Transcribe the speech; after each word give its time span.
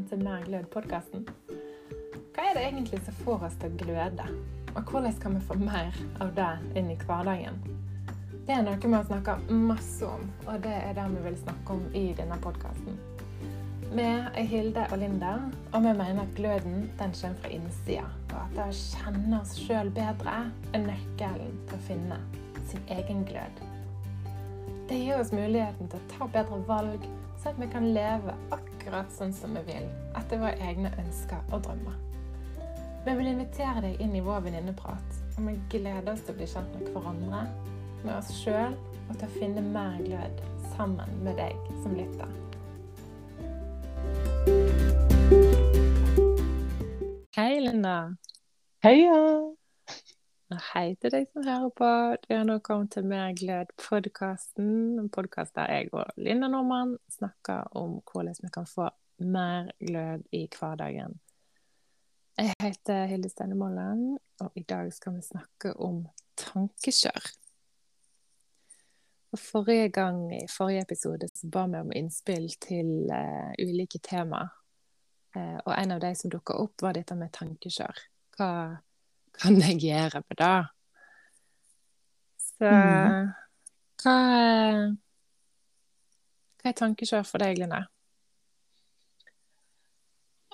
velkommen 0.00 0.08
til 0.08 0.24
Mer 0.24 0.44
glød-podkasten. 0.46 1.26
Hva 2.34 2.44
er 2.48 2.54
det 2.56 2.62
egentlig 2.64 3.00
som 3.04 3.14
får 3.24 3.42
oss 3.46 3.56
til 3.60 3.70
å 3.70 3.80
gløde? 3.82 4.26
Og 4.76 4.82
hvordan 4.88 5.16
kan 5.20 5.34
vi 5.34 5.40
få 5.44 5.56
mer 5.60 5.96
av 6.20 6.30
det 6.36 6.78
inn 6.78 6.90
i 6.90 6.96
hverdagen? 6.96 7.58
Det 8.46 8.54
er 8.54 8.62
noe 8.64 8.78
vi 8.80 8.94
har 8.94 9.04
snakka 9.04 9.34
masse 9.50 10.06
om, 10.06 10.24
og 10.46 10.62
det 10.64 10.72
er 10.72 10.94
det 10.96 11.04
vi 11.10 11.24
vil 11.26 11.36
snakke 11.42 11.76
om 11.76 11.82
i 11.92 12.04
denne 12.16 12.38
podkasten. 12.40 12.96
Vi 13.90 14.06
er 14.06 14.48
Hilde 14.48 14.86
og 14.90 14.98
Linda, 15.02 15.34
og 15.74 15.84
vi 15.84 15.92
mener 15.92 16.22
at 16.22 16.34
gløden 16.38 16.88
den 16.98 17.12
kommer 17.20 17.42
fra 17.42 17.52
innsida. 17.58 18.06
Og 18.30 18.38
at 18.44 18.56
det 18.56 18.68
å 18.70 18.78
kjenne 18.80 19.42
oss 19.42 19.56
sjøl 19.58 19.92
bedre 19.92 20.38
er 20.72 20.86
nøkkelen 20.86 21.60
til 21.66 21.76
å 21.76 21.84
finne 21.90 22.20
sin 22.70 22.88
egen 22.96 23.26
glød. 23.28 23.64
Det 24.88 25.04
gir 25.04 25.20
oss 25.20 25.34
muligheten 25.34 25.90
til 25.90 26.00
å 26.00 26.10
ta 26.14 26.32
bedre 26.38 26.64
valg, 26.70 27.04
så 27.42 27.52
at 27.52 27.60
vi 27.60 27.68
kan 27.72 27.92
leve 27.92 28.38
akkurat 28.48 28.69
sånn 29.10 29.32
som 29.32 29.54
vi 29.54 29.62
vil, 29.66 29.88
etter 30.16 30.40
våre 30.40 30.56
egne 30.60 30.90
ønsker 30.98 31.40
og 31.52 31.62
drømmer. 31.64 31.96
Vi 33.04 33.14
vil 33.16 33.30
invitere 33.30 33.80
deg 33.80 34.00
inn 34.00 34.14
i 34.16 34.20
vår 34.20 34.40
venninneprat, 34.44 35.18
og 35.36 35.46
vi 35.46 35.56
gleder 35.72 36.12
oss 36.12 36.20
til 36.24 36.34
å 36.34 36.38
bli 36.38 36.46
kjent 36.46 36.74
med 36.76 36.90
hverandre, 36.92 37.42
med 38.04 38.12
oss 38.16 38.32
sjøl 38.42 38.76
og 39.08 39.16
til 39.18 39.26
å 39.26 39.32
finne 39.38 39.64
mer 39.64 39.96
glød 40.04 40.42
sammen 40.76 41.22
med 41.24 41.36
deg 41.40 41.56
som 41.82 41.96
lytter. 41.96 42.28
Hei, 47.36 47.60
Linda. 47.60 48.16
Heia! 48.84 49.49
Hei 50.50 50.96
til 50.98 51.12
deg 51.14 51.28
som 51.30 51.44
hører 51.46 51.70
på. 51.78 51.88
Du 52.24 52.32
har 52.34 52.42
nå 52.42 52.56
kommet 52.66 52.90
til 52.90 53.04
Mer 53.06 53.36
glød-podkasten. 53.38 54.98
En 54.98 55.06
podkast 55.14 55.54
der 55.54 55.70
jeg 55.70 55.92
og 55.94 56.10
Linda 56.18 56.48
Normann 56.50 56.96
snakker 57.14 57.68
om 57.78 58.00
hvordan 58.10 58.34
vi 58.42 58.50
kan 58.50 58.66
få 58.66 58.88
mer 59.22 59.70
glød 59.78 60.26
i 60.34 60.48
hverdagen. 60.50 61.14
Jeg 62.34 62.56
heter 62.64 63.06
Hilde 63.06 63.30
Steine 63.30 63.54
Molland, 63.54 64.18
og 64.40 64.50
i 64.58 64.64
dag 64.66 64.90
skal 64.92 65.20
vi 65.20 65.22
snakke 65.28 65.76
om 65.78 66.02
tankekjør. 66.34 67.30
Forrige 69.38 69.88
gang, 69.94 70.34
i 70.34 70.48
forrige 70.50 70.82
episode, 70.82 71.30
så 71.30 71.46
ba 71.46 71.68
vi 71.70 71.78
om 71.78 71.94
innspill 71.94 72.50
til 72.58 73.06
uh, 73.06 73.54
ulike 73.54 74.02
tema. 74.02 74.48
Uh, 75.36 75.62
og 75.62 75.74
en 75.78 75.94
av 75.94 76.02
de 76.02 76.14
som 76.18 76.30
dukka 76.30 76.58
opp, 76.58 76.80
var 76.82 76.98
dette 76.98 77.14
med 77.14 77.30
tankekjør. 77.38 78.08
Hva 78.34 78.52
kan 79.38 79.60
jeg 79.60 79.78
gjøre 79.84 80.22
på 80.26 80.36
det? 80.40 80.56
Så 82.40 82.68
mm. 82.68 83.30
hva, 84.02 84.16
hva 86.60 86.70
er 86.72 86.76
tankekjør 86.82 87.24
for 87.28 87.42
deg, 87.42 87.60
Line? 87.62 87.84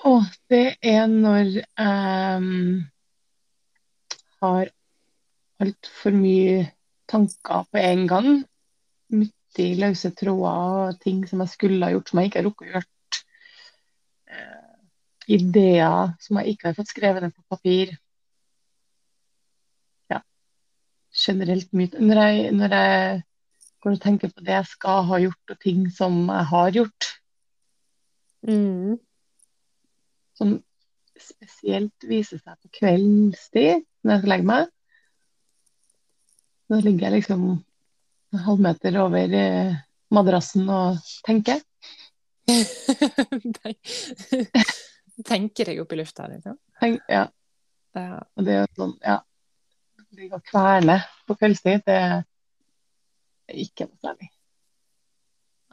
Å, 0.07 0.13
det 0.53 0.77
er 0.87 1.07
når 1.11 1.49
jeg 1.57 1.65
um, 1.81 2.85
har 4.45 4.71
altfor 5.65 6.15
mye 6.15 6.67
tanker 7.11 7.67
på 7.73 7.81
en 7.81 8.05
gang. 8.11 8.29
Mye 9.17 9.69
løse 9.81 10.13
tråder 10.13 10.93
og 10.93 11.01
ting 11.03 11.25
som 11.27 11.41
jeg 11.43 11.55
skulle 11.55 11.89
ha 11.89 11.95
gjort 11.95 12.13
som 12.13 12.21
jeg 12.21 12.31
ikke 12.31 12.43
har 12.43 12.47
rukket 12.51 12.67
å 12.67 12.73
gjøre. 12.75 12.91
Uh, 14.37 14.75
ideer 15.39 16.13
som 16.23 16.39
jeg 16.39 16.55
ikke 16.55 16.71
har 16.71 16.77
fått 16.79 16.93
skrevet 16.93 17.25
ned 17.25 17.35
på 17.35 17.57
papir. 17.57 17.97
Generelt 21.17 21.73
mye 21.77 22.03
når 22.03 22.21
jeg, 22.23 22.53
når 22.57 22.75
jeg 22.77 23.23
går 23.83 23.97
og 23.97 24.03
tenker 24.03 24.33
på 24.33 24.45
det 24.45 24.55
jeg 24.55 24.69
skal 24.73 25.05
ha 25.09 25.19
gjort, 25.23 25.53
og 25.53 25.61
ting 25.63 25.91
som 25.95 26.17
jeg 26.29 26.45
har 26.53 26.71
gjort. 26.75 27.09
Mm. 28.47 28.97
Som 30.37 30.57
spesielt 31.17 32.07
viser 32.07 32.39
seg 32.43 32.55
på 32.61 32.69
kveldstid 32.81 33.85
når 34.05 34.13
jeg 34.13 34.21
skal 34.23 34.33
legge 34.35 34.51
meg. 34.51 34.73
Da 36.67 36.81
ligger 36.83 37.07
jeg 37.07 37.21
liksom 37.21 37.43
en 37.55 38.43
halvmeter 38.43 38.99
over 39.01 39.39
eh, 39.39 39.79
madrassen 40.13 40.65
og 40.73 40.99
tenker. 41.27 41.63
tenker 45.31 45.71
deg 45.71 45.81
opp 45.83 45.95
i 45.95 45.99
lufta, 46.03 46.27
liksom? 46.31 46.59
Tenk, 46.83 47.01
ja. 47.11 47.25
ja. 47.97 48.19
Og 48.37 48.43
det 48.47 48.55
er 48.61 48.67
sånn, 48.77 48.95
ja 49.07 49.23
ligge 50.17 50.39
og 50.39 50.45
kverne 50.47 50.99
på 51.27 51.37
kveldstid, 51.39 51.85
det 51.87 52.01
er 52.01 53.61
ikke 53.63 53.87
noe 53.89 54.03
særlig. 54.03 54.31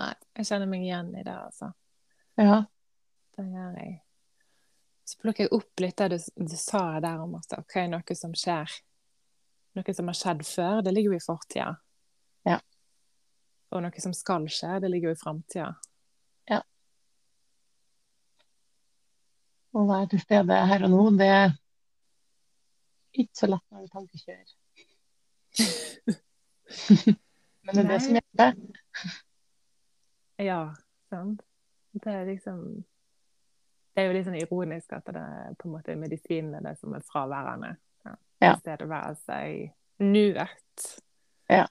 Nei, 0.01 0.13
jeg 0.39 0.49
kjenner 0.49 0.69
meg 0.69 0.85
igjen 0.87 1.11
i 1.15 1.23
det, 1.25 1.35
altså. 1.35 1.69
Ja. 2.39 2.63
Det 3.37 3.45
gjør 3.45 3.77
jeg. 3.77 3.93
Så 5.03 5.19
plukker 5.21 5.45
jeg 5.45 5.53
opp 5.55 5.83
litt 5.83 5.99
det 5.99 6.09
du, 6.13 6.17
du 6.47 6.57
sa 6.57 6.83
der 7.03 7.21
om 7.21 7.35
at 7.37 7.55
OK, 7.57 7.75
noe 7.91 8.17
som 8.17 8.33
skjer, 8.37 8.71
noe 9.77 9.95
som 9.95 10.09
har 10.09 10.17
skjedd 10.17 10.45
før, 10.47 10.83
det 10.85 10.93
ligger 10.93 11.13
jo 11.13 11.19
i 11.19 11.25
fortida. 11.25 11.71
Ja. 12.47 12.59
Og 13.73 13.83
noe 13.83 14.03
som 14.03 14.13
skal 14.15 14.47
skje, 14.51 14.77
det 14.83 14.91
ligger 14.93 15.11
jo 15.11 15.17
i 15.17 15.19
framtida. 15.19 15.71
Ja. 16.49 16.61
Å 19.73 19.85
være 19.89 20.11
til 20.13 20.23
stede 20.23 20.59
her 20.69 20.85
og 20.87 20.93
nå, 20.93 21.03
det 21.19 21.33
ikke 23.13 23.37
så 23.37 23.49
lett 23.49 23.65
når 23.71 23.85
du 23.85 23.87
tankekjører. 23.93 24.49
Men 27.63 27.75
det 27.75 27.83
er 27.83 27.89
det 27.89 28.01
som 28.03 28.17
hjelper. 28.17 28.55
Ja, 30.41 30.61
sant. 31.09 31.41
Det 31.93 32.11
er 32.11 32.25
liksom 32.25 32.83
Det 33.93 34.01
er 34.01 34.07
jo 34.07 34.13
litt 34.15 34.25
sånn 34.25 34.39
ironisk 34.39 34.95
at 34.97 35.05
det 35.13 35.21
er 35.21 35.53
på 35.59 35.67
en 35.67 35.75
måte 35.75 35.93
medisinen 36.01 36.55
er 36.57 36.63
det 36.65 36.79
som 36.79 36.95
er 36.97 37.03
fraværende. 37.05 37.75
Ja. 38.07 38.15
Ja. 38.41 38.53
I 38.57 38.87
være 38.89 39.13
seg 39.21 39.69
nuet. 40.01 40.87
Ja. 41.51 41.67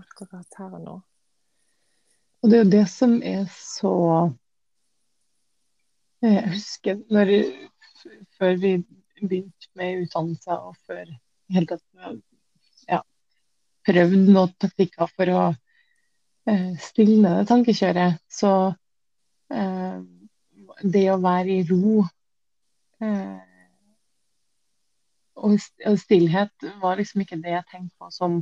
Akkurat 0.00 0.56
her 0.56 0.78
og 0.78 0.80
nå. 0.80 0.96
Og 2.40 2.50
det 2.50 2.56
er 2.56 2.64
jo 2.64 2.70
det 2.72 2.86
som 2.88 3.18
er 3.20 3.44
så 3.52 3.92
Jeg 6.24 6.48
husker 6.48 7.04
når 7.12 7.32
før 8.38 8.56
vi 8.64 8.72
begynt 9.22 9.68
med 9.78 10.02
utdannelse 10.04 10.58
og 10.58 10.76
før 10.86 11.04
helt 11.54 11.70
tatt 11.70 12.90
ja, 12.90 13.00
prøvd 13.86 14.28
noen 14.28 14.54
taktikker 14.60 15.10
for 15.12 15.32
å 15.32 15.42
eh, 16.50 16.72
stilne 16.82 17.38
det 17.38 17.48
tankekjøret, 17.50 18.20
så 18.28 18.52
eh, 19.54 19.98
det 20.82 21.06
å 21.12 21.20
være 21.22 21.60
i 21.60 21.66
ro 21.70 22.02
eh, 23.04 23.56
og, 25.36 25.56
og 25.86 25.98
stillhet 26.00 26.68
var 26.82 27.00
liksom 27.00 27.24
ikke 27.24 27.40
det 27.42 27.52
jeg 27.52 27.68
tenkte 27.70 27.96
på 28.00 28.12
som 28.14 28.38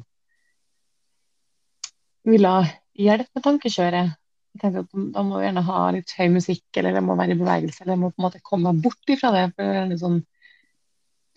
ville 2.25 2.53
hjelpe 2.97 3.35
med 3.35 3.45
tankekjøret. 3.45 4.15
Jeg 4.55 4.63
tenkte 4.63 4.85
at 4.85 4.93
Da 5.17 5.25
må 5.27 5.41
du 5.41 5.45
gjerne 5.45 5.65
ha 5.67 5.81
litt 5.97 6.15
høy 6.15 6.29
musikk, 6.37 6.65
eller 6.79 6.95
jeg 6.95 7.05
må 7.05 7.17
være 7.19 7.35
i 7.35 7.41
bevegelse, 7.41 7.83
eller 7.83 7.97
jeg 7.97 8.03
må 8.05 8.13
på 8.13 8.23
en 8.23 8.27
måte 8.29 8.45
komme 8.47 8.71
meg 8.71 8.85
bort 8.87 9.11
ifra 9.11 9.33
det. 9.35 9.49
for 9.57 9.67
det 9.67 9.83
er 9.83 10.01
sånn 10.01 10.21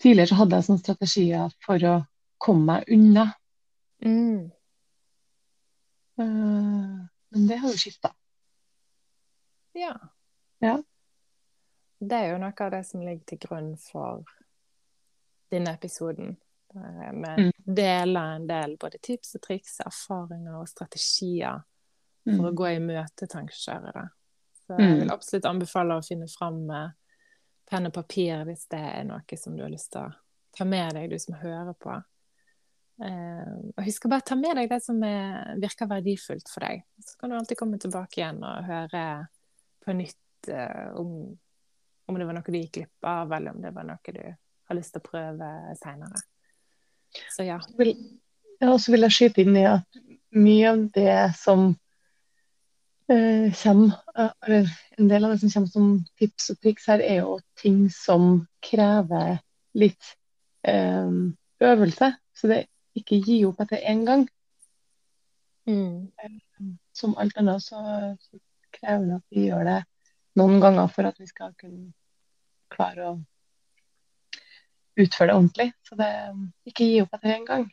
Tidligere 0.02 0.30
så 0.30 0.38
hadde 0.38 0.58
jeg 0.58 0.66
sånne 0.68 0.82
strategier 0.84 1.54
for 1.64 1.88
å 1.88 1.94
komme 2.38 2.66
meg 2.72 2.92
unna. 2.94 3.24
Mm. 4.04 4.50
Uh, 6.18 7.06
men 7.34 7.48
det 7.50 7.58
har 7.62 7.74
jo 7.74 7.80
skifta. 7.80 8.12
Ja. 9.78 9.94
ja. 10.62 10.76
Det 11.98 12.18
er 12.18 12.32
jo 12.32 12.42
noe 12.42 12.66
av 12.66 12.74
det 12.74 12.84
som 12.86 13.02
ligger 13.02 13.24
til 13.26 13.40
grunn 13.42 13.72
for 13.82 14.22
denne 15.50 15.74
episoden. 15.74 16.36
Vi 16.74 17.42
mm. 17.42 17.50
deler 17.64 18.36
en 18.36 18.46
del 18.46 18.76
både 18.80 19.00
tips 19.02 19.34
og 19.38 19.42
triks, 19.46 19.78
erfaringer 19.80 20.60
og 20.60 20.68
strategier 20.68 21.62
for 22.28 22.38
mm. 22.38 22.48
å 22.50 22.54
gå 22.54 22.70
i 22.70 22.80
møte 22.84 23.28
tankekjørere. 23.30 24.04
Så 24.66 24.76
jeg 24.76 24.98
vil 24.98 25.08
mm. 25.08 25.14
absolutt 25.14 25.48
anbefale 25.48 25.96
å 25.96 26.04
finne 26.04 26.28
fram 26.30 26.60
med 26.68 26.96
penn 27.68 27.88
og 27.88 27.94
papir 27.94 28.44
hvis 28.48 28.66
det 28.72 28.80
er 28.80 29.04
noe 29.08 29.38
som 29.40 29.56
du 29.56 29.64
har 29.64 29.72
lyst 29.72 29.92
til 29.92 30.06
å 30.06 30.12
ta 30.56 30.66
med 30.68 30.96
deg, 30.96 31.10
du 31.10 31.18
som 31.20 31.36
hører 31.38 31.74
på. 31.78 31.96
Eh, 33.04 33.50
og 33.76 33.84
husk 33.86 34.08
å 34.08 34.10
bare 34.10 34.26
ta 34.26 34.38
med 34.38 34.56
deg 34.58 34.70
det 34.72 34.80
som 34.82 34.98
er, 35.06 35.52
virker 35.62 35.90
verdifullt 35.90 36.48
for 36.50 36.66
deg. 36.66 36.82
Så 37.04 37.18
kan 37.20 37.30
du 37.30 37.38
alltid 37.38 37.60
komme 37.60 37.78
tilbake 37.80 38.22
igjen 38.22 38.40
og 38.42 38.66
høre 38.66 39.04
på 39.84 39.94
nytt 39.94 40.50
eh, 40.50 40.88
om, 40.98 41.12
om, 42.08 42.18
det 42.18 42.26
var 42.26 42.38
noe 42.38 42.48
du 42.48 42.58
gikk 42.58 42.74
glipp 42.80 43.10
av, 43.10 43.32
eller 43.36 43.54
om 43.54 43.62
det 43.62 43.74
var 43.76 43.86
noe 43.86 44.16
du 44.16 44.24
har 44.24 44.76
lyst 44.76 44.96
til 44.96 45.04
å 45.04 45.08
prøve 45.08 45.52
seinere. 45.78 46.24
Så 47.36 47.46
ja. 47.46 47.60
Ja, 48.58 48.72
og 48.72 48.80
så 48.82 48.92
vil 48.92 49.06
jeg 49.06 49.14
skyte 49.14 49.44
inn 49.44 49.56
i 49.56 49.68
at 49.68 50.00
mye 50.34 50.72
av 50.72 50.82
det 50.96 51.20
som 51.38 51.70
uh, 53.12 53.48
kommer, 53.62 53.98
uh, 54.18 54.72
en 54.98 55.10
del 55.10 55.24
av 55.24 55.34
det 55.34 55.40
som 55.42 55.52
kommer 55.54 55.72
som 55.72 55.92
tips 56.20 56.50
og 56.54 56.60
triks 56.62 56.88
her, 56.90 57.04
er 57.04 57.22
jo 57.22 57.38
ting 57.60 57.86
som 57.92 58.46
krever 58.64 59.38
litt 59.78 60.14
eh, 60.66 61.10
øvelse. 61.60 62.12
Så 62.34 62.50
det 62.50 62.64
ikke 62.98 63.20
gi 63.22 63.38
opp 63.46 63.60
etter 63.62 63.84
én 63.86 64.04
gang. 64.06 64.24
Mm. 65.68 66.08
Um, 66.24 66.78
som 66.96 67.14
alt 67.20 67.36
annet 67.38 67.62
så, 67.62 67.78
så 68.18 68.40
krever 68.74 69.06
det 69.06 69.18
at 69.20 69.36
vi 69.36 69.46
gjør 69.46 69.66
det 69.68 69.80
noen 70.38 70.62
ganger 70.62 70.88
for 70.92 71.08
at 71.08 71.18
vi 71.20 71.26
skal 71.28 71.52
kunne 71.58 71.92
klare 72.72 73.10
å 73.10 73.14
utføre 74.98 75.30
det 75.30 75.36
ordentlig. 75.36 75.68
Så 75.86 75.98
det 75.98 76.10
ikke 76.68 76.88
gi 76.88 77.02
opp 77.04 77.14
etter 77.18 77.34
en 77.36 77.46
gang. 77.48 77.68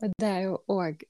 Og 0.00 0.14
det 0.20 0.28
er 0.28 0.44
jo 0.46 0.60
òg 0.72 1.02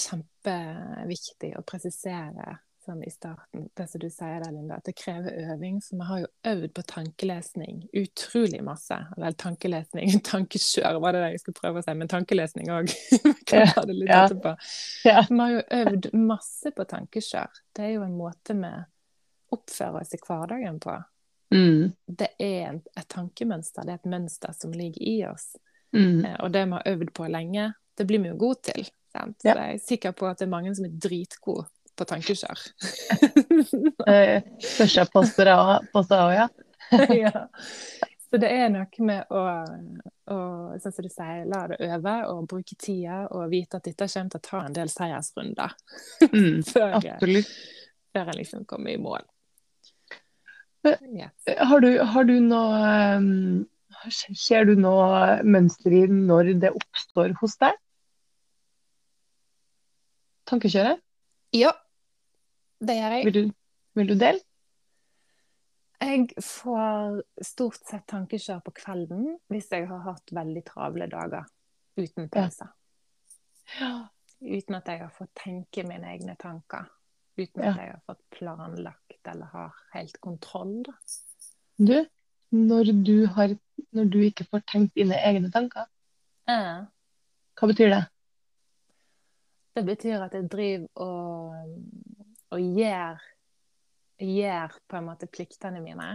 kjempeviktig 0.00 1.54
å 1.58 1.64
presisere 1.66 2.58
sånn 2.84 3.02
i 3.04 3.10
starten, 3.10 3.68
det 3.76 3.86
som 3.88 4.00
du 4.02 4.08
sier 4.12 4.42
der, 4.42 4.52
Linda, 4.52 4.78
at 4.78 4.88
det 4.88 4.94
krever 4.98 5.36
øving. 5.54 5.78
Så 5.82 5.96
vi 5.96 6.06
har 6.08 6.22
jo 6.24 6.28
øvd 6.50 6.72
på 6.76 6.84
tankelesning 6.90 7.78
utrolig 7.96 8.60
masse. 8.64 8.98
Eller 9.16 9.36
tankelesning, 9.40 10.18
tankekjør 10.30 11.00
var 11.02 11.16
det 11.16 11.22
det 11.24 11.30
jeg 11.34 11.44
skulle 11.44 11.60
prøve 11.60 11.80
å 11.80 11.86
si, 11.86 11.94
men 12.00 12.10
tankelesning 12.12 12.72
òg. 12.74 12.92
litt 13.94 14.10
ja. 14.10 14.26
Ja. 15.06 15.24
Vi 15.30 15.40
har 15.40 15.54
jo 15.54 15.62
øvd 15.80 16.10
masse 16.18 16.74
på 16.76 16.86
tankekjør. 16.90 17.62
Det 17.76 17.88
er 17.88 17.96
jo 17.96 18.04
en 18.06 18.18
måte 18.18 18.56
vi 18.58 18.72
oppfører 19.54 20.02
oss 20.02 20.14
i 20.16 20.20
hverdagen 20.20 20.80
på. 20.82 20.98
Mm. 21.54 21.92
Det 22.04 22.32
er 22.42 22.80
et 22.82 23.08
tankemønster, 23.12 23.86
det 23.86 23.94
er 23.94 24.02
et 24.02 24.10
mønster 24.10 24.54
som 24.56 24.74
ligger 24.74 25.02
i 25.06 25.16
oss. 25.28 25.54
Mm. 25.94 26.24
Eh, 26.24 26.36
og 26.42 26.52
det 26.52 26.66
vi 26.66 26.76
har 26.76 26.92
øvd 26.94 27.14
på 27.14 27.30
lenge, 27.30 27.70
det 27.94 28.06
blir 28.08 28.22
vi 28.24 28.32
jo 28.32 28.38
gode 28.40 28.72
til. 28.72 28.88
Sant? 29.14 29.38
Ja. 29.46 29.54
jeg 29.54 29.78
er 29.78 29.82
sikker 29.82 30.14
på 30.18 30.26
at 30.26 30.40
det 30.40 30.48
er 30.48 30.54
mange 30.54 30.74
som 30.74 30.88
er 30.88 30.94
dritgode 30.98 31.68
på 31.94 32.06
tankekjør. 32.10 32.62
Spørs 34.58 34.96
jeg 34.98 35.10
poster 35.14 35.52
òg, 35.54 36.32
ja. 36.34 36.48
ja. 37.24 37.44
Så 38.34 38.40
det 38.42 38.50
er 38.50 38.72
noe 38.72 39.06
med 39.06 39.30
å, 39.30 39.42
å 40.34 40.38
sånn 40.82 40.94
som 40.96 41.06
du 41.06 41.12
sier, 41.12 41.44
la 41.46 41.60
det 41.70 41.78
øve 41.86 42.14
og 42.32 42.48
bruke 42.50 42.74
tida 42.74 43.20
og 43.30 43.46
vite 43.52 43.78
at 43.78 43.86
dette 43.86 44.08
kommer 44.10 44.32
til 44.32 44.40
å 44.40 44.46
ta 44.48 44.62
en 44.64 44.74
del 44.74 44.90
seiersrunder 44.90 45.76
mm, 46.34 46.64
før, 46.66 46.98
før 48.10 48.32
en 48.32 48.40
liksom 48.40 48.66
kommer 48.66 48.90
i 48.90 48.98
mål. 48.98 49.22
Yes. 50.84 51.30
Har, 51.46 51.80
du, 51.80 52.02
har 52.02 52.26
du 52.28 52.34
noe 52.44 52.88
um, 53.16 53.62
Ser 54.36 54.66
du 54.68 54.74
noe 54.76 55.38
mønster 55.48 55.94
i 55.96 56.02
når 56.10 56.50
det 56.60 56.74
oppstår 56.76 57.32
hos 57.38 57.54
deg? 57.62 57.78
Tankekjøret? 60.54 61.00
Ja, 61.54 61.72
det 62.78 62.94
gjør 62.94 63.14
jeg. 63.16 63.24
Vil 63.26 63.34
du, 63.34 63.54
vil 63.98 64.10
du 64.12 64.14
dele? 64.14 64.40
Jeg 66.04 66.28
får 66.42 67.22
stort 67.42 67.80
sett 67.88 68.04
tankekjør 68.10 68.60
på 68.66 68.74
kvelden 68.76 69.24
hvis 69.50 69.70
jeg 69.72 69.88
har 69.88 70.02
hatt 70.04 70.34
veldig 70.36 70.62
travle 70.68 71.08
dager 71.10 71.48
uten 71.98 72.28
pause. 72.30 72.68
Ja. 73.80 73.90
Uten 74.44 74.78
at 74.78 74.90
jeg 74.92 75.00
har 75.00 75.12
fått 75.16 75.32
tenke 75.40 75.86
mine 75.88 76.10
egne 76.12 76.36
tanker. 76.38 76.86
Uten 77.38 77.64
ja. 77.64 77.72
at 77.72 77.82
jeg 77.82 77.92
har 77.96 78.02
fått 78.06 78.22
planlagt 78.36 79.30
eller 79.32 79.50
har 79.54 79.84
helt 79.94 80.20
kontroll. 80.22 80.82
Da. 80.86 80.94
Du, 81.82 81.96
når 82.54 82.92
du, 83.06 83.16
har, 83.26 83.56
når 83.96 84.10
du 84.12 84.20
ikke 84.26 84.46
får 84.50 84.66
tenkt 84.70 84.94
dine 84.98 85.18
egne 85.18 85.50
tanker, 85.54 85.88
ja. 86.46 86.84
hva 87.58 87.70
betyr 87.72 87.90
det? 87.96 88.04
Det 89.74 89.82
betyr 89.86 90.22
at 90.22 90.34
jeg 90.36 90.50
driver 90.50 90.86
og, 91.02 91.78
og 92.54 92.60
gjør, 92.78 93.22
gjør 94.22 94.76
på 94.88 94.98
en 95.00 95.08
måte 95.08 95.26
pliktene 95.26 95.82
mine. 95.82 96.10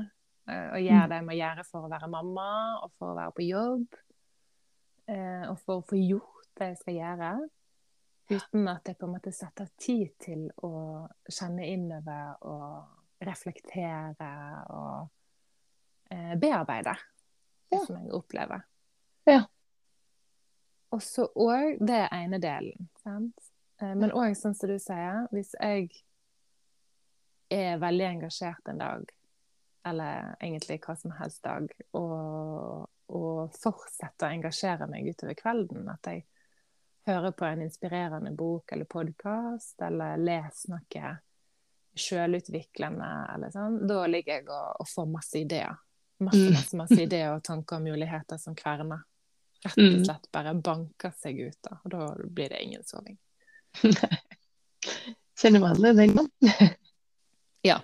Eh, 0.48 0.68
og 0.74 0.80
gjør 0.82 1.02
mm. 1.04 1.10
det 1.12 1.20
jeg 1.20 1.28
må 1.28 1.38
gjøre 1.38 1.66
for 1.68 1.86
å 1.86 1.92
være 1.92 2.12
mamma, 2.12 2.52
og 2.86 2.94
for 2.96 3.12
å 3.12 3.18
være 3.18 3.36
på 3.36 3.48
jobb. 3.50 4.00
Eh, 5.10 5.46
og 5.50 5.58
for 5.66 5.82
å 5.82 5.88
få 5.90 6.00
gjort 6.00 6.52
det 6.60 6.72
jeg 6.72 6.82
skal 6.84 7.00
gjøre. 7.00 7.34
Uten 8.30 8.68
at 8.70 8.88
jeg 8.88 8.98
på 9.00 9.08
en 9.08 9.16
måte 9.16 9.34
setter 9.34 9.70
tid 9.82 10.12
til 10.22 10.48
å 10.64 10.72
kjenne 11.26 11.66
innover 11.66 12.44
og 12.46 13.26
reflektere 13.26 14.34
og 14.72 15.08
eh, 16.14 16.36
bearbeide 16.40 16.94
det 17.70 17.80
som 17.86 17.98
jeg 17.98 18.14
opplever. 18.14 18.62
Ja. 19.28 19.42
Og 20.94 21.02
så 21.06 21.28
òg 21.38 21.82
Det 21.86 22.06
ene 22.16 22.40
delen. 22.42 22.90
Sant? 23.04 23.49
Eh, 23.81 23.96
men 23.96 24.12
òg 24.12 24.36
sånn 24.38 24.56
som 24.58 24.72
du 24.72 24.78
sier, 24.81 25.26
hvis 25.34 25.54
jeg 25.60 25.90
er 27.50 27.80
veldig 27.81 28.08
engasjert 28.08 28.70
en 28.70 28.81
dag, 28.84 29.14
eller 29.90 30.36
egentlig 30.40 30.80
hva 30.84 30.96
som 31.00 31.14
helst 31.18 31.44
dag, 31.46 31.70
og, 31.98 32.90
og 33.16 33.56
fortsetter 33.58 34.28
å 34.28 34.36
engasjere 34.36 34.90
meg 34.92 35.08
utover 35.10 35.38
kvelden, 35.40 35.88
at 35.90 36.12
jeg 36.12 36.26
hører 37.10 37.34
på 37.34 37.48
en 37.48 37.64
inspirerende 37.66 38.31
bok 38.38 38.76
eller 38.76 38.90
podkast, 38.90 39.80
eller 39.81 40.20
leser 40.22 40.76
noe 40.76 41.14
sjølutviklende 42.00 43.08
eller 43.34 43.52
sånn, 43.52 43.80
da 43.90 44.04
ligger 44.08 44.40
jeg 44.40 44.50
og, 44.52 44.84
og 44.84 44.88
får 44.88 45.08
masse 45.10 45.40
ideer. 45.40 45.80
Masse, 46.20 46.44
mm. 46.44 46.54
masse, 46.54 46.78
masse 46.78 47.00
ideer 47.00 47.31
og 47.34 47.44
tanker 47.48 47.80
og 47.80 47.88
muligheter 47.88 48.40
som 48.40 48.56
kverner. 48.56 49.02
Rett 49.64 49.80
og 49.80 49.96
mm. 49.96 50.04
slett 50.06 50.30
bare 50.36 50.54
banker 50.56 51.16
seg 51.20 51.40
ut, 51.48 51.58
da. 51.66 51.80
Og 51.84 51.92
da 51.92 52.06
blir 52.24 52.52
det 52.52 52.62
ingen 52.64 52.84
soving. 52.88 53.18
Kjenner 55.42 55.60
man 55.60 55.72
alle 55.72 55.94
den, 55.94 56.16
mann. 56.16 56.30
ja. 57.62 57.81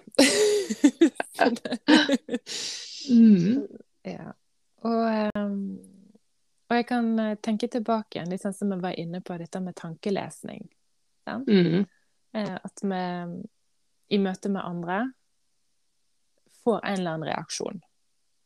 mm. 3.10 3.68
ja. 4.04 4.34
Og, 4.86 5.32
um, 5.38 5.80
og, 6.70 6.76
jeg 6.76 6.88
kan 6.90 7.20
eh, 7.20 7.38
tenke 7.42 7.70
tilbake 7.72 8.20
igjen, 8.20 8.32
litt 8.34 8.44
sånn 8.44 8.56
som 8.56 8.74
jeg 8.74 8.84
var 8.84 9.00
inne 9.00 9.22
på 9.26 9.38
dette 9.40 9.62
med 9.64 9.78
tankelesning. 9.80 10.68
Mm. 11.26 11.86
Eh, 12.36 12.56
at 12.56 12.84
vi 12.84 13.04
i 14.16 14.20
møte 14.22 14.52
med 14.54 14.62
andre 14.62 15.00
får 16.64 16.80
en 16.84 17.00
eller 17.00 17.16
annen 17.16 17.30
reaksjon. 17.30 17.82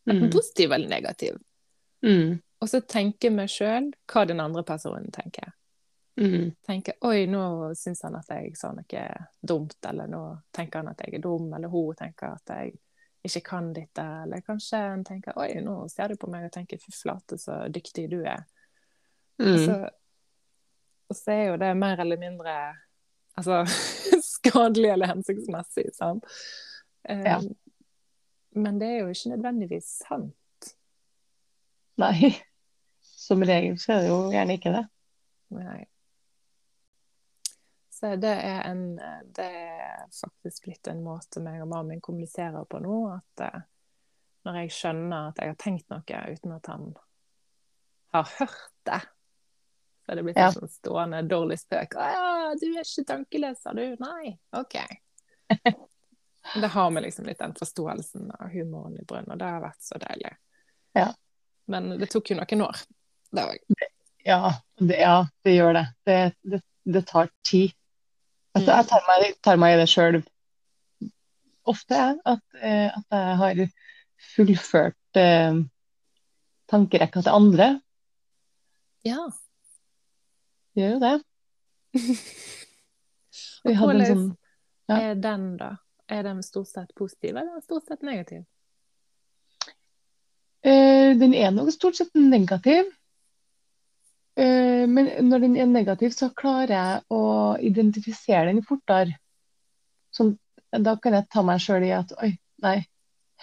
Enten 0.09 0.29
mm. 0.29 0.31
positiv 0.31 0.71
eller 0.71 0.89
negativ. 0.89 1.39
Mm. 2.05 2.39
Og 2.59 2.69
så 2.69 2.81
tenker 2.81 3.33
vi 3.35 3.47
sjøl 3.51 3.91
hva 4.11 4.25
den 4.27 4.41
andre 4.43 4.63
personen 4.67 5.11
tenker. 5.15 5.51
Mm. 6.19 6.51
Tenker 6.65 6.93
oi, 7.07 7.27
nå 7.31 7.41
syns 7.79 8.01
han 8.03 8.17
at 8.19 8.27
jeg 8.33 8.51
sa 8.59 8.73
noe 8.75 9.03
dumt, 9.39 9.77
eller 9.87 10.09
nå 10.11 10.23
tenker 10.51 10.81
han 10.81 10.91
at 10.91 11.03
jeg 11.05 11.15
er 11.15 11.23
dum, 11.23 11.47
eller 11.55 11.71
hun 11.71 11.95
tenker 11.95 12.35
at 12.35 12.51
jeg 12.57 12.73
ikke 13.23 13.41
kan 13.49 13.69
dette, 13.75 14.03
eller 14.23 14.43
kanskje 14.43 14.81
han 14.83 15.05
tenker 15.07 15.37
oi, 15.39 15.53
nå 15.63 15.81
ser 15.91 16.11
du 16.11 16.19
på 16.19 16.29
meg 16.31 16.47
og 16.47 16.53
tenker 16.55 16.79
fy 16.81 16.91
flate, 16.95 17.39
så 17.39 17.61
dyktig 17.71 18.09
du 18.11 18.19
er. 18.19 18.43
Mm. 19.39 19.53
Og, 19.53 19.59
så, 19.63 19.77
og, 21.07 21.15
så, 21.15 21.31
er 21.35 21.45
jo 21.51 21.59
det 21.61 21.71
mer 21.79 22.03
eller 22.03 22.19
mindre 22.19 22.55
altså 23.39 23.61
skadelig 24.33 24.91
eller 24.95 25.13
hensiktsmessig, 25.13 25.87
sant. 25.95 26.27
Um, 27.07 27.23
ja. 27.23 27.39
Men 28.59 28.79
det 28.81 28.89
er 28.91 28.99
jo 29.03 29.13
ikke 29.13 29.35
nødvendigvis 29.37 29.93
sant. 30.03 30.73
Nei. 31.99 32.33
Som 33.19 33.43
regel 33.45 33.79
så 33.79 33.93
er 33.95 34.03
det 34.03 34.11
jo 34.11 34.19
gjerne 34.33 34.59
ikke 34.59 34.75
det. 34.75 34.83
Nei. 35.55 35.79
Så 37.99 38.13
det 38.15 38.31
er, 38.31 38.61
en, 38.63 38.95
det 39.35 39.45
er 39.45 40.05
faktisk 40.21 40.69
blitt 40.69 40.87
en 40.87 41.01
måte 41.03 41.41
meg 41.43 41.59
og 41.59 41.67
mannen 41.67 41.97
min 41.97 42.03
kommuniserer 42.03 42.63
på 42.69 42.79
nå. 42.79 42.99
At 43.11 43.43
eh, 43.43 43.61
når 44.47 44.59
jeg 44.61 44.75
skjønner 44.77 45.31
at 45.33 45.41
jeg 45.41 45.51
har 45.51 45.57
tenkt 45.59 45.89
noe 45.91 46.21
uten 46.31 46.53
at 46.55 46.69
han 46.71 46.85
har 48.15 48.29
hørt 48.37 48.75
det, 48.87 49.01
så 50.05 50.13
er 50.13 50.15
det 50.15 50.23
blitt 50.29 50.39
ja. 50.39 50.47
en 50.47 50.55
sånn 50.55 50.71
stående 50.73 51.21
dårlig 51.27 51.59
spøk. 51.61 51.99
'Å 51.99 52.07
ja, 52.15 52.29
du 52.55 52.65
er 52.71 52.81
ikke 52.85 53.03
tankeleser, 53.11 53.75
du?' 53.75 53.99
Nei, 54.01 54.31
OK. 54.57 54.77
det 56.63 56.71
har 56.73 56.91
vi 56.95 57.03
liksom 57.03 57.27
litt 57.27 57.43
den 57.43 57.55
forståelsen 57.59 58.31
av 58.39 58.49
humoren 58.55 58.95
i 58.97 59.05
brønnen, 59.05 59.35
og 59.35 59.43
det 59.43 59.51
har 59.51 59.61
vært 59.61 59.83
så 59.85 59.99
deilig. 60.01 60.31
Ja. 60.97 61.11
Men 61.69 61.91
det 61.99 62.09
tok 62.09 62.31
jo 62.31 62.39
noen 62.39 62.65
år, 62.65 62.81
det 63.35 63.45
òg. 63.51 63.75
Ja, 64.25 64.55
ja, 64.81 65.17
det 65.43 65.53
gjør 65.53 65.77
det. 65.77 65.85
Det, 66.05 66.17
det. 66.41 66.61
det, 66.83 67.03
tar 67.11 67.29
tid. 67.45 67.75
Altså, 68.57 68.71
jeg 68.73 68.87
tar 68.89 69.03
meg, 69.07 69.33
tar 69.45 69.59
meg 69.61 69.75
i 69.75 69.79
det 69.79 69.89
sjøl 69.91 70.19
ofte, 71.69 71.97
jeg. 71.97 72.17
At, 72.25 72.41
eh, 72.61 72.87
at, 72.89 73.05
jeg 73.13 73.37
har 73.41 73.61
fullført 74.35 75.19
eh, 75.21 75.59
tankerekka 76.71 77.23
til 77.25 77.35
andre. 77.35 77.69
Ja. 79.07 79.27
Gjør 80.77 80.95
jo 80.95 81.01
det. 81.05 81.15
Og 83.67 83.75
hvordan 83.75 84.05
sånn, 84.07 84.27
ja. 84.89 84.97
er 84.97 85.19
den, 85.19 85.49
da? 85.59 85.73
Er 86.09 86.23
den 86.25 86.41
stort 86.45 86.71
sett 86.71 86.93
positiv, 86.97 87.37
eller 87.37 87.61
stort 87.61 87.85
sett 87.89 88.05
negativ? 88.05 88.45
Eh, 90.65 91.11
den 91.19 91.35
er 91.37 91.51
nok 91.55 91.69
stort 91.75 91.99
sett 91.99 92.15
negativ. 92.17 92.89
Eh, 94.39 94.85
men 94.87 95.09
når 95.27 95.39
den 95.43 95.55
er 95.59 95.67
negativ, 95.67 96.13
så 96.15 96.29
klarer 96.35 96.71
jeg 96.71 96.99
å 97.11 97.23
identifisere 97.69 98.47
den 98.51 98.61
fortere. 98.63 99.17
Sånn, 100.15 100.35
da 100.71 100.95
kan 101.01 101.17
jeg 101.17 101.27
ta 101.33 101.43
meg 101.45 101.59
sjøl 101.63 101.83
i 101.87 101.95
at 101.95 102.13
oi, 102.23 102.31
nei, 102.63 102.77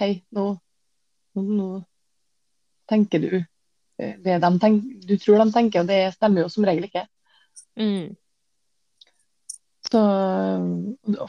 hei, 0.01 0.13
nå, 0.37 0.47
nå, 1.37 1.45
nå 1.59 1.69
tenker 2.89 3.23
du 3.23 3.33
eh, 3.37 4.15
det 4.23 4.39
de 4.41 4.51
tenker, 4.63 5.03
du 5.05 5.19
tror 5.21 5.43
de 5.43 5.53
tenker, 5.53 5.85
og 5.85 5.91
det 5.91 6.15
stemmer 6.15 6.47
jo 6.47 6.53
som 6.55 6.67
regel 6.69 6.89
ikke. 6.89 7.05
Mm. 7.77 8.15
Så 9.87 10.01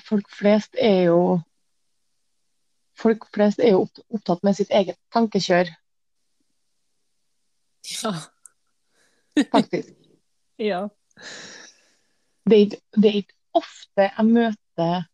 folk 0.07 0.31
flest 0.33 0.79
er 0.81 1.09
jo 1.09 1.19
folk 2.97 3.27
flest 3.35 3.59
er 3.61 3.75
jo 3.75 3.83
opptatt 3.85 4.41
med 4.47 4.57
sitt 4.57 4.71
eget 4.73 4.97
tankekjør, 5.13 5.69
Ja. 7.87 8.11
Faktisk. 9.51 9.93
ja. 10.69 10.87
Det 12.47 12.59
er, 12.61 13.13
ikke- 13.21 13.35
ofte 13.57 14.05
jeg 14.05 14.25
møter 14.25 15.07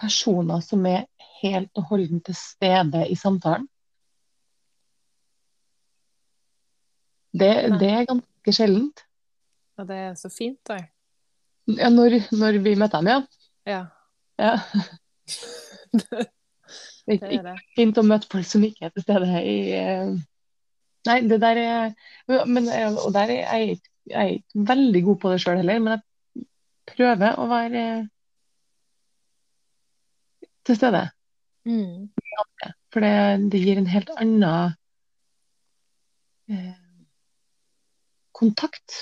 personer 0.00 0.60
som 0.60 0.84
er 0.86 1.06
helt 1.42 1.70
og 1.76 1.88
holdent 1.90 2.26
til 2.28 2.36
stede 2.36 3.06
i 3.08 3.14
samtalen. 3.16 3.68
Det, 7.36 7.80
det 7.80 7.88
er 7.92 8.06
ganske 8.08 8.52
sjeldent. 8.52 9.02
Ja, 9.76 9.84
det 9.84 9.96
er 9.96 10.14
så 10.16 10.30
fint, 10.32 10.60
da. 10.68 10.78
Ja, 11.66 11.88
når, 11.92 12.20
når 12.36 12.60
vi 12.64 12.74
møter 12.78 13.02
dem, 13.02 13.10
ja. 13.10 13.18
Ja. 13.66 13.80
ja. 14.38 14.54
det 17.06 17.16
er 17.18 17.26
er 17.26 17.34
ikke 17.36 17.56
fint 17.76 17.98
å 18.00 18.04
møte 18.06 18.28
folk 18.30 18.46
som 18.48 18.64
ikke 18.66 18.86
er 18.88 18.94
til 18.94 19.04
stede 19.04 19.42
i 19.42 19.56
eh, 19.76 20.14
Nei, 21.06 21.20
det 21.30 21.40
der 21.42 21.60
er 21.62 21.94
men, 22.46 22.68
Og 23.04 23.12
der 23.14 23.32
er 23.32 23.58
jeg, 23.58 23.78
er 24.10 24.36
ikke 24.36 24.66
veldig 24.68 25.02
god 25.04 25.18
på 25.22 25.32
det 25.32 25.40
sjøl 25.42 25.60
heller, 25.60 25.80
men 25.82 25.96
jeg 25.96 26.46
prøver 26.92 27.38
å 27.42 27.46
være 27.50 27.84
til 30.66 30.78
stede. 30.78 31.02
Mm. 31.66 32.08
For 32.92 33.02
det, 33.02 33.50
det 33.52 33.62
gir 33.62 33.80
en 33.80 33.90
helt 33.90 34.10
annen 34.16 34.74
eh, 36.50 36.72
kontakt. 38.34 38.96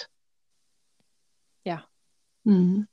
Ja. 1.69 1.81
Mm. 2.49 2.85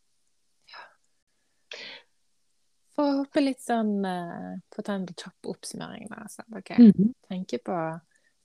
For 2.95 3.07
å 3.07 3.19
hoppe 3.21 3.43
litt 3.43 3.63
sånn 3.63 4.05
eh, 4.05 4.53
på 4.71 4.83
ta 4.85 4.97
en 4.99 5.07
kjapp 5.09 5.51
oppsummering. 5.55 6.07
Da. 6.11 6.27
Så, 6.29 6.43
Mm 6.51 6.91
-hmm. 6.91 7.13
Tenker 7.27 7.57
på 7.57 7.99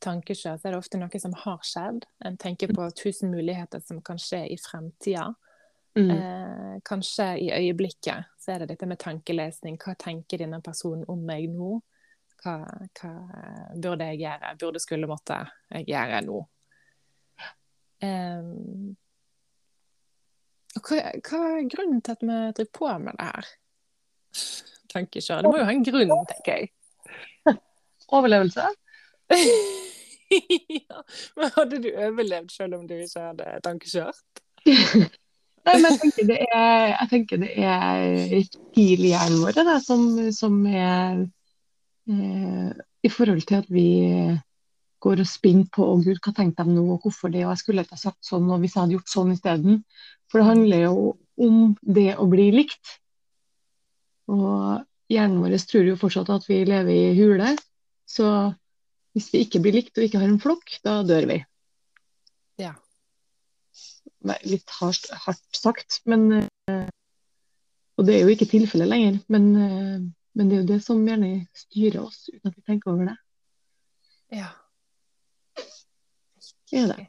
tankekjør, 0.04 0.58
så 0.58 0.68
er 0.68 0.74
det 0.74 0.78
ofte 0.78 1.00
noe 1.00 1.20
som 1.20 1.34
har 1.44 1.64
skjedd. 1.64 2.06
En 2.24 2.38
tenker 2.40 2.72
på 2.74 2.86
tusen 2.98 3.32
muligheter 3.32 3.82
som 3.84 4.02
kan 4.04 4.20
skje 4.20 4.44
i 4.52 4.58
fremtida. 4.60 5.30
Mm. 5.96 6.10
Eh, 6.12 6.74
kanskje 6.84 7.26
i 7.40 7.50
øyeblikket 7.56 8.28
så 8.38 8.52
er 8.52 8.62
det 8.62 8.74
dette 8.74 8.88
med 8.88 9.00
tankelesning. 9.00 9.78
Hva 9.80 9.96
tenker 9.98 10.42
denne 10.42 10.60
personen 10.64 11.06
om 11.08 11.22
meg 11.24 11.48
nå? 11.52 11.78
Hva, 12.44 12.58
hva 13.00 13.12
burde 13.72 14.10
jeg 14.12 14.20
gjøre? 14.26 14.52
Burde 14.60 14.82
skulle 14.84 15.08
måtte 15.08 15.40
jeg 15.72 15.88
gjøre 15.88 16.20
nå? 16.28 16.42
Eh, 18.04 18.52
hva, 20.76 20.98
hva 21.24 21.44
er 21.54 21.70
grunnen 21.72 22.02
til 22.04 22.18
at 22.18 22.26
vi 22.26 22.40
driver 22.58 22.72
på 22.76 22.92
med 23.06 23.16
det 23.16 23.30
her? 23.30 23.54
Tankekjør. 24.92 25.46
Det 25.46 25.52
må 25.52 25.60
jo 25.62 25.68
ha 25.68 25.72
en 25.72 25.86
grunn, 25.86 26.18
tenker 26.28 26.60
jeg. 26.60 26.74
Overlevelse. 28.16 28.68
ja. 30.88 31.04
Men 31.36 31.54
hadde 31.56 31.80
du 31.82 31.88
overlevd 31.92 32.50
selv 32.54 32.80
om 32.80 32.88
du 32.88 32.96
ikke 32.98 33.28
hadde 33.30 33.52
tankekjørt? 33.64 34.40
Nei, 35.66 35.76
men 35.82 35.88
jeg 35.90 36.00
tenker 36.02 36.28
det 36.28 36.40
er, 36.46 36.82
jeg 36.92 37.08
tenker 37.10 37.40
det 37.42 37.52
er 37.58 38.02
reptilhjernen 38.30 39.40
vår 39.42 39.56
da, 39.66 39.78
som, 39.82 40.04
som 40.34 40.60
er 40.70 41.24
eh, 42.06 42.68
I 43.02 43.10
forhold 43.10 43.42
til 43.48 43.58
at 43.58 43.70
vi 43.70 43.88
går 45.02 45.22
og 45.22 45.28
spinner 45.28 45.66
på 45.74 45.86
å 45.86 45.96
gud, 46.02 46.18
hva 46.22 46.32
tenkte 46.34 46.64
de 46.66 46.74
nå, 46.74 46.84
og 46.94 47.04
hvorfor 47.04 47.32
det, 47.32 47.44
og 47.44 47.52
jeg 47.52 47.62
skulle 47.62 47.84
ikke 47.84 47.98
ha 47.98 48.04
sagt 48.06 48.26
sånn, 48.26 48.46
og 48.50 48.62
hvis 48.62 48.74
jeg 48.74 48.82
hadde 48.82 48.96
gjort 48.96 49.12
sånn 49.12 49.32
isteden. 49.34 49.80
For 50.30 50.40
det 50.40 50.48
handler 50.48 50.84
jo 50.86 50.94
om 51.46 51.58
det 51.82 52.12
å 52.18 52.26
bli 52.30 52.48
likt. 52.54 52.96
Og 54.32 54.82
hjernen 55.12 55.42
vår 55.42 55.58
tror 55.68 55.90
jo 55.90 55.98
fortsatt 56.00 56.32
at 56.34 56.48
vi 56.48 56.62
lever 56.66 56.94
i 56.94 57.18
hule. 57.18 57.52
Så 58.08 58.26
hvis 59.16 59.30
vi 59.32 59.40
ikke 59.46 59.62
blir 59.64 59.78
likt 59.78 59.96
og 59.96 60.04
ikke 60.04 60.20
har 60.20 60.28
en 60.28 60.42
flokk, 60.42 60.74
da 60.84 60.98
dør 61.08 61.24
vi. 61.30 61.38
Ja. 62.60 62.74
Litt 64.44 64.74
hardt, 64.76 65.08
hardt 65.24 65.56
sagt, 65.56 66.02
men 66.04 66.26
eh, 66.36 66.90
Og 67.96 68.04
det 68.04 68.18
er 68.18 68.26
jo 68.26 68.34
ikke 68.34 68.48
tilfellet 68.50 68.90
lenger, 68.90 69.16
men, 69.32 69.44
eh, 69.56 70.02
men 70.36 70.50
det 70.50 70.56
er 70.58 70.60
jo 70.60 70.68
det 70.68 70.80
som 70.84 71.00
gjerne 71.08 71.30
styrer 71.56 72.02
oss, 72.02 72.26
uten 72.28 72.50
at 72.50 72.58
vi 72.58 72.64
tenker 72.66 72.92
over 72.92 73.08
det. 73.08 73.16
Ja. 74.36 74.50
Det 76.68 76.82
er 76.82 76.92
det. 76.92 77.06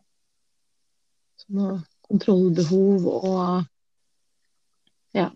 Som 1.44 1.82
kontrollbehov 2.08 3.10
og 3.18 3.66
Ja, 5.16 5.32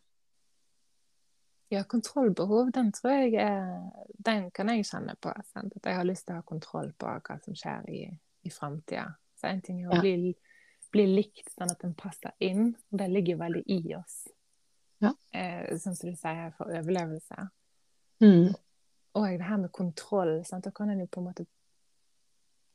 kontrollbehov, 1.87 2.71
den 2.75 2.91
tror 2.91 3.11
jeg 3.11 3.33
er 3.39 3.91
Den 4.25 4.49
kan 4.51 4.69
jeg 4.69 4.85
kjenne 4.85 5.15
på. 5.21 5.31
Sant? 5.53 5.73
At 5.75 5.85
jeg 5.85 5.95
har 5.95 6.03
lyst 6.05 6.25
til 6.27 6.35
å 6.35 6.41
ha 6.41 6.41
kontroll 6.45 6.91
på 6.99 7.07
hva 7.07 7.37
som 7.43 7.55
skjer 7.55 7.87
i, 7.89 8.01
i 8.43 8.49
framtida. 8.53 9.05
Så 9.39 9.47
en 9.47 9.61
ting 9.61 9.79
er 9.81 9.89
å 9.89 9.95
Ja. 9.95 10.01
bli, 10.01 10.35
bli 10.91 11.05
likt 11.07 11.49
sånn 11.55 11.71
at 11.71 11.79
den 11.81 11.93
passer 11.95 12.31
inn. 12.39 12.75
og 12.91 12.97
Det 12.99 13.07
ligger 13.09 13.37
veldig 13.37 13.63
i 13.67 13.95
oss. 13.95 14.27
Ja. 15.01 15.13
Eh, 15.33 15.71
sånn 15.77 15.95
som 15.95 16.09
du 16.11 16.15
sier, 16.15 16.51
for 16.57 16.65
overlevelse. 16.69 17.47
mm, 18.21 18.53
Og 19.15 19.25
det 19.27 19.41
her 19.47 19.57
med 19.57 19.71
kontroll. 19.71 20.43
Sant? 20.45 20.63
Da 20.63 20.71
kan 20.71 20.89
en 20.89 20.99
jo 20.99 21.07
på 21.07 21.19
en 21.19 21.25
måte 21.27 21.45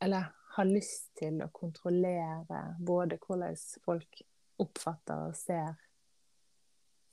Eller 0.01 0.27
ha 0.57 0.63
lyst 0.63 1.15
til 1.15 1.39
å 1.41 1.47
kontrollere 1.51 2.75
både 2.79 3.17
hvordan 3.17 3.55
folk 3.85 4.21
oppfatter 4.59 5.27
og 5.27 5.35
ser, 5.35 5.75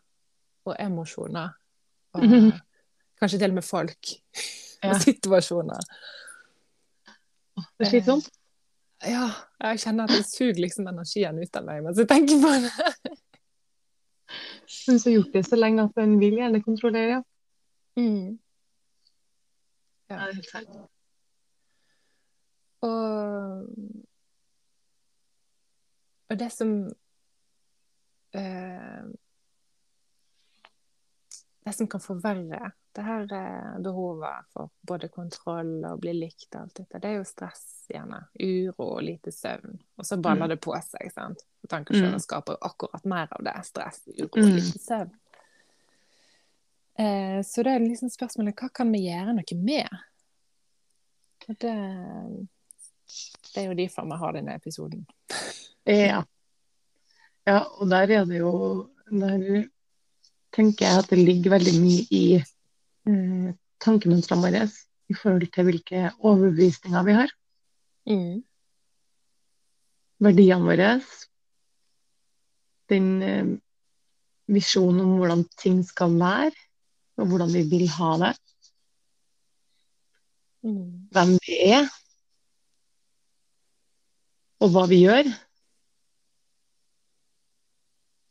og 0.65 0.75
emosjoner. 0.79 1.49
Og 2.13 2.23
Mhm. 2.23 2.51
kanskje 3.21 3.39
til 3.39 3.49
og 3.51 3.55
med 3.59 3.63
folk 3.63 4.05
Ja. 4.83 4.89
og 4.89 5.01
situasjoner. 5.01 5.79
det 7.55 7.85
er 7.85 7.89
slitsomt. 7.89 8.29
Ja, 9.05 9.27
jeg 9.61 9.79
kjenner 9.79 10.03
at 10.03 10.09
det 10.09 10.25
suger 10.25 10.53
liksom 10.61 10.87
energien 10.87 11.37
ut 11.41 11.55
av 11.55 11.65
meg 11.65 11.83
mens 11.83 11.97
jeg 11.99 12.07
tenker 12.07 12.41
på 12.41 12.49
det. 12.63 12.71
Men 14.87 14.99
så 14.99 15.09
har 15.09 15.15
gjort 15.19 15.33
det 15.33 15.45
så 15.45 15.55
lenge 15.59 15.83
at 15.83 15.97
en 16.01 16.19
vil 16.19 16.33
gjerne 16.39 16.63
kontrollere. 16.63 17.09
Ja. 17.95 18.01
Mm. 18.01 18.39
Ja, 20.09 20.15
det 20.15 20.27
er 20.29 20.33
helt 20.33 20.51
feil. 20.51 20.67
Og, 22.81 23.65
og 26.29 26.39
det 26.39 26.51
som 26.53 26.71
eh, 26.87 26.91
Det 31.65 31.73
som 31.73 31.87
kan 31.89 31.99
forverre 32.03 32.71
det 32.95 33.01
her 33.03 33.25
eh, 33.33 33.79
behovet 33.83 34.45
for 34.53 34.69
både 34.87 35.07
kontroll 35.11 35.81
og 35.89 35.97
bli 36.03 36.13
likt 36.13 36.53
og 36.55 36.61
alt 36.61 36.75
dette, 36.77 36.99
det 37.01 37.09
er 37.09 37.15
jo 37.17 37.25
stress, 37.27 37.63
gjerne. 37.91 38.19
Uro 38.39 38.85
og 38.95 39.01
lite 39.03 39.31
søvn. 39.35 39.79
Og 39.97 40.05
så 40.07 40.17
baller 40.21 40.45
Mm. 40.45 40.49
det 40.53 40.59
på 40.63 40.75
seg. 40.85 41.11
sant? 41.11 41.41
Tankekjøret 41.67 42.13
Mm. 42.13 42.19
skaper 42.23 42.57
akkurat 42.61 43.05
mer 43.05 43.27
av 43.31 43.43
det. 43.43 43.55
Stress, 43.65 44.03
uro 44.07 44.29
og 44.31 44.37
Mm. 44.37 44.55
lite 44.55 44.79
søvn. 44.79 45.11
Eh, 46.97 47.41
så 47.43 47.63
det 47.63 47.73
er 47.73 47.79
liksom 47.79 48.09
spørsmålet 48.09 48.55
hva 48.55 48.69
kan 48.73 48.91
vi 48.91 48.99
gjøre 49.09 49.33
noe 49.35 49.55
med? 49.63 49.89
Og 51.49 51.55
det, 51.59 51.75
det 53.53 53.57
er 53.63 53.67
jo 53.67 53.73
derfor 53.75 54.05
vi 54.05 54.17
har 54.17 54.31
denne 54.33 54.55
episoden. 54.55 55.05
Ja. 55.85 56.23
Ja, 57.45 57.59
og 57.79 57.89
der 57.91 58.11
er 58.19 58.25
det 58.25 58.39
jo 58.39 58.89
Der 59.05 59.69
tenker 60.55 60.85
jeg 60.87 60.97
at 60.97 61.09
det 61.11 61.19
ligger 61.19 61.53
veldig 61.53 61.73
mye 61.77 62.05
i 62.09 62.23
eh, 62.39 63.49
tankemønstrene 63.83 64.41
våre 64.41 64.63
i 65.11 65.13
forhold 65.13 65.45
til 65.53 65.67
hvilke 65.67 66.01
overbevisninger 66.25 67.03
vi 67.05 67.15
har. 67.19 67.33
Mm. 68.09 68.39
Verdiene 70.25 70.65
våre. 70.65 70.89
Den 72.89 73.11
eh, 73.21 73.53
visjonen 74.47 75.03
om 75.03 75.15
hvordan 75.19 75.45
ting 75.61 75.83
skal 75.85 76.17
være, 76.17 76.53
og 77.17 77.29
hvordan 77.29 77.53
vi 77.53 77.63
vil 77.69 77.87
ha 77.99 78.11
det. 78.23 78.33
Mm. 80.65 81.09
Hvem 81.13 81.37
vi 81.45 81.59
er. 81.69 81.89
Og 84.63 84.71
hva 84.73 84.87
vi 84.89 85.03
gjør. 85.03 85.29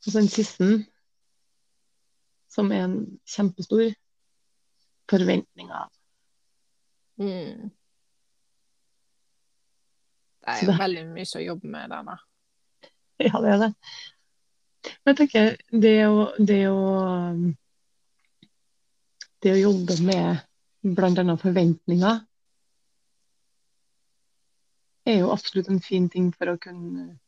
Og 0.04 0.12
så 0.12 0.18
den 0.18 0.28
siste, 0.28 0.66
som 2.52 2.70
er 2.72 2.84
en 2.84 2.98
kjempestor 3.28 3.94
forventninger. 5.10 5.88
Mm. 7.20 7.70
Det 10.44 10.52
er 10.52 10.60
jo 10.60 10.70
det- 10.72 10.80
veldig 10.80 11.04
mye 11.08 11.30
å 11.40 11.44
jobbe 11.44 11.68
med 11.68 11.90
der, 11.90 12.02
da. 12.02 12.16
Ja, 13.24 13.40
det 13.40 13.50
er 13.54 13.58
det. 13.62 13.74
Men 15.04 15.14
jeg 15.14 15.16
tenker 15.16 15.56
det 15.80 15.98
å, 16.06 16.24
det 16.38 16.62
å 16.68 16.80
Det 19.44 19.52
å 19.52 19.60
jobbe 19.60 19.96
med 20.04 20.40
bl.a. 20.96 21.36
forventninger 21.36 22.20
er 25.04 25.18
jo 25.18 25.32
absolutt 25.32 25.68
en 25.68 25.82
fin 25.84 26.08
ting 26.08 26.30
for 26.32 26.48
å 26.48 26.58
kunne 26.60 27.18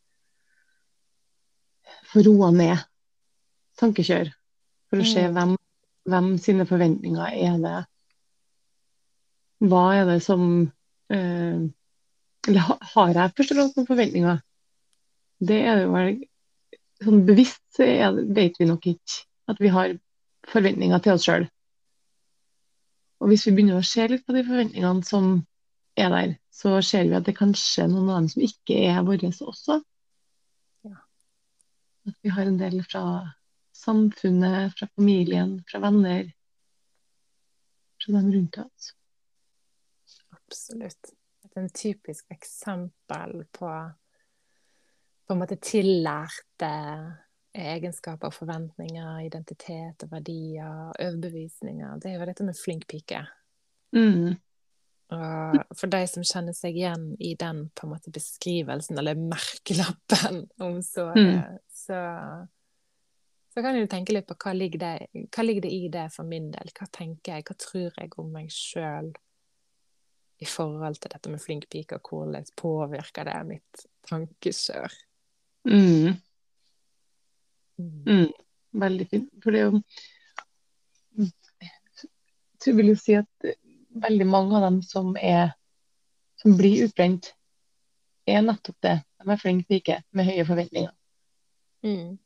få 2.11 2.23
roa 2.27 2.51
ned 2.55 2.83
tankekjør. 3.81 4.33
For 4.91 5.03
å 5.03 5.07
se 5.07 5.27
Mm. 5.27 5.35
hvem, 5.35 5.57
hvem 6.07 6.29
sine 6.39 6.67
forventninger 6.67 7.27
er 7.35 7.59
det 7.63 7.77
Hva 9.67 9.83
er 9.97 10.05
det 10.05 10.23
som 10.23 10.73
eh, 11.11 11.59
Eller 12.47 12.61
har 12.95 13.13
jeg 13.13 13.35
først 13.37 13.53
og 13.53 13.57
fremst 13.57 13.77
noen 13.77 13.89
forventninger? 13.89 14.41
Det 15.41 15.61
er 15.67 15.77
det 15.81 15.89
vel 15.93 16.25
Sånn 17.05 17.27
bevisst 17.27 17.61
så 17.77 17.85
er, 17.85 18.15
vet 18.33 18.55
vi 18.59 18.65
nok 18.65 18.87
ikke 18.87 19.25
at 19.53 19.59
vi 19.61 19.69
har 19.69 19.99
forventninger 20.49 21.03
til 21.05 21.13
oss 21.13 21.27
sjøl. 21.27 21.45
Og 23.21 23.29
hvis 23.29 23.45
vi 23.47 23.53
begynner 23.53 23.81
å 23.81 23.85
se 23.85 24.07
litt 24.09 24.25
på 24.25 24.33
de 24.33 24.45
forventningene 24.47 25.05
som 25.05 25.47
er 25.97 26.09
der, 26.15 26.33
så 26.53 26.81
ser 26.81 27.05
vi 27.11 27.19
at 27.19 27.29
det 27.29 27.37
kanskje 27.37 27.85
er 27.85 27.93
noen 27.93 28.09
av 28.09 28.23
dem 28.23 28.31
som 28.33 28.47
ikke 28.47 28.79
er 28.89 29.05
våre 29.05 29.29
også. 29.29 29.83
At 32.07 32.17
vi 32.23 32.31
har 32.31 32.47
en 32.47 32.59
del 32.59 32.81
fra 32.87 33.05
samfunnet, 33.77 34.75
fra 34.79 34.89
familien, 34.95 35.59
fra 35.71 35.83
venner. 35.83 36.33
Fra 38.05 38.13
dem 38.13 38.33
rundt 38.33 38.59
oss. 38.63 38.93
Absolutt. 40.37 41.15
Et 41.45 41.57
en 41.57 41.71
typisk 41.71 42.27
eksempel 42.31 43.45
på 43.53 43.71
på 45.27 45.35
en 45.35 45.41
måte 45.41 45.57
tillærte 45.59 46.69
egenskaper, 47.57 48.31
forventninger, 48.31 49.25
identitet 49.27 50.05
og 50.05 50.13
verdier, 50.13 50.93
overbevisninger. 50.93 51.97
Det 52.03 52.13
er 52.13 52.21
jo 52.21 52.29
dette 52.29 52.47
med 52.47 52.59
flink 52.59 52.87
pike. 52.91 53.25
Mm. 53.97 54.37
Og 55.15 55.77
for 55.79 55.87
de 55.93 56.01
som 56.11 56.25
kjenner 56.27 56.55
seg 56.57 56.75
igjen 56.81 57.13
i 57.23 57.37
den 57.39 57.69
på 57.79 57.87
en 57.87 57.93
måte 57.93 58.11
beskrivelsen, 58.15 58.99
eller 58.99 59.19
merkelappen, 59.21 60.47
om 60.67 60.81
så, 60.83 61.13
Mm. 61.15 61.59
så, 61.71 62.01
så 63.55 63.63
kan 63.63 63.79
du 63.79 63.87
tenke 63.87 64.17
litt 64.17 64.27
på 64.27 64.35
hva 64.43 64.55
ligger, 64.57 64.83
det, 64.83 65.29
hva 65.31 65.45
ligger 65.47 65.69
det 65.69 65.73
i 65.77 65.87
det 65.93 66.09
for 66.15 66.27
min 66.27 66.51
del? 66.51 66.73
Hva 66.75 66.89
tenker 66.91 67.37
jeg, 67.37 67.47
hva 67.47 67.57
tror 67.63 67.93
jeg 67.95 68.19
om 68.19 68.33
meg 68.35 68.51
sjøl 68.51 69.13
i 70.43 70.45
forhold 70.51 70.99
til 71.01 71.15
dette 71.15 71.31
med 71.33 71.41
flink 71.41 71.69
pike, 71.73 71.97
og 71.97 72.11
hvordan 72.11 72.51
påvirker 72.59 73.25
det 73.31 73.37
mitt 73.49 73.87
tankekjør? 74.11 74.93
Mm. 75.71 76.19
Mm. 77.79 78.03
Mm. 78.11 78.33
Veldig 78.83 79.07
fint. 79.09 79.31
For 79.43 79.55
det 79.55 79.63
er 79.63 79.71
jo 79.71 79.81
Så 82.61 82.71
jeg 82.73 82.77
vil 82.77 82.91
jo 82.91 82.99
si 82.99 83.15
at 83.17 83.49
veldig 84.03 84.27
mange 84.29 84.57
av 84.59 84.67
dem 84.67 84.83
som 84.85 85.15
er 85.17 85.55
som 86.37 86.57
blir 86.57 86.85
utbrent, 86.85 87.33
er 88.29 88.43
nettopp 88.45 88.77
det. 88.85 88.97
De 89.23 89.33
er 89.33 89.41
flinke 89.41 89.69
piker 89.71 90.03
med 90.13 90.29
høye 90.29 90.45
forventninger. 90.47 90.93
Mm. 91.87 92.17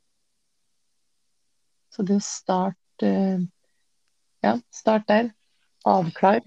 Så 1.91 2.05
det 2.07 2.19
å 2.19 2.25
starte 2.25 3.07
eh, 3.07 3.49
Ja, 4.41 4.55
start 4.73 5.07
der. 5.09 5.27
Avklar. 5.85 6.41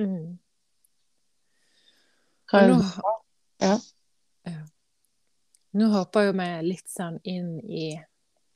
Mm. 0.00 0.38
Kan, 2.48 2.70
nå, 2.70 2.78
Ja. 3.60 3.74
Ja. 4.48 4.62
Nå 5.76 5.88
hopper 5.92 6.30
jo 6.30 6.32
vi 6.38 6.46
litt 6.64 6.88
sånn 6.88 7.18
inn 7.28 7.58
i 7.60 7.90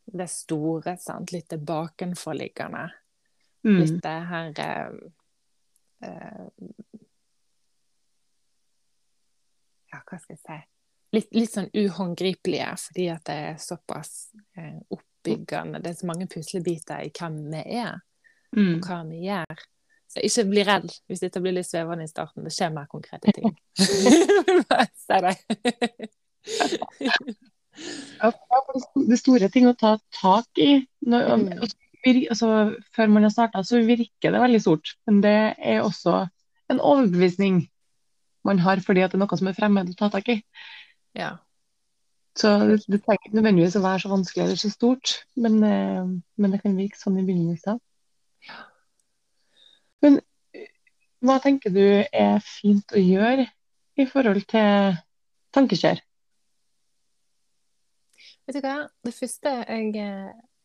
det 0.09 0.29
store, 0.33 0.97
sant? 0.99 1.33
litt 1.33 1.51
det 1.53 1.61
bakenforliggende. 1.69 2.87
Mm. 3.65 3.79
Litt 3.81 3.99
det 4.03 4.19
her 4.31 4.53
eh, 4.67 4.91
eh, 6.09 6.47
Ja, 9.93 10.01
hva 10.09 10.19
skal 10.21 10.37
jeg 10.37 10.41
si? 10.43 10.59
Litt, 11.13 11.29
litt 11.37 11.53
sånn 11.53 11.69
uhåndgripelige, 11.77 12.71
fordi 12.87 13.09
at 13.13 13.25
det 13.29 13.35
er 13.51 13.59
såpass 13.61 14.31
eh, 14.57 14.79
oppbyggende. 14.95 15.83
Det 15.85 15.91
er 15.93 15.99
så 15.99 16.09
mange 16.09 16.27
puslebiter 16.33 17.03
i 17.05 17.11
hvem 17.13 17.37
vi 17.53 17.63
er, 17.83 18.01
Mm. 18.53 18.75
og 18.75 18.85
hva 18.85 18.99
vi 19.09 19.19
gjør. 19.25 19.61
Så 20.13 20.21
ikke 20.29 20.43
bli 20.51 20.63
redd 20.69 20.91
hvis 21.09 21.23
dette 21.23 21.41
blir 21.41 21.55
litt 21.57 21.65
svevende 21.65 22.05
i 22.05 22.09
starten. 22.11 22.45
Det 22.45 22.53
skjer 22.53 22.73
mer 22.75 22.85
konkrete 22.91 23.33
ting. 23.33 23.55
Bare 24.69 24.89
det. 25.25 25.37
Det- 28.21 29.17
store 29.23 29.49
ting 29.49 29.71
å 29.71 29.73
ta 29.81 29.95
tak 30.21 30.61
i. 30.61 30.83
Når, 31.09 31.21
Mm. 31.25 31.33
og 31.33 31.39
vir- 31.49 31.73
altså, 32.05 32.75
før 32.97 33.07
man 33.07 33.23
har 33.23 33.31
starta, 33.31 33.63
så 33.63 33.83
virker 33.87 34.35
det 34.35 34.41
veldig 34.43 34.61
stort. 34.61 34.97
Men 35.07 35.23
det 35.23 35.55
er 35.59 35.83
også 35.83 36.27
en 36.71 36.81
overbevisning 36.81 37.69
man 38.45 38.59
har 38.59 38.81
fordi 38.83 39.05
at 39.05 39.13
det 39.13 39.21
er 39.21 39.23
noe 39.23 39.39
som 39.39 39.49
er 39.51 39.57
fremmed 39.57 39.93
å 39.93 39.99
ta 39.99 40.09
tak 40.11 40.29
i. 40.33 40.41
Ja. 41.19 41.37
Så 42.39 42.51
det, 42.67 42.81
det 42.89 43.03
trenger 43.05 43.29
ikke 43.29 43.39
nødvendigvis 43.39 43.77
å 43.79 43.85
være 43.85 44.03
så 44.03 44.11
vanskelig 44.13 44.45
eller 44.45 44.61
så 44.61 44.71
stort, 44.73 45.15
men, 45.37 45.59
eh, 45.69 46.13
men 46.41 46.55
det 46.55 46.63
kan 46.63 46.77
virke 46.79 46.99
sånn 46.99 47.21
i 47.21 47.27
begynnelsen. 47.29 47.81
Men 50.03 50.19
eh, 50.57 50.71
hva 51.23 51.37
tenker 51.45 51.75
du 51.75 51.85
er 51.85 52.41
fint 52.47 52.97
å 52.97 53.03
gjøre 53.03 53.47
i 54.01 54.09
forhold 54.09 54.47
til 54.51 54.97
tankeskjær? 55.55 56.01
Vet 58.49 58.59
du 58.59 58.65
hva? 58.65 58.79
Det 59.05 59.15
første 59.15 59.53
jeg 59.61 59.93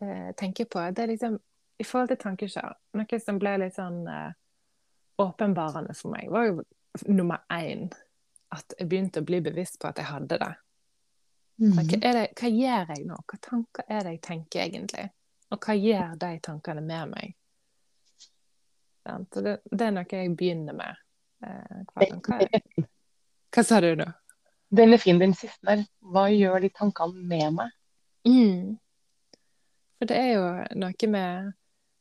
eh, 0.01 0.31
tenker 0.37 0.65
på, 0.65 0.81
det 0.95 1.03
er 1.03 1.07
liksom 1.13 1.39
i 1.79 1.83
forhold 1.85 2.07
til 2.09 2.17
tankekjør. 2.17 2.73
Noe 2.97 3.19
som 3.19 3.39
ble 3.39 3.57
litt 3.61 3.75
sånn 3.75 4.07
eh, 4.07 4.31
åpenbarende 5.21 5.93
for 5.97 6.11
meg, 6.13 6.29
var 6.33 6.45
jo 6.49 6.63
nummer 7.07 7.43
én 7.53 7.87
at 8.53 8.73
jeg 8.79 8.87
begynte 8.89 9.21
å 9.21 9.25
bli 9.27 9.41
bevisst 9.41 9.79
på 9.81 9.87
at 9.89 9.97
jeg 10.01 10.05
hadde 10.11 10.37
det. 10.39 10.53
Hva, 11.57 11.83
Mhm. 11.83 12.03
er 12.05 12.13
det, 12.13 12.25
hva 12.37 12.49
gjør 12.53 12.91
jeg 12.95 13.05
nå? 13.07 13.15
Hva 13.27 13.37
tanker 13.41 13.83
er 13.89 14.03
det 14.03 14.11
jeg 14.11 14.21
tenker 14.21 14.59
egentlig? 14.61 15.09
Og 15.51 15.59
hva 15.59 15.73
gjør 15.73 16.17
de 16.19 16.39
tankene 16.39 16.81
med 16.85 17.09
meg? 17.09 17.35
Så 19.07 19.41
Det, 19.43 19.59
det 19.71 19.81
er 19.87 19.91
noe 19.95 20.05
jeg 20.11 20.35
begynner 20.37 20.73
med. 20.75 20.95
Eh, 21.43 21.83
hver 21.95 22.19
hva, 22.21 22.85
hva 23.55 23.63
sa 23.63 23.79
du 23.81 23.95
nå? 23.95 24.07
Den 24.69 24.93
er 24.93 24.97
fin, 24.97 25.19
den 25.19 25.33
siste 25.33 25.63
der. 25.63 25.85
Hva 26.03 26.25
gjør 26.33 26.61
de 26.61 26.69
tankene 26.75 27.23
med 27.29 27.53
meg? 27.53 27.71
Mm. 28.27 28.77
For 29.97 30.09
det 30.09 30.17
er 30.17 30.31
jo 30.35 30.45
noe 30.77 31.09
med 31.09 31.53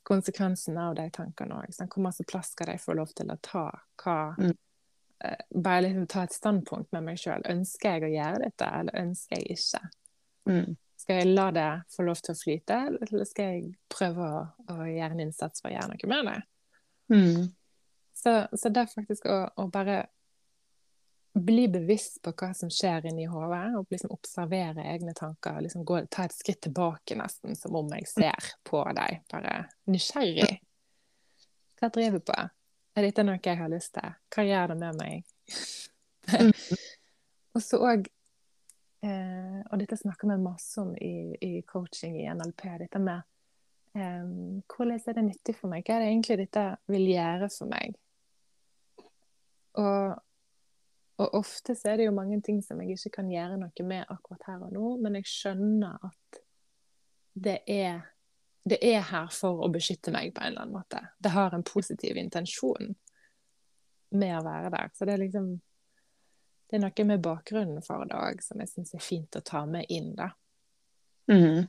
konsekvensen 0.07 0.79
av 0.79 0.95
de 0.99 1.09
tankene 1.11 1.59
òg. 1.63 1.75
Hvor 1.81 2.05
masse 2.05 2.25
plass 2.29 2.53
skal 2.55 2.71
de 2.71 2.79
få 2.79 2.95
lov 2.95 3.13
til 3.17 3.33
å 3.33 3.39
ta? 3.43 3.67
Hva, 4.03 4.37
Mm. 4.39 4.55
uh, 5.25 5.61
bare 5.63 5.83
liksom 5.83 6.07
ta 6.07 6.23
et 6.23 6.33
standpunkt 6.37 6.93
med 6.93 7.03
meg 7.09 7.19
sjøl. 7.19 7.43
Ønsker 7.49 7.97
jeg 7.97 8.05
å 8.05 8.15
gjøre 8.15 8.43
dette, 8.45 8.69
eller 8.81 9.01
ønsker 9.01 9.37
jeg 9.41 9.57
ikke? 9.57 9.81
Mm. 10.49 10.77
Skal 10.97 11.17
jeg 11.21 11.35
la 11.35 11.51
det 11.51 11.71
få 11.93 12.05
lov 12.07 12.21
til 12.23 12.35
å 12.35 12.39
flyte, 12.39 12.77
eller 12.87 13.25
skal 13.25 13.45
jeg 13.45 13.75
prøve 13.93 14.29
å, 14.29 14.43
å 14.73 14.77
gjøre 14.87 15.13
en 15.13 15.25
innsats 15.27 15.61
for 15.63 15.71
å 15.71 15.75
gjøre 15.75 15.89
noe 15.93 16.11
med 16.13 16.31
det? 16.31 16.39
Mm. 17.13 17.43
Så, 18.17 18.33
så 18.57 18.69
det 18.73 18.81
er 18.83 18.93
faktisk 18.95 19.27
å, 19.27 19.41
å 19.57 19.67
bare 19.73 20.07
bli 21.41 21.69
bevisst 21.69 22.23
på 22.23 22.33
hva 22.33 22.49
som 22.57 22.71
skjer 22.73 23.07
inni 23.11 23.27
hodet, 23.29 23.75
og 23.77 23.91
liksom 23.93 24.13
observere 24.15 24.87
egne 24.89 25.13
tanker. 25.15 25.61
liksom 25.61 25.85
gå, 25.85 26.01
Ta 26.11 26.25
et 26.25 26.33
skritt 26.33 26.63
tilbake, 26.65 27.17
nesten, 27.19 27.57
som 27.57 27.77
om 27.77 27.91
jeg 27.93 28.09
ser 28.09 28.53
på 28.65 28.81
deg. 28.97 29.21
Bare 29.33 29.67
nysgjerrig. 29.93 30.61
Hva 31.77 31.91
driver 31.93 32.19
du 32.19 32.29
på? 32.33 32.39
Er 32.97 33.05
dette 33.05 33.25
noe 33.27 33.41
jeg 33.45 33.61
har 33.61 33.69
lyst 33.69 33.93
til? 33.99 34.17
Hva 34.33 34.45
gjør 34.49 34.73
det 34.73 34.77
med 34.81 35.01
meg? 35.01 35.27
og 37.55 37.63
så 37.63 37.79
òg 37.85 38.09
eh, 39.05 39.61
Og 39.61 39.77
dette 39.79 39.99
snakker 40.01 40.33
vi 40.33 40.39
masse 40.43 40.81
om 40.81 40.95
i, 40.97 41.37
i 41.37 41.63
coaching 41.69 42.17
i 42.23 42.31
NLP. 42.33 42.65
Dette 42.87 43.03
med 43.03 43.21
eh, 43.93 44.25
hvordan 44.73 44.97
er 44.97 45.19
det 45.21 45.27
nyttig 45.29 45.59
for 45.61 45.69
meg? 45.69 45.85
Hva 45.85 45.99
er 45.99 46.07
det 46.07 46.13
egentlig 46.15 46.39
dette 46.47 46.65
vil 46.89 47.11
gjøre 47.13 47.51
for 47.53 47.77
meg? 47.77 48.01
Og 49.77 50.17
og 51.17 51.39
ofte 51.39 51.75
så 51.77 51.93
er 51.93 52.01
det 52.01 52.09
jo 52.11 52.17
mange 52.17 52.41
ting 52.45 52.59
som 52.65 52.81
jeg 52.83 52.99
ikke 52.99 53.15
kan 53.21 53.31
gjøre 53.33 53.57
noe 53.61 53.87
med 53.89 54.05
akkurat 54.13 54.51
her 54.51 54.67
og 54.67 54.75
nå, 54.75 54.91
men 55.01 55.17
jeg 55.17 55.31
skjønner 55.31 55.97
at 56.11 56.41
det 57.37 57.59
er, 57.73 58.03
det 58.65 58.79
er 58.85 59.01
her 59.11 59.31
for 59.33 59.65
å 59.65 59.71
beskytte 59.73 60.13
meg 60.13 60.35
på 60.37 60.43
en 60.45 60.53
eller 60.53 60.67
annen 60.67 60.77
måte. 60.77 61.01
Det 61.19 61.33
har 61.33 61.57
en 61.57 61.65
positiv 61.65 62.21
intensjon 62.21 62.93
med 64.17 64.35
å 64.39 64.45
være 64.45 64.73
der. 64.73 64.93
Så 64.95 65.09
det 65.09 65.17
er 65.17 65.25
liksom 65.25 65.57
Det 66.67 66.81
er 66.81 66.81
noe 66.83 67.05
med 67.07 67.21
bakgrunnen 67.23 67.83
for 67.87 68.03
det 68.11 68.17
òg 68.19 68.41
som 68.43 68.59
jeg 68.59 68.73
syns 68.73 68.89
er 68.97 69.03
fint 69.05 69.37
å 69.39 69.41
ta 69.47 69.61
med 69.71 69.87
inn, 69.87 70.17
da. 70.19 70.33
Mm. 71.31 71.69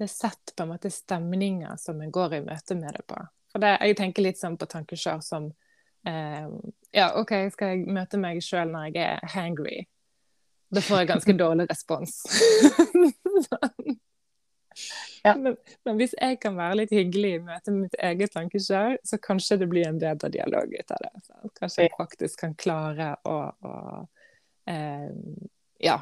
Det 0.00 0.08
setter 0.08 0.54
på 0.56 0.64
en 0.64 0.70
måte 0.70 0.88
stemninger 0.90 1.76
som 1.76 2.00
en 2.00 2.10
går 2.10 2.38
i 2.38 2.40
møte 2.46 2.74
med 2.78 2.96
det 2.96 3.04
på. 3.04 3.18
For 3.52 3.60
det, 3.60 3.74
jeg 3.84 3.98
tenker 3.98 4.24
litt 4.24 4.40
sånn 4.40 4.56
på 4.56 4.64
tankeskjør 4.72 5.20
som 5.20 5.50
eh, 6.08 6.48
Ja, 6.96 7.12
OK, 7.20 7.32
skal 7.54 7.74
jeg 7.74 7.94
møte 7.94 8.18
meg 8.18 8.40
sjøl 8.42 8.70
når 8.72 8.90
jeg 8.90 9.02
er 9.06 9.32
hangry? 9.34 9.82
Da 10.70 10.82
får 10.82 11.02
jeg 11.02 11.10
ganske 11.14 11.36
dårlig 11.44 11.66
respons. 11.70 12.22
Ja. 15.24 15.34
men, 15.36 15.56
men 15.84 15.98
hvis 15.98 16.14
jeg 16.14 16.38
kan 16.40 16.54
være 16.56 16.76
litt 16.78 16.92
hyggelig 16.94 17.30
i 17.34 17.40
møte 17.44 17.72
med 17.74 17.82
mitt 17.82 17.96
eget 18.00 18.32
tankeskjær, 18.32 18.94
så 19.04 19.18
kanskje 19.20 19.58
det 19.60 19.66
blir 19.68 19.88
en 19.88 19.98
bedre 20.00 20.30
dialog 20.32 20.72
ut 20.72 20.94
av 20.94 21.02
det. 21.04 21.10
Så 21.26 21.50
kanskje 21.58 21.84
jeg 21.84 21.92
faktisk 21.98 22.44
kan 22.46 22.54
klare 22.56 23.10
å, 23.28 23.34
å 23.50 23.74
eh, 24.70 25.10
ja, 25.84 25.98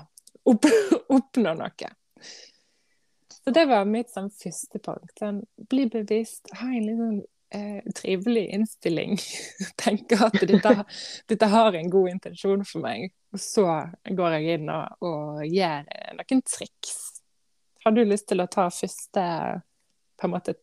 opp, 0.53 0.69
oppnå 1.17 1.57
noe. 1.59 1.91
Så 3.41 3.55
det 3.57 3.65
var 3.73 3.89
mitt 3.89 4.13
sånn 4.13 4.31
første 4.31 4.79
punkt. 4.85 5.17
Sånn, 5.19 5.43
bli 5.73 5.89
bevisst, 5.91 6.53
ha 6.61 6.71
en 6.71 6.87
litt 6.87 7.03
sånn 7.03 7.19
eh, 7.55 7.93
trivelig 7.95 8.47
innstilling. 8.55 9.19
Tenker 9.85 10.27
at 10.29 10.41
dette, 10.41 10.75
dette, 11.29 11.51
har 11.55 11.79
en 11.79 11.91
god 11.91 12.11
intensjon 12.11 12.65
for 12.69 12.85
meg. 12.85 13.13
Og 13.35 13.43
så 13.43 13.67
går 14.09 14.39
jeg 14.39 14.59
inn 14.59 14.73
og, 14.73 15.05
og 15.05 15.45
gjør 15.47 15.89
noen 16.19 16.45
triks. 16.49 16.97
Har 17.85 17.95
du 17.97 18.03
lyst 18.05 18.29
til 18.29 18.43
å 18.43 18.49
ta 18.51 18.69
første 18.73 19.27
på 20.19 20.27
en 20.27 20.35
måte 20.35 20.57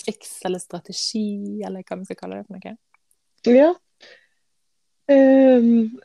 triks 0.00 0.38
eller 0.46 0.62
strategi, 0.62 1.60
eller 1.66 1.84
hva 1.84 1.98
vi 2.00 2.08
skal 2.08 2.18
kalle 2.20 2.40
det 2.40 2.46
for 2.46 2.56
noe? 2.56 2.76
Ja. 3.48 3.70
Um, 5.10 5.98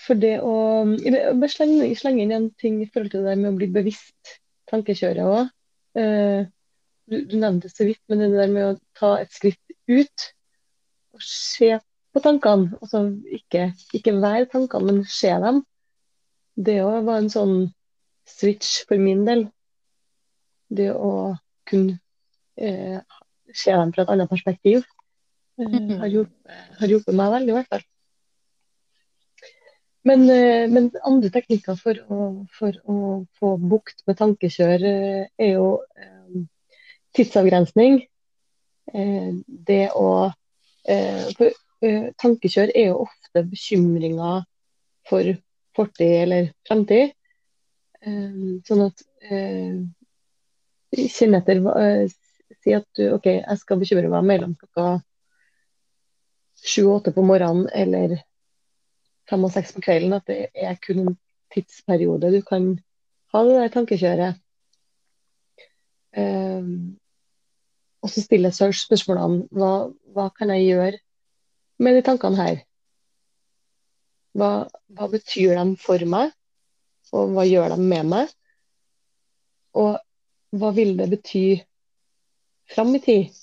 for 0.00 0.18
det 0.20 0.34
å 0.44 0.54
Bare 0.84 1.48
slenge, 1.52 1.88
slenge, 1.96 2.24
inn 2.24 2.34
en 2.36 2.48
ting 2.60 2.80
i 2.82 2.88
forhold 2.88 3.14
til 3.14 3.26
det 3.26 3.36
med 3.40 3.52
å 3.52 3.58
bli 3.58 3.70
bevisst 3.72 4.36
tankekjøret 4.70 5.24
òg. 5.24 5.50
Uh, 5.96 6.02
eh, 6.02 6.40
du, 7.10 7.16
du, 7.26 7.36
nevnte 7.42 7.66
det 7.66 7.74
så 7.74 7.86
vidt, 7.88 8.02
men 8.10 8.22
det 8.22 8.30
der 8.36 8.52
med 8.52 8.68
å 8.68 8.78
ta 8.98 9.16
et 9.18 9.32
skritt 9.34 9.69
ut 9.90 10.26
og 11.16 11.24
se 11.26 11.74
på 12.14 12.22
tankene. 12.24 12.78
Altså 12.80 13.04
ikke, 13.38 13.70
ikke 13.96 14.16
være 14.22 14.48
tankene, 14.52 14.92
men 14.92 15.04
se 15.08 15.32
dem. 15.44 15.62
Det 16.56 16.80
òg 16.84 17.04
var 17.06 17.22
en 17.22 17.32
sånn 17.32 17.56
switch 18.28 18.84
for 18.88 19.00
min 19.02 19.24
del. 19.28 19.46
Det 20.70 20.90
å 20.94 21.34
kunne 21.66 21.98
eh, 22.56 22.98
se 23.50 23.74
dem 23.74 23.94
fra 23.94 24.06
et 24.06 24.14
annet 24.14 24.30
perspektiv. 24.30 24.84
eh, 25.60 25.96
har, 26.00 26.10
hjulpet, 26.10 26.58
har 26.80 26.92
hjulpet 26.94 27.16
meg 27.16 27.32
veldig, 27.36 27.52
i 27.52 27.58
hvert 27.58 27.72
fall. 27.74 27.86
Men, 30.08 30.22
eh, 30.32 30.64
men, 30.70 30.88
andre 31.04 31.28
teknikker 31.32 31.76
for 31.76 31.98
å, 32.08 32.28
for 32.56 32.76
å, 32.88 33.24
få 33.36 33.56
bukt 33.60 34.00
med 34.08 34.16
tankekjør 34.20 34.86
eh, 34.88 35.26
er 35.36 35.50
jo 35.58 35.66
eh, 36.00 36.46
tidsavgrensning. 37.16 38.00
Eh, 38.94 39.32
det 39.46 39.90
å 39.94 40.30
eh, 40.88 41.26
for, 41.36 41.54
eh, 41.86 42.10
Tankekjør 42.18 42.72
er 42.74 42.90
jo 42.90 43.04
ofte 43.06 43.44
bekymringer 43.46 44.44
for 45.08 45.34
fortid 45.76 46.16
eller 46.24 46.52
fremtid. 46.66 47.14
sånn 48.00 48.80
at 48.86 49.02
Kjenn 50.90 51.36
etter 51.36 51.58
Si 52.60 52.72
at 52.74 52.86
du 52.96 53.12
OK, 53.14 53.26
jeg 53.28 53.58
skal 53.60 53.78
bekymre 53.80 54.08
meg 54.10 54.24
mellom 54.26 54.54
klokka 54.58 54.86
sju-åtte 56.60 57.12
på 57.14 57.24
morgenen 57.24 57.68
eller 57.72 58.16
fem 59.30 59.44
og 59.46 59.52
seks 59.54 59.72
på 59.76 59.84
kvelden, 59.84 60.16
at 60.16 60.26
det 60.28 60.50
er 60.52 60.80
kun 60.82 61.04
en 61.04 61.18
tidsperiode 61.54 62.32
du 62.34 62.40
kan 62.44 62.72
ha 63.32 63.44
det 63.46 63.56
der 63.56 63.72
tankekjøret. 63.76 64.40
Um, 66.16 66.99
og 68.00 68.12
så 68.12 68.22
stiller 68.24 68.50
jeg 68.50 68.58
selv 68.58 68.76
spørsmålene 68.78 69.46
hva, 69.56 69.72
hva 70.14 70.26
kan 70.36 70.52
jeg 70.54 70.66
gjøre 70.66 71.00
med 71.80 71.96
de 71.96 72.02
tankene 72.06 72.40
her? 72.40 72.60
Hva, 74.36 74.50
hva, 74.94 75.08
betyr 75.10 75.56
de 75.58 75.64
for 75.80 76.04
meg, 76.06 76.30
og 77.12 77.34
hva 77.34 77.46
gjør 77.48 77.74
de 77.74 77.80
med 77.82 78.10
meg? 78.12 78.34
Og 79.80 79.96
hva 80.56 80.70
vil 80.74 80.94
det 80.98 81.08
bety 81.10 81.44
fram 82.70 82.94
i 82.94 83.02
tid? 83.02 83.40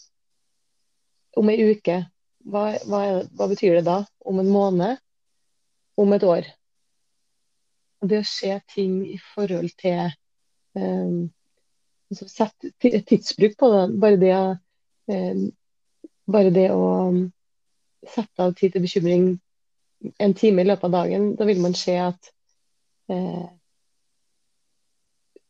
Om 1.38 1.52
ei 1.52 1.67
uke? 1.74 2.00
Hva, 2.48 2.70
hva, 2.88 3.02
hva 3.28 3.50
betyr 3.52 3.80
det 3.80 3.86
da? 3.89 4.00
Om 4.26 4.39
en 4.41 4.52
måned? 4.52 5.04
om 5.98 6.13
et 6.13 6.24
år. 6.24 6.48
Det 8.06 8.22
å 8.22 8.30
se 8.30 8.54
ting 8.74 9.00
i 9.10 9.17
forhold 9.34 9.72
til 9.82 10.12
um, 10.78 11.30
altså 12.12 12.28
Sette 12.32 12.72
tidsbruk 12.82 13.58
på 13.60 13.72
det. 13.74 13.84
Bare 14.02 14.22
det, 14.22 14.38
eh, 15.12 15.43
bare 16.28 16.54
det 16.56 16.70
å 16.72 16.88
sette 18.08 18.43
av 18.43 18.56
tid 18.56 18.74
til 18.74 18.86
bekymring 18.86 19.30
en 20.22 20.34
time 20.38 20.62
i 20.62 20.67
løpet 20.67 20.88
av 20.88 20.93
dagen, 20.93 21.32
da 21.36 21.48
vil 21.50 21.62
man 21.62 21.74
se 21.76 21.96
at 22.00 22.30
eh, 23.12 23.48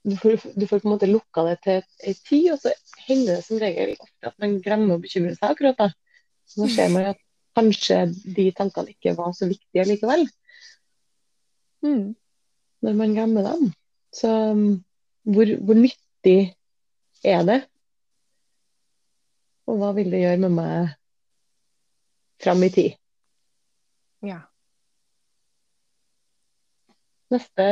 du, 0.08 0.16
får, 0.16 0.40
du 0.56 0.68
får, 0.68 0.80
på 0.80 0.88
en 0.88 0.94
måte 0.94 1.10
lukka 1.10 1.44
det 1.50 1.58
til 1.66 1.82
en 1.82 2.20
tid, 2.30 2.52
og 2.54 2.62
så 2.64 2.72
hender 3.08 3.36
det 3.36 3.46
som 3.46 3.60
regel 3.62 3.96
ofte 3.98 4.32
at 4.32 4.38
man 4.42 4.60
glemmer 4.64 4.96
å 4.96 5.04
bekymre 5.04 5.36
seg 5.36 5.52
akkurat 5.52 5.80
da. 5.82 5.90
Så 6.48 6.70
ser 6.72 6.94
man 6.94 7.10
at 7.12 7.20
kanskje 7.58 8.06
de 8.38 8.46
tankene 8.56 8.94
ikke 8.94 9.18
var 9.18 9.34
så 9.36 9.50
viktige 9.50 9.84
likevel. 9.90 10.24
Mm. 11.84 12.16
Når 12.86 12.98
man 13.02 13.16
glemmer 13.18 13.50
dem. 13.50 13.72
Så 14.16 14.32
um, 14.54 14.68
hvor, 15.28 15.52
hvor, 15.60 15.76
nyttig 15.76 16.07
er 17.24 17.44
det? 17.48 17.60
Og 19.68 19.80
hva 19.82 19.92
vil 19.98 20.12
det 20.14 20.22
gjøre 20.24 20.42
med 20.46 20.56
meg 20.56 20.94
fram 22.44 22.64
i 22.64 22.70
tid? 22.74 22.96
Ja. 24.26 24.40
Neste 27.34 27.66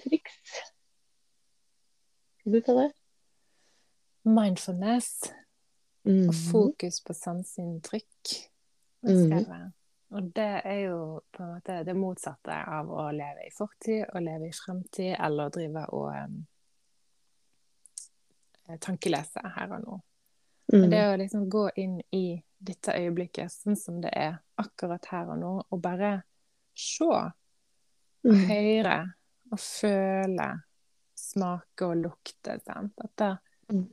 triks. 0.00 0.38
Skal 2.40 2.52
du 2.52 2.60
ta 2.64 2.76
det? 2.78 2.90
Mindfulness. 4.22 5.10
Mm. 6.06 6.28
Og 6.28 6.34
fokus 6.52 7.00
på 7.04 7.14
sanseinntrykk. 7.14 8.36
Mm. 9.06 9.72
Og 10.14 10.22
det 10.34 10.52
er 10.64 10.80
jo 10.86 10.98
på 11.34 11.42
en 11.42 11.54
måte 11.56 11.80
det 11.84 11.94
motsatte 11.98 12.54
av 12.54 12.90
å 12.90 13.08
leve 13.14 13.48
i 13.48 13.54
fortid 13.54 14.04
og 14.06 14.22
leve 14.22 14.48
i 14.48 14.54
fremtid, 14.54 15.16
eller 15.18 15.50
drive 15.52 15.82
og 15.92 16.12
tankelese 18.82 19.42
her 19.56 19.72
og 19.76 19.84
nå. 19.84 19.98
Mm. 20.72 20.80
Men 20.80 20.90
det 20.90 21.02
å 21.06 21.16
liksom 21.20 21.48
gå 21.50 21.68
inn 21.78 21.98
i 22.14 22.24
dette 22.58 22.94
øyeblikket 22.98 23.52
sånn 23.52 23.76
som 23.78 24.00
det 24.02 24.10
er 24.16 24.38
akkurat 24.58 25.04
her 25.12 25.30
og 25.34 25.38
nå, 25.38 25.52
og 25.70 25.82
bare 25.82 26.16
se 26.76 27.06
og 27.06 28.26
mm. 28.26 28.40
høre 28.50 28.96
og 29.52 29.60
føle, 29.62 30.48
smake 31.16 31.86
og 31.86 32.00
lukte. 32.02 32.58
Sant? 32.64 32.98
At 33.04 33.14
det, 33.22 33.30
mm. 33.72 33.86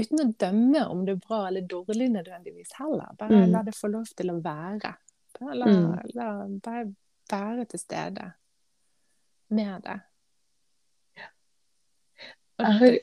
Uten 0.00 0.22
å 0.22 0.30
dømme 0.40 0.86
om 0.88 1.02
det 1.04 1.16
er 1.16 1.24
bra 1.26 1.42
eller 1.50 1.66
dårlig 1.68 2.06
nødvendigvis 2.14 2.72
heller. 2.78 3.10
Bare 3.18 3.42
mm. 3.42 3.50
la 3.52 3.64
det 3.66 3.74
få 3.76 3.90
lov 3.92 4.06
til 4.16 4.32
å 4.32 4.38
være. 4.40 4.94
Bare 5.36 5.56
la, 5.58 5.66
mm. 5.68 5.90
la 6.16 6.28
bare 6.62 6.86
være 7.30 7.66
til 7.68 7.82
stede 7.82 8.30
med 9.50 9.84
det. 9.84 9.98
Jeg 12.60 13.00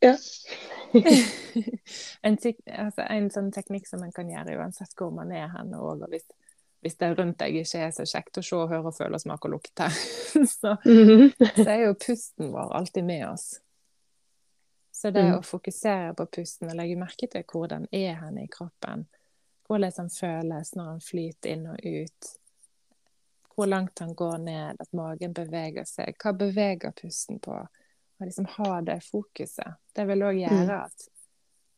Ja. 0.00 0.16
en, 2.22 2.38
altså, 2.66 3.02
en, 3.04 3.30
sånn 3.30 3.50
teknikk 3.54 3.88
som 3.88 4.02
man 4.02 4.12
kan 4.16 4.30
gjøre 4.30 4.56
uansett 4.58 4.94
hvor 4.98 5.12
man 5.14 5.32
er 5.36 5.50
hen, 5.52 5.74
og 5.76 6.06
hvis, 6.10 6.24
hvis 6.82 6.96
det 7.00 7.12
rundt 7.18 7.38
deg 7.42 7.60
ikke 7.60 7.82
er 7.86 7.92
så 7.94 8.06
kjekt 8.08 8.40
å 8.40 8.44
se, 8.44 8.60
høre, 8.72 8.92
føle, 8.96 9.20
smake 9.20 9.48
og 9.48 9.56
lukte, 9.58 9.90
så, 10.56 10.76
mm-hmm. 10.84 11.26
så 11.60 11.68
er 11.68 11.84
jo 11.84 11.98
pusten 12.00 12.52
vår 12.54 12.74
alltid 12.80 13.06
med 13.06 13.28
oss. 13.28 13.52
Så 15.00 15.12
det 15.14 15.22
mm. 15.24 15.38
å 15.38 15.46
fokusere 15.46 16.12
på 16.18 16.26
pusten 16.34 16.68
og 16.68 16.76
legge 16.76 16.98
merke 17.00 17.28
til 17.30 17.44
hvor 17.48 17.70
den 17.70 17.86
er 17.94 18.18
hen 18.20 18.40
i 18.42 18.48
kroppen, 18.52 19.06
hvordan 19.68 19.94
den 19.96 20.10
føles 20.12 20.74
når 20.76 20.90
den 20.90 21.04
flyter 21.04 21.54
inn 21.54 21.68
og 21.70 21.86
ut, 21.86 22.32
hvor 23.54 23.70
langt 23.70 23.94
den 24.00 24.12
går 24.18 24.38
ned, 24.42 24.80
at 24.80 24.92
magen 24.96 25.32
beveger 25.36 25.86
seg, 25.88 26.16
hva 26.20 26.34
beveger 26.36 26.92
pusten 26.96 27.40
på? 27.40 27.60
Og 28.20 28.26
liksom 28.28 28.46
ha 28.56 28.80
det 28.84 28.98
fokuset. 29.00 29.78
Det 29.96 30.04
vil 30.08 30.24
òg 30.28 30.38
gjøre 30.42 30.64
mm. 30.68 30.82
at, 30.84 31.06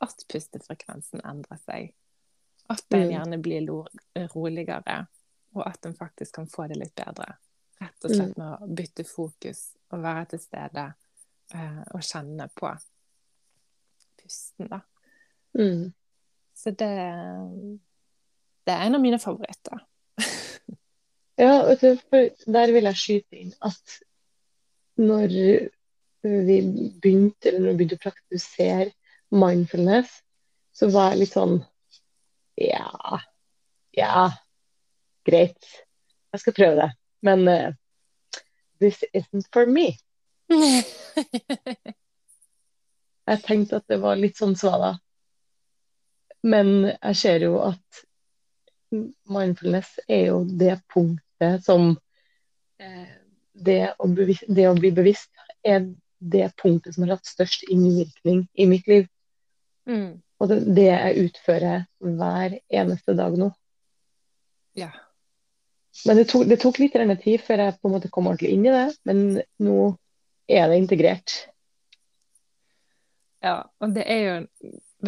at 0.03 0.25
pustefrekvensen 0.33 1.23
endrer 1.23 1.61
seg. 1.63 1.93
At 2.73 2.83
den 2.91 3.07
mm. 3.07 3.13
gjerne 3.13 3.39
blir 3.43 3.69
roligere, 4.35 4.97
og 5.55 5.63
at 5.69 5.87
en 5.87 5.95
faktisk 5.95 6.35
kan 6.41 6.49
få 6.51 6.67
det 6.71 6.81
litt 6.81 6.95
bedre. 6.99 7.29
Rett 7.83 8.07
og 8.07 8.15
slett 8.15 8.37
med 8.39 8.49
å 8.63 8.71
bytte 8.71 9.05
fokus 9.07 9.63
og 9.93 10.03
være 10.03 10.33
til 10.33 10.43
stede 10.43 10.85
uh, 11.55 11.83
og 11.93 12.05
kjenne 12.07 12.47
på 12.55 12.71
pusten, 14.23 14.71
da. 14.71 14.81
Mm. 15.59 15.93
Så 16.55 16.71
det, 16.71 16.91
det 18.67 18.75
er 18.75 18.87
en 18.87 18.99
av 18.99 19.03
mine 19.03 19.19
favoritter. 19.23 19.83
ja, 21.43 21.55
der 22.47 22.75
vil 22.75 22.91
jeg 22.91 23.01
skyte 23.03 23.41
inn 23.43 23.55
at 23.67 23.99
når 25.03 25.39
vi 26.23 26.59
begynte, 27.03 27.49
eller 27.49 27.61
når 27.61 27.71
vi 27.73 27.77
begynte 27.81 27.99
å 28.01 28.05
praktisere 28.07 28.91
mindfulness, 29.33 30.11
så 30.77 30.89
var 30.93 31.13
jeg 31.13 31.23
litt 31.25 31.35
sånn 31.35 31.57
Ja, 32.61 33.19
ja, 33.97 34.27
greit. 35.27 35.71
Jeg 36.33 36.41
skal 36.43 36.57
prøve 36.57 36.77
det. 36.83 36.91
Men 37.25 37.49
uh, 37.49 37.73
this 38.81 39.03
isn't 39.13 39.49
for 39.53 39.67
me. 39.67 39.97
Jeg 43.23 43.43
tenkte 43.47 43.79
at 43.79 43.87
det 43.89 44.01
var 44.03 44.19
litt 44.19 44.37
sånn 44.41 44.57
svada. 44.59 44.97
Men 46.43 46.89
jeg 46.91 47.19
ser 47.21 47.45
jo 47.47 47.61
at 47.63 48.03
mindfulness 49.31 49.95
er 50.09 50.25
jo 50.33 50.41
det 50.59 50.75
punktet 50.93 51.63
som 51.65 51.93
eh, 52.83 53.13
det, 53.53 53.95
å 54.03 54.09
det, 54.11 54.67
å 54.67 54.75
bli 54.75 54.91
bevisst 54.91 55.31
er 55.63 55.87
det 56.23 56.53
punktet 56.61 56.95
som 56.95 57.07
har 57.07 57.17
hatt 57.17 57.29
størst 57.29 57.65
innvirkning 57.71 58.45
i 58.55 58.67
mitt 58.71 58.87
liv. 58.91 59.09
Mm. 59.89 60.21
Og 60.43 60.51
det, 60.51 60.61
det 60.77 60.89
jeg 60.89 61.27
utfører 61.27 61.87
hver 62.03 62.59
eneste 62.71 63.15
dag 63.19 63.35
nå. 63.39 63.51
Ja. 64.79 64.91
Men 66.07 66.19
det 66.19 66.29
tok, 66.33 66.47
det 66.49 66.59
tok 66.63 66.81
litt 66.81 66.97
tid 66.97 67.43
før 67.45 67.67
jeg 67.67 67.79
på 67.79 67.89
en 67.89 67.97
måte 67.97 68.11
kom 68.13 68.31
ordentlig 68.31 68.55
inn 68.55 68.67
i 68.67 68.75
det. 68.75 68.87
Men 69.09 69.25
nå 69.63 69.79
er 70.51 70.71
det 70.71 70.81
integrert. 70.81 71.35
Ja, 73.43 73.59
og 73.83 73.95
det 73.97 74.07
er 74.07 74.21
jo 74.23 74.35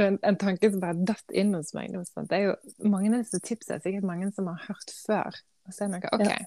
en, 0.02 0.18
en, 0.18 0.38
tanke 0.38 0.70
som 0.70 0.82
bare 0.82 0.98
datt 1.06 1.34
inn 1.34 1.54
hos 1.54 1.72
meg. 1.76 1.94
Det 1.94 2.36
er 2.36 2.48
jo 2.48 2.90
mange 2.90 3.12
av 3.12 3.22
disse 3.22 3.40
tipsene 3.42 3.78
er 3.78 3.84
sikkert 3.84 4.08
mange 4.08 4.30
som 4.34 4.50
har 4.50 4.60
hørt 4.66 4.94
før. 5.06 5.38
Og 5.64 5.74
så 5.74 5.86
er 5.86 5.92
det 5.92 6.00
noe 6.00 6.12
OK, 6.18 6.26
Ja. 6.28 6.38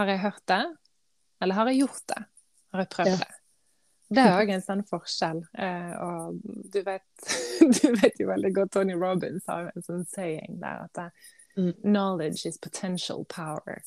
har 0.00 0.10
jeg 0.10 0.22
hørt 0.26 0.44
det? 0.50 0.62
Eller 1.40 1.56
har 1.56 1.70
jeg 1.70 1.84
gjort 1.84 2.04
det? 2.12 2.20
Har 2.72 2.80
jeg 2.84 2.90
prøvd 2.90 3.18
det? 3.18 3.28
Det 4.10 4.22
er 4.26 4.40
òg 4.40 4.50
en 4.50 4.62
sånn 4.62 4.80
forskjell. 4.88 5.40
Eh, 5.54 5.92
og 6.02 6.40
du 6.72 6.80
vet, 6.82 7.04
du 7.60 7.92
vet 8.00 8.18
jo 8.18 8.26
veldig 8.26 8.50
godt 8.56 8.72
Tony 8.74 8.94
Robins 8.98 9.44
har 9.46 9.70
en 9.74 9.82
sånn 9.86 10.04
saying 10.10 10.58
der 10.60 10.86
at 10.88 10.92
det, 10.94 11.10
Mm. 11.58 11.72
knowledge 11.82 12.46
is 12.46 12.56
potential 12.62 13.24
power. 13.24 13.82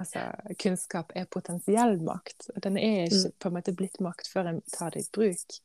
Altså 0.00 0.20
kunnskap 0.62 1.10
er 1.18 1.24
potensiell 1.26 1.96
makt. 2.06 2.46
Den 2.62 2.76
er 2.78 3.08
ikke 3.08 3.32
på 3.42 3.48
en 3.50 3.54
måte 3.56 3.74
blitt 3.74 3.98
makt 4.00 4.28
før 4.30 4.46
en 4.52 4.60
tar 4.72 4.90
det 4.94 5.00
i 5.02 5.08
bruk. 5.12 5.56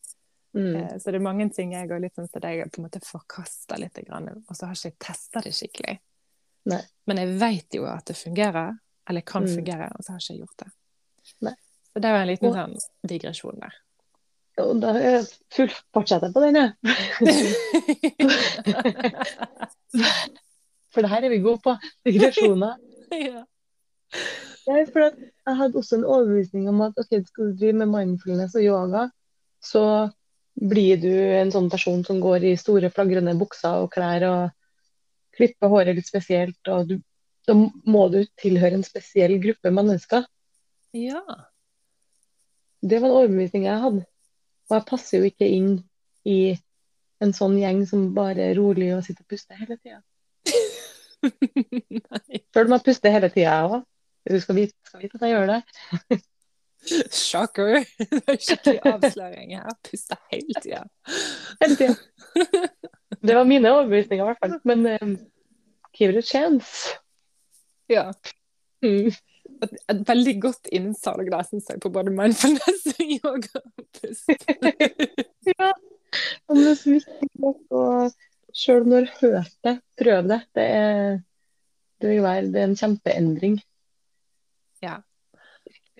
Mm. 0.58 0.76
Eh, 0.76 0.98
Så 0.98 1.12
det 1.12 1.20
er 1.20 1.24
mange 1.24 1.46
ting 1.54 1.72
jeg 1.74 1.88
går 1.90 2.02
litt 2.02 2.16
sånn 2.18 2.28
som 2.32 2.42
deg 2.42 2.66
på 2.72 2.82
en 2.82 2.88
måte 2.88 3.00
forkaster 3.06 3.78
litt, 3.80 3.98
og 4.10 4.56
så 4.58 4.66
har 4.66 4.74
ikke 4.74 4.90
jeg 4.90 4.98
testa 5.06 5.42
det 5.46 5.54
skikkelig. 5.54 6.00
Nei. 6.66 6.82
Men 7.06 7.18
jeg 7.22 7.38
vet 7.40 7.74
jo 7.78 7.86
at 7.86 8.06
det 8.06 8.16
fungerer, 8.18 8.74
eller 9.10 9.22
kan 9.22 9.44
Mm. 9.46 9.56
fungere, 9.56 9.92
og 9.96 10.02
så 10.04 10.12
har 10.14 10.20
ikke 10.20 10.34
jeg 10.34 10.40
gjort 10.42 10.58
det. 10.58 10.72
Nei. 11.42 11.56
Så 11.94 12.02
det 12.02 12.12
var 12.12 12.22
en 12.24 12.32
liten 12.32 12.54
sånn 12.56 12.78
digresjon 13.10 13.60
der. 13.62 13.74
Og 14.62 14.78
da 14.82 14.94
er 14.98 15.26
full 15.54 15.72
fortsetter 15.96 16.28
jeg 16.30 16.36
på 16.36 16.42
den, 16.44 16.56
jeg. 16.60 16.70
For 20.94 21.02
det 21.02 21.10
her 21.10 21.26
er 21.26 21.32
vi 21.34 21.42
gode 21.42 21.62
på. 21.66 21.74
Digresjoner. 22.06 22.76
ja. 23.28 23.42
Ja, 24.64 24.78
for 24.88 25.02
jeg 25.04 25.56
hadde 25.60 25.80
også 25.80 25.98
en 25.98 26.06
overbevisning 26.06 26.68
om 26.72 26.84
at 26.86 27.00
ok, 27.02 27.18
skal 27.28 27.50
du 27.50 27.56
drive 27.60 27.76
med 27.82 27.90
mindfulness 27.92 28.54
og 28.56 28.64
yoga, 28.64 29.08
så 29.60 29.84
blir 30.54 31.02
du 31.02 31.10
en 31.12 31.52
sånn 31.52 31.70
person 31.72 32.04
som 32.08 32.22
går 32.24 32.46
i 32.48 32.54
store, 32.62 32.92
flagrende 32.94 33.34
bukser 33.40 33.82
og 33.84 33.90
klær 33.92 34.24
og 34.30 34.44
klipper 35.36 35.72
håret 35.74 35.98
litt 35.98 36.08
spesielt, 36.08 36.62
og 36.70 36.94
du, 36.94 37.00
da 37.50 37.58
må 37.58 38.06
du 38.14 38.22
tilhøre 38.40 38.78
en 38.78 38.86
spesiell 38.88 39.36
gruppe 39.44 39.74
mennesker. 39.74 40.30
ja. 40.94 41.26
Det 42.84 43.00
var 43.00 43.10
en 43.10 43.18
overbevisning 43.22 43.66
jeg 43.68 43.80
hadde. 43.80 44.04
Og 44.70 44.76
jeg 44.78 44.88
passer 44.90 45.20
jo 45.20 45.30
ikke 45.30 45.48
inn 45.48 45.72
i 46.28 46.56
en 47.24 47.32
sånn 47.36 47.56
gjeng 47.60 47.84
som 47.88 48.10
bare 48.16 48.50
er 48.50 48.60
rolig 48.60 48.92
og 48.96 49.04
sitter 49.06 49.24
og 49.24 49.32
puster 49.32 49.60
hele 49.60 49.78
tida. 49.80 50.02
Sjøl 51.24 52.68
om 52.68 52.76
jeg 52.76 52.86
puster 52.88 53.16
hele 53.16 53.32
tida, 53.32 53.48
jeg 53.48 53.72
òg. 53.72 53.82
Du 54.24 54.40
skal 54.40 54.56
vite, 54.56 54.76
skal 54.88 55.04
vite 55.04 55.20
at 55.20 55.26
jeg 55.26 55.36
gjør 55.36 55.52
det. 55.52 56.20
Shocker! 57.16 57.84
Det 58.12 58.22
er 58.28 58.40
skikkelig 58.44 58.80
avsløring. 58.92 59.54
Jeg 59.56 59.76
puster 59.88 60.20
hele 60.32 60.64
tida. 60.64 60.84
Hele 61.62 61.78
tida. 61.80 61.96
Det 63.24 63.36
var 63.38 63.48
mine 63.48 63.72
overbevisninger, 63.72 64.24
i 64.24 64.28
hvert 64.32 64.42
fall. 64.44 64.58
Men 64.68 64.88
um, 65.00 65.14
give 65.96 66.12
it 66.12 66.20
a 66.20 66.22
chance. 66.22 66.98
Ja. 67.90 68.12
Mm. 68.84 69.12
Et, 69.64 70.04
veldig 70.08 70.36
godt 70.44 70.70
innsalg 70.76 71.32
der, 71.32 71.48
syns 71.48 71.72
jeg, 71.72 71.82
på 71.84 71.92
både 71.94 72.14
mindfulness 72.14 72.86
og 72.94 73.16
yoga 73.18 73.64
og 73.64 73.88
pust. 74.00 74.30
Ja. 75.44 75.74
Og 76.48 76.56
det 76.56 76.68
er 76.70 76.76
så 76.78 76.92
viktig 76.94 77.28
nok 77.42 77.74
å 77.74 77.86
Sjøl 78.54 78.84
om 78.84 78.92
du 78.92 79.08
hørt 79.18 79.56
det, 79.66 79.80
prøv 79.98 80.28
det. 80.30 80.40
Det, 80.54 80.64
er, 80.78 81.16
det 81.98 82.12
vil 82.12 82.22
være 82.22 82.52
det 82.54 82.62
er 82.62 82.68
en 82.70 82.78
kjempeendring. 82.78 83.56
Ja. 84.84 85.00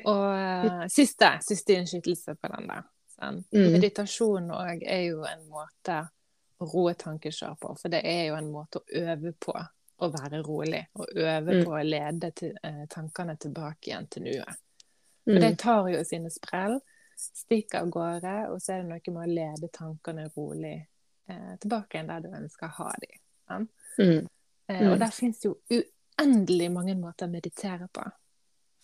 Og 0.04 0.26
eh, 0.38 0.84
siste, 0.94 1.32
siste 1.42 1.80
innskytelse 1.80 2.36
på 2.38 2.52
den 2.54 2.70
der. 2.70 2.86
Sånn. 3.16 3.42
Mm. 3.56 3.70
Meditasjon 3.74 4.52
òg 4.54 4.86
er 4.86 5.08
jo 5.08 5.24
en 5.26 5.48
måte 5.50 5.98
å 6.62 6.70
roe 6.70 6.94
tankekjør 7.00 7.58
på, 7.62 7.74
for 7.80 7.94
det 7.94 8.04
er 8.06 8.28
jo 8.30 8.38
en 8.38 8.52
måte 8.54 8.82
å 8.82 9.02
øve 9.02 9.34
på 9.42 9.56
å 10.08 10.14
være 10.14 10.44
rolig. 10.46 10.86
Og 10.96 11.08
øve 11.16 11.54
Mm. 11.54 11.64
på 11.66 11.72
å 11.72 11.84
lede 11.84 12.32
til, 12.36 12.58
eh, 12.64 12.86
tankene 12.90 13.38
tilbake 13.38 13.88
igjen 13.90 14.10
til 14.10 14.24
nuet. 14.24 14.56
For 15.26 15.40
det 15.40 15.52
Mm. 15.54 15.58
tar 15.58 15.88
jo 15.90 16.04
sine 16.04 16.30
sprell, 16.30 16.80
stikker 17.18 17.82
av 17.82 17.90
gårde, 17.90 18.50
og 18.52 18.60
så 18.60 18.74
er 18.74 18.82
det 18.82 18.90
noe 18.90 19.14
med 19.14 19.30
å 19.30 19.34
lede 19.34 19.70
tankene 19.72 20.30
rolig 20.36 20.88
eh, 21.30 21.56
tilbake 21.58 21.94
igjen 21.96 22.08
der 22.08 22.20
du 22.20 22.28
ønsker 22.30 22.68
å 22.68 22.72
ha 22.72 22.92
dem. 23.00 23.70
Mm. 23.98 24.28
Eh, 24.70 24.82
Mm. 24.82 24.92
Og 24.94 25.00
der 25.00 25.12
fins 25.12 25.42
jo 25.44 25.58
uendelig 25.72 26.72
mange 26.72 26.96
måter 26.96 27.28
å 27.28 27.32
meditere 27.32 27.88
på. 27.94 28.12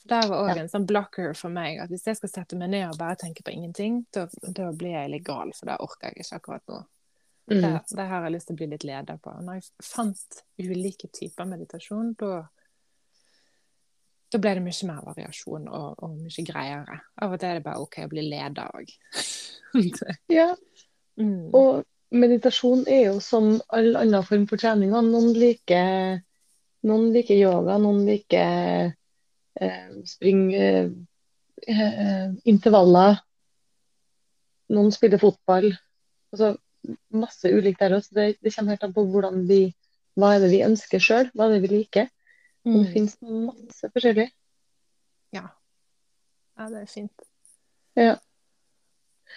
Der 0.08 0.28
var 0.28 0.38
òg 0.50 0.56
Ja. 0.56 0.62
en 0.62 0.70
sånn 0.70 0.86
blocker 0.88 1.34
for 1.36 1.50
meg. 1.50 1.80
At 1.80 1.90
hvis 1.90 2.06
jeg 2.06 2.16
skal 2.16 2.30
sette 2.30 2.56
meg 2.56 2.70
ned 2.70 2.90
og 2.90 2.98
bare 2.98 3.16
tenke 3.16 3.44
på 3.44 3.52
ingenting, 3.52 4.06
da, 4.14 4.28
da 4.54 4.72
blir 4.72 4.92
jeg 4.92 5.10
litt 5.12 5.24
gal, 5.26 5.52
for 5.52 5.66
det 5.66 5.78
orker 5.80 6.14
jeg 6.14 6.16
ikke 6.26 6.40
akkurat 6.42 6.62
nå. 6.70 6.86
Mm. 7.50 7.64
Det, 7.64 7.98
det 7.98 8.06
har 8.12 8.26
jeg 8.26 8.36
lyst 8.36 8.50
til 8.50 8.56
å 8.56 8.60
bli 8.62 8.70
litt 8.74 8.86
leder 8.86 9.20
på. 9.24 9.34
Når 9.42 9.60
jeg 9.60 9.88
fant 9.90 10.42
ulike 10.62 11.10
typer 11.16 11.50
meditasjon, 11.50 12.14
da 12.20 12.44
da 14.30 14.38
ble 14.38 14.52
det 14.58 14.62
mye 14.62 14.88
mer 14.88 15.06
variasjon 15.08 15.68
og, 15.74 16.02
og 16.06 16.18
mye 16.22 16.44
greiere. 16.46 17.00
Av 17.22 17.32
og 17.34 17.42
til 17.42 17.50
er 17.50 17.58
det 17.58 17.66
bare 17.66 17.82
OK 17.82 17.98
å 18.04 18.10
bli 18.12 18.26
leder 18.30 18.76
òg. 18.78 18.92
Ja, 20.34 20.48
mm. 21.22 21.52
og 21.54 21.84
meditasjon 22.10 22.88
er 22.90 23.04
jo 23.12 23.20
som 23.22 23.52
all 23.70 23.92
annen 24.00 24.26
form 24.26 24.48
for 24.50 24.62
trening. 24.62 24.90
Noen 24.94 25.30
liker, 25.38 26.22
noen 26.90 27.12
liker 27.14 27.38
yoga, 27.38 27.76
noen 27.82 28.02
liker 28.08 28.90
eh, 29.62 29.92
spring, 30.10 30.48
eh, 30.58 30.90
eh, 31.70 32.26
intervaller. 32.50 33.22
Noen 34.74 34.90
spiller 34.94 35.22
fotball. 35.22 35.70
Altså, 36.34 36.56
masse 37.12 37.50
ulikt 37.52 37.80
der 37.80 37.96
også. 37.98 38.14
Det, 38.16 38.38
det 38.44 38.54
kommer 38.56 38.72
helt 38.76 38.84
an 38.84 38.94
på 38.94 39.04
hvordan 39.06 39.48
vi, 39.50 39.76
hva 40.20 40.36
er 40.36 40.40
det 40.44 40.50
vi 40.52 40.64
ønsker 40.66 41.00
sjøl, 41.00 41.30
hva 41.34 41.48
er 41.48 41.56
det 41.58 41.62
vi 41.70 41.72
liker. 41.78 42.10
Mm. 42.68 42.74
det 42.84 42.90
finnes 42.94 43.14
masse 43.22 43.88
forskjellig. 43.94 44.26
Ja. 45.32 45.46
ja, 46.58 46.66
det 46.70 46.82
er 46.82 46.90
fint. 46.92 47.22
Ja. 47.96 48.16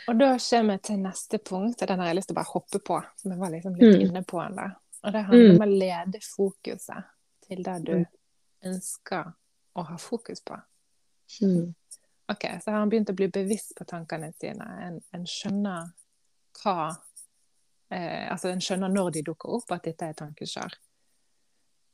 Og 0.09 0.17
da 0.19 0.33
kommer 0.39 0.75
vi 0.79 0.83
til 0.89 0.99
neste 1.05 1.39
punkt, 1.39 1.83
og 1.83 1.89
den 1.89 2.01
har 2.01 2.07
jeg 2.11 2.17
lyst 2.19 2.29
til 2.33 2.35
å 2.35 2.41
bare 2.41 2.51
hoppe 2.55 2.81
på. 2.83 2.99
Som 3.21 3.31
jeg 3.35 3.41
var 3.41 3.51
liksom 3.53 3.75
litt 3.77 3.95
Mm. 3.95 4.01
inne 4.09 4.23
på 4.25 4.41
den 4.43 4.57
der. 4.57 4.75
Og 5.05 5.13
det 5.13 5.23
handler 5.25 5.49
Mm. 5.53 5.55
om 5.61 5.63
å 5.67 5.79
lede 5.79 6.21
fokuset 6.25 7.05
til 7.47 7.63
det 7.63 7.85
du 7.85 7.93
Mm. 7.99 8.07
ønsker 8.65 9.33
å 9.77 9.83
ha 9.87 9.97
fokus 9.97 10.41
på. 10.41 10.61
Mm. 11.43 11.75
Ok, 12.29 12.45
Så 12.63 12.71
har 12.71 12.79
han 12.79 12.91
begynt 12.91 13.11
å 13.11 13.15
bli 13.17 13.29
bevisst 13.29 13.75
på 13.77 13.85
tankene 13.85 14.33
sine. 14.41 14.65
En, 14.87 15.01
en 15.13 15.25
skjønner 15.27 15.93
hva 16.63 16.97
eh, 17.93 18.25
Altså 18.33 18.51
en 18.51 18.63
skjønner 18.65 18.93
når 18.93 19.13
de 19.19 19.27
dukker 19.27 19.59
opp, 19.59 19.71
at 19.75 19.87
dette 19.87 20.09
er 20.09 20.19
tankeskjær. 20.19 20.77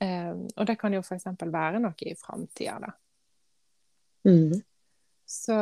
Eh, 0.04 0.32
og 0.32 0.66
det 0.66 0.78
kan 0.80 0.94
jo 0.94 1.02
f.eks. 1.02 1.26
være 1.42 1.82
noe 1.82 2.06
i 2.06 2.16
framtida, 2.18 2.78
da. 2.86 2.94
Mm. 4.28 4.58
Så 5.28 5.56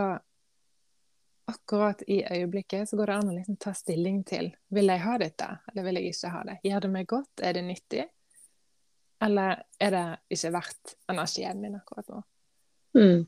akkurat 1.46 2.02
i 2.06 2.24
øyeblikket 2.24 2.88
så 2.88 2.96
går 2.98 3.06
det 3.06 3.16
an 3.16 3.30
å 3.30 3.36
liksom 3.36 3.56
ta 3.62 3.72
stilling 3.76 4.22
til 4.26 4.50
vil 4.74 4.90
jeg 4.90 5.02
ha 5.04 5.14
dette, 5.22 5.48
eller 5.70 5.86
vil 5.86 6.00
jeg 6.00 6.12
ikke 6.12 6.32
ha 6.34 6.42
det. 6.48 6.56
Gjør 6.66 6.84
det 6.84 6.90
meg 6.96 7.08
godt? 7.10 7.42
Er 7.42 7.54
det 7.54 7.62
nyttig? 7.66 8.06
Eller 9.22 9.62
er 9.80 9.94
det 9.94 10.06
ikke 10.36 10.52
verdt 10.56 10.96
energien 11.08 11.62
min 11.62 11.78
akkurat 11.78 12.10
nå? 12.12 12.20
Mm. 12.98 13.24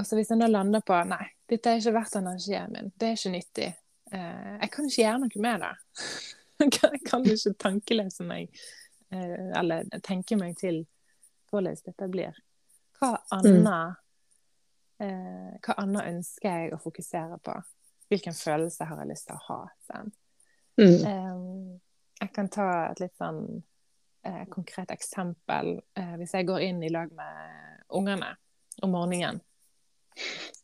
Og 0.00 0.06
så 0.08 0.16
hvis 0.16 0.32
jeg 0.32 0.40
nå 0.40 0.48
lander 0.48 0.82
på 0.86 0.96
nei, 1.06 1.24
dette 1.50 1.70
er 1.70 1.82
ikke 1.82 1.94
verdt 1.98 2.18
energien 2.22 2.72
min, 2.72 2.90
det 2.96 3.10
er 3.10 3.18
ikke 3.18 3.34
nyttig, 3.36 3.68
jeg 4.12 4.70
kan 4.72 4.86
ikke 4.88 5.02
gjøre 5.02 5.18
noe 5.22 5.42
med 5.46 5.60
det. 5.64 5.72
jeg 6.60 6.72
kan- 6.76 7.24
ikke 7.26 7.54
tankelese 7.58 8.24
meg, 8.26 8.50
eh, 9.12 9.50
eller 9.58 9.84
tenke 10.04 10.36
meg 10.36 10.56
til 10.60 10.84
hvordan 11.50 11.76
dette 11.84 12.08
blir. 12.08 12.36
Hva 13.00 13.16
annet 13.34 13.58
mm. 13.58 13.96
hva 15.66 15.74
annet 15.82 16.06
ønsker 16.12 16.48
jeg 16.48 16.72
å 16.72 16.78
fokusere 16.78 17.38
på? 17.42 17.56
Hvilken 18.12 18.36
følelse 18.36 18.84
har 18.86 19.00
jeg 19.02 19.08
lyst 19.10 19.26
til 19.26 19.34
å 19.34 19.44
ha? 19.48 19.58
Mm. 20.78 21.00
Eh, 21.08 21.78
jeg 22.22 22.32
kan 22.36 22.48
ta 22.52 22.66
et 22.90 23.00
litt 23.02 23.16
sånn 23.18 23.62
eh, 24.24 24.44
konkret 24.52 24.92
eksempel. 24.94 25.74
Eh, 25.98 26.14
hvis 26.20 26.34
jeg 26.36 26.46
går 26.46 26.62
inn 26.68 26.82
i 26.86 26.92
lag 26.92 27.10
med 27.12 27.82
ungene 27.98 28.30
om 28.82 28.94
morgenen, 28.94 29.40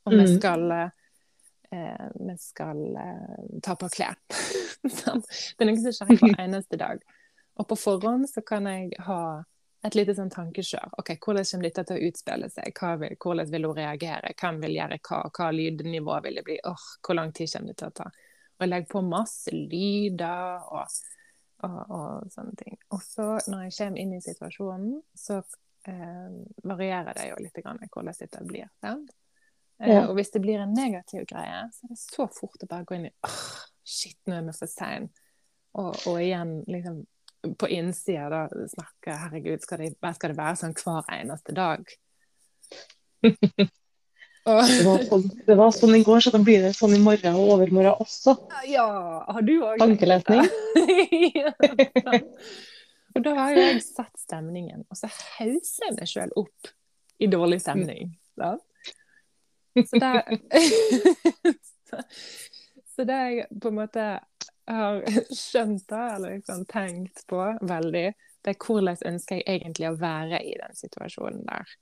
vi 0.09 0.23
Mm. 0.25 0.39
skal, 0.39 0.71
eh, 0.73 0.91
vi 1.71 2.35
skal 2.41 2.81
eh, 2.97 3.45
ta 3.63 3.77
på 3.77 3.89
klær. 3.93 4.17
Sant? 4.89 5.29
det 5.57 5.65
er 5.65 5.71
noe 5.71 5.81
som 5.83 5.95
skjer 5.95 6.17
hver 6.17 6.43
eneste 6.47 6.81
dag. 6.81 7.03
Og 7.59 7.69
på 7.69 7.79
forhånd 7.79 8.29
så 8.31 8.43
kan 8.47 8.69
jeg 8.71 8.95
ha 9.09 9.23
et 9.87 9.95
lite 9.95 10.15
sånn 10.17 10.31
tankekjør. 10.33 10.95
Ok, 10.99 11.13
Hvordan 11.23 11.47
kommer 11.47 11.69
dette 11.69 11.85
til 11.87 11.99
å 11.99 12.09
utspille 12.09 12.49
seg? 12.51 12.81
Vil, 13.03 13.15
hvordan 13.23 13.53
vil 13.53 13.69
hun 13.69 13.77
reagere? 13.79 14.33
Hvem 14.39 14.63
vil 14.65 14.79
gjøre 14.79 14.99
hva? 15.09 15.21
Hva 15.35 15.51
lydnivå 15.55 16.19
vil 16.25 16.41
det 16.41 16.47
bli? 16.47 16.59
Åh, 16.67 16.89
Hvor 17.07 17.19
lang 17.19 17.33
tid 17.37 17.53
kommer 17.53 17.73
det 17.73 17.79
til 17.83 17.93
å 17.93 17.97
ta? 18.01 18.09
Og 18.59 18.65
jeg 18.65 18.73
legger 18.73 18.91
på 18.91 19.05
masse 19.07 19.55
lyder 19.55 20.65
og, 20.75 20.99
og, 21.69 21.79
og 21.95 22.33
sånne 22.35 22.59
ting. 22.59 22.75
Og 22.95 23.03
så, 23.05 23.29
når 23.47 23.69
jeg 23.69 23.77
kommer 23.79 24.03
inn 24.03 24.17
i 24.17 24.25
situasjonen, 24.25 24.99
så 25.15 25.39
eh, 25.87 26.41
varierer 26.67 27.15
det 27.15 27.29
jo 27.31 27.39
litt 27.45 27.63
grann 27.63 27.79
hvordan 27.85 28.19
dette 28.19 28.43
blir. 28.49 28.67
Sant? 28.83 29.15
Eh, 29.81 29.93
Ja. 29.93 30.07
og 30.09 30.17
hvis 30.19 30.31
det 30.35 30.43
blir 30.43 30.59
en 30.61 30.75
negativ 30.75 31.25
greie, 31.31 31.69
så 31.73 31.87
er 31.87 31.95
det 31.95 32.01
så 32.03 32.27
fort 32.35 32.65
å 32.65 32.69
bare 32.71 32.85
gå 32.85 32.97
inn 32.97 33.07
i 33.07 33.15
åh, 33.25 33.65
shit, 33.87 34.19
nå 34.27 34.35
er 34.39 34.43
vi 34.49 34.53
for 34.57 34.67
sein. 34.71 35.09
Og, 35.79 35.95
og 36.07 36.19
igjen 36.21 36.65
liksom 36.67 37.07
på 37.59 37.69
innsida 37.71 38.29
da 38.33 38.67
snakke 38.73 39.15
Herregud, 39.15 39.63
skal 39.63 39.79
det, 39.85 39.93
skal 40.17 40.33
det 40.33 40.39
være 40.39 40.57
sånn 40.59 40.75
hver 40.75 41.07
eneste 41.15 41.55
dag? 41.55 41.85
og, 44.49 44.63
Det 44.67 44.85
var, 44.87 45.05
sånn, 45.07 45.27
det 45.47 45.57
var 45.61 45.75
sånn 45.77 45.95
i 45.99 46.03
går, 46.07 46.23
så 46.25 46.33
da 46.35 46.41
blir 46.43 46.65
det 46.67 46.75
sånn 46.77 46.97
i 46.97 47.03
morgen 47.03 47.39
og 47.39 47.53
overmorgen 47.55 48.03
også. 48.03 48.35
ja, 48.67 48.89
har 49.29 49.47
du 49.47 49.55
òg 49.61 49.79
Tankelesning. 49.83 50.49
ja. 51.39 51.53
Og 53.15 53.25
da 53.25 53.35
har 53.39 53.55
jo 53.55 53.63
jeg 53.63 53.83
satt 53.87 54.15
stemningen, 54.21 54.85
og 54.91 54.99
så 54.99 55.11
hauser 55.11 55.89
jeg 55.89 55.97
meg 55.97 56.11
sjøl 56.11 56.35
opp 56.39 56.73
i 57.19 57.31
dårlig 57.31 57.61
stemning. 57.65 58.17
sant? 58.39 58.65
Så 59.87 60.01
det 60.03 60.13
så, 62.97 63.05
det 63.05 63.19
jeg 63.19 63.47
på 63.63 63.69
en 63.69 63.79
måte 63.79 64.07
har 64.69 64.99
skjønt, 65.33 65.85
da, 65.89 66.17
eller 66.17 66.35
liksom 66.37 66.65
tenkt 66.69 67.23
på 67.31 67.41
veldig, 67.61 68.09
det 68.45 68.53
er 68.53 68.59
hvordan 68.61 68.99
ønsker 69.11 69.41
jeg 69.41 69.47
egentlig 69.63 69.89
å 69.89 69.97
være 69.99 70.43
i 70.45 70.53
den 70.61 70.77
situasjonen 70.77 71.47
der. 71.49 71.73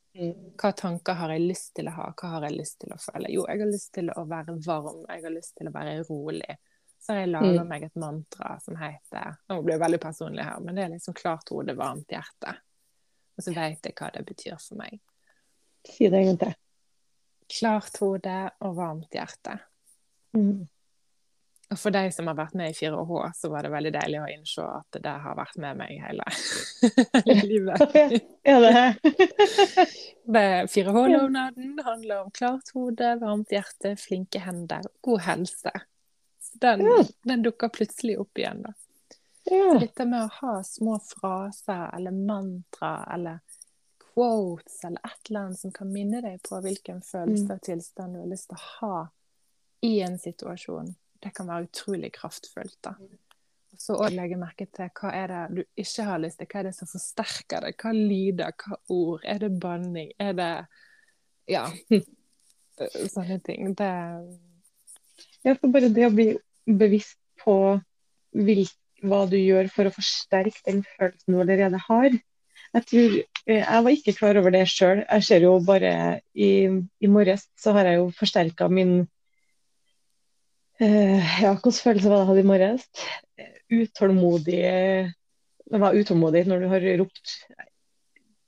Hva 0.61 0.71
tanker 0.73 1.19
har 1.19 1.35
jeg 1.35 1.45
lyst 1.49 1.75
til 1.77 1.91
å 1.91 1.97
ha, 1.99 2.07
hva 2.17 2.31
har 2.37 2.47
jeg 2.47 2.57
lyst 2.57 2.79
til 2.85 2.95
å 2.95 2.99
føle? 3.01 3.33
Jo, 3.35 3.45
jeg 3.51 3.61
har 3.61 3.73
lyst 3.73 3.91
til 3.95 4.09
å 4.15 4.25
være 4.31 4.55
varm, 4.65 5.03
jeg 5.11 5.25
har 5.27 5.35
lyst 5.35 5.57
til 5.59 5.69
å 5.69 5.75
være 5.75 5.99
rolig. 6.09 6.57
Så 7.03 7.13
har 7.13 7.21
jeg 7.21 7.29
laga 7.35 7.63
Mm. 7.63 7.69
meg 7.69 7.83
et 7.87 7.95
mantra 8.03 8.57
som 8.61 8.77
heter 8.77 9.37
Nå 9.49 9.63
blir 9.63 9.77
det 9.77 9.83
veldig 9.85 10.01
personlig 10.01 10.45
her, 10.45 10.61
men 10.61 10.75
det 10.75 10.85
er 10.85 10.89
liksom 10.95 11.15
klart 11.15 11.49
hode, 11.51 11.75
varmt 11.77 12.09
hjerte. 12.11 12.57
Og 13.37 13.45
så 13.45 13.53
vet 13.55 13.85
jeg 13.85 13.95
hva 13.95 14.09
det 14.15 14.25
betyr 14.27 14.57
for 14.59 14.79
meg. 14.81 15.01
Si 15.87 16.09
det 16.09 16.19
en 16.19 16.31
gang 16.33 16.39
til. 16.41 16.55
Klart 17.53 17.97
hode 18.03 18.39
og 18.67 18.73
varmt 18.77 19.13
hjerte. 19.15 19.59
Mm. 20.37 20.65
Og 21.67 21.79
for 21.83 21.91
de 21.91 22.05
som 22.15 22.29
har 22.31 22.37
vært 22.39 22.55
med 22.55 22.71
i 22.71 22.75
4H, 22.79 23.13
så 23.41 23.49
var 23.51 23.67
det 23.67 23.73
veldig 23.73 23.91
deilig 23.97 24.19
å 24.23 24.27
innse 24.31 24.63
at 24.71 24.99
det 25.03 25.15
har 25.25 25.35
vært 25.35 25.57
med 25.63 25.81
meg 25.81 25.97
hele, 25.99 26.27
hele 27.27 27.47
livet. 27.53 27.97
Er 28.47 28.63
det 28.63 28.83
Det 30.37 30.45
4H-lovnaden 30.71 31.81
handler 31.87 32.23
om 32.25 32.31
klart 32.35 32.71
hode, 32.75 33.13
varmt 33.23 33.51
hjerte, 33.55 33.97
flinke 33.99 34.43
hender, 34.43 34.87
god 35.07 35.25
helse. 35.27 35.73
Så 36.43 36.59
den, 36.63 36.87
Ja. 36.87 37.01
den 37.31 37.43
dukker 37.47 37.69
plutselig 37.75 38.19
opp 38.23 38.39
igjen, 38.39 38.63
da. 38.67 38.75
Så 39.47 39.79
dette 39.79 40.07
med 40.11 40.25
å 40.27 40.31
ha 40.41 40.55
små 40.67 40.97
fraser 41.07 41.85
eller 41.95 42.15
mantra 42.15 42.95
eller 43.15 43.39
quotes 44.17 44.85
eller 44.85 45.01
et 45.05 45.29
eller 45.29 45.41
annet 45.41 45.61
som 45.61 45.73
kan 45.77 45.93
minne 45.93 46.23
deg 46.25 46.41
på 46.47 46.61
hvilken 46.65 47.03
følelse 47.05 47.59
og 47.59 47.63
tilstand 47.67 48.17
du 48.17 48.23
har 48.23 48.31
lyst 48.31 48.49
til 48.49 48.57
å 48.57 48.67
ha 48.81 49.01
i 49.85 50.01
en 50.01 50.17
situasjon, 50.19 50.89
det 51.23 51.33
kan 51.37 51.49
være 51.51 51.69
utrolig 51.69 52.15
kraftfullt. 52.17 52.79
da. 52.81 52.95
Så 53.77 53.99
òg 54.01 54.15
legge 54.17 54.39
merke 54.41 54.65
til 54.73 54.89
hva 54.97 55.13
er 55.13 55.33
det 55.33 55.43
du 55.53 55.83
ikke 55.83 56.07
har 56.09 56.23
lyst 56.23 56.41
til, 56.41 56.49
hva 56.49 56.63
er 56.63 56.69
det 56.71 56.75
som 56.79 56.89
forsterker 56.89 57.67
det, 57.67 57.75
hva 57.77 57.93
lyder, 57.93 58.57
hva 58.57 58.79
ord, 58.97 59.21
er 59.25 59.43
det 59.43 59.53
banning, 59.61 60.13
er 60.17 60.33
det 60.39 60.51
ja, 61.53 61.67
sånne 63.15 63.41
ting. 63.45 63.75
Det 63.77 63.93
Ja, 65.45 65.55
for 65.61 65.69
bare 65.71 65.93
det 65.93 66.09
å 66.09 66.15
bli 66.15 66.31
bevisst 66.67 67.21
på 67.45 67.77
hva 68.33 69.21
du 69.29 69.37
gjør 69.37 69.69
for 69.71 69.89
å 69.89 69.95
forsterke 69.95 70.65
den 70.65 70.83
følelsen 70.97 71.37
du 71.37 71.43
allerede 71.45 71.85
har. 71.85 72.17
Jeg 72.77 72.85
tror, 72.91 73.13
eh, 73.49 73.63
jeg 73.63 73.85
var 73.85 73.95
ikke 73.95 74.13
klar 74.13 74.37
over 74.37 74.53
det 74.53 74.67
sjøl. 74.69 74.99
Jeg 75.09 75.25
ser 75.25 75.45
jo 75.47 75.55
bare 75.65 76.21
i, 76.35 76.69
i 77.01 77.09
morges 77.09 77.47
så 77.57 77.73
har 77.73 77.89
jeg 77.89 78.03
jo 78.03 78.11
forsterka 78.19 78.69
min 78.69 78.99
uh, 80.83 81.31
Ja, 81.41 81.55
hvilken 81.55 81.73
følelse 81.73 82.11
var 82.11 82.19
det 82.19 82.25
jeg 82.25 82.31
hadde 82.31 82.45
i 82.45 82.51
morges? 82.51 82.85
Utålmodig 83.73 84.61
Det 85.67 85.81
var 85.83 85.97
utålmodig 85.97 86.45
når 86.47 86.63
du 86.63 86.69
har 86.71 86.89
ropt 87.01 87.39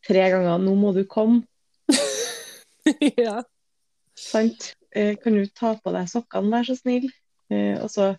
tre 0.08 0.28
ganger 0.32 0.58
'nå 0.58 0.74
må 0.74 0.92
du 0.96 1.04
komme'. 1.04 1.42
Ja. 3.18 3.42
Sant? 4.16 4.74
Eh, 4.96 5.16
kan 5.20 5.34
du 5.36 5.44
ta 5.46 5.74
på 5.76 5.92
deg 5.92 6.08
sokkene, 6.08 6.48
vær 6.52 6.64
så 6.64 6.76
snill? 6.76 7.10
Uh, 7.52 7.76
og 7.82 7.90
så 7.92 8.14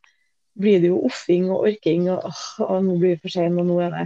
blir 0.60 0.82
det 0.82 0.92
jo 0.92 1.00
offing 1.06 1.50
og 1.50 1.66
orking, 1.70 2.10
og 2.10 2.30
og, 2.30 2.34
og 2.68 2.84
nå 2.86 2.98
blir 2.98 3.16
det 3.16 3.22
for 3.24 3.34
sent, 3.34 3.58
og 3.60 3.66
nå 3.66 3.80
er 3.82 3.96
det 3.96 4.06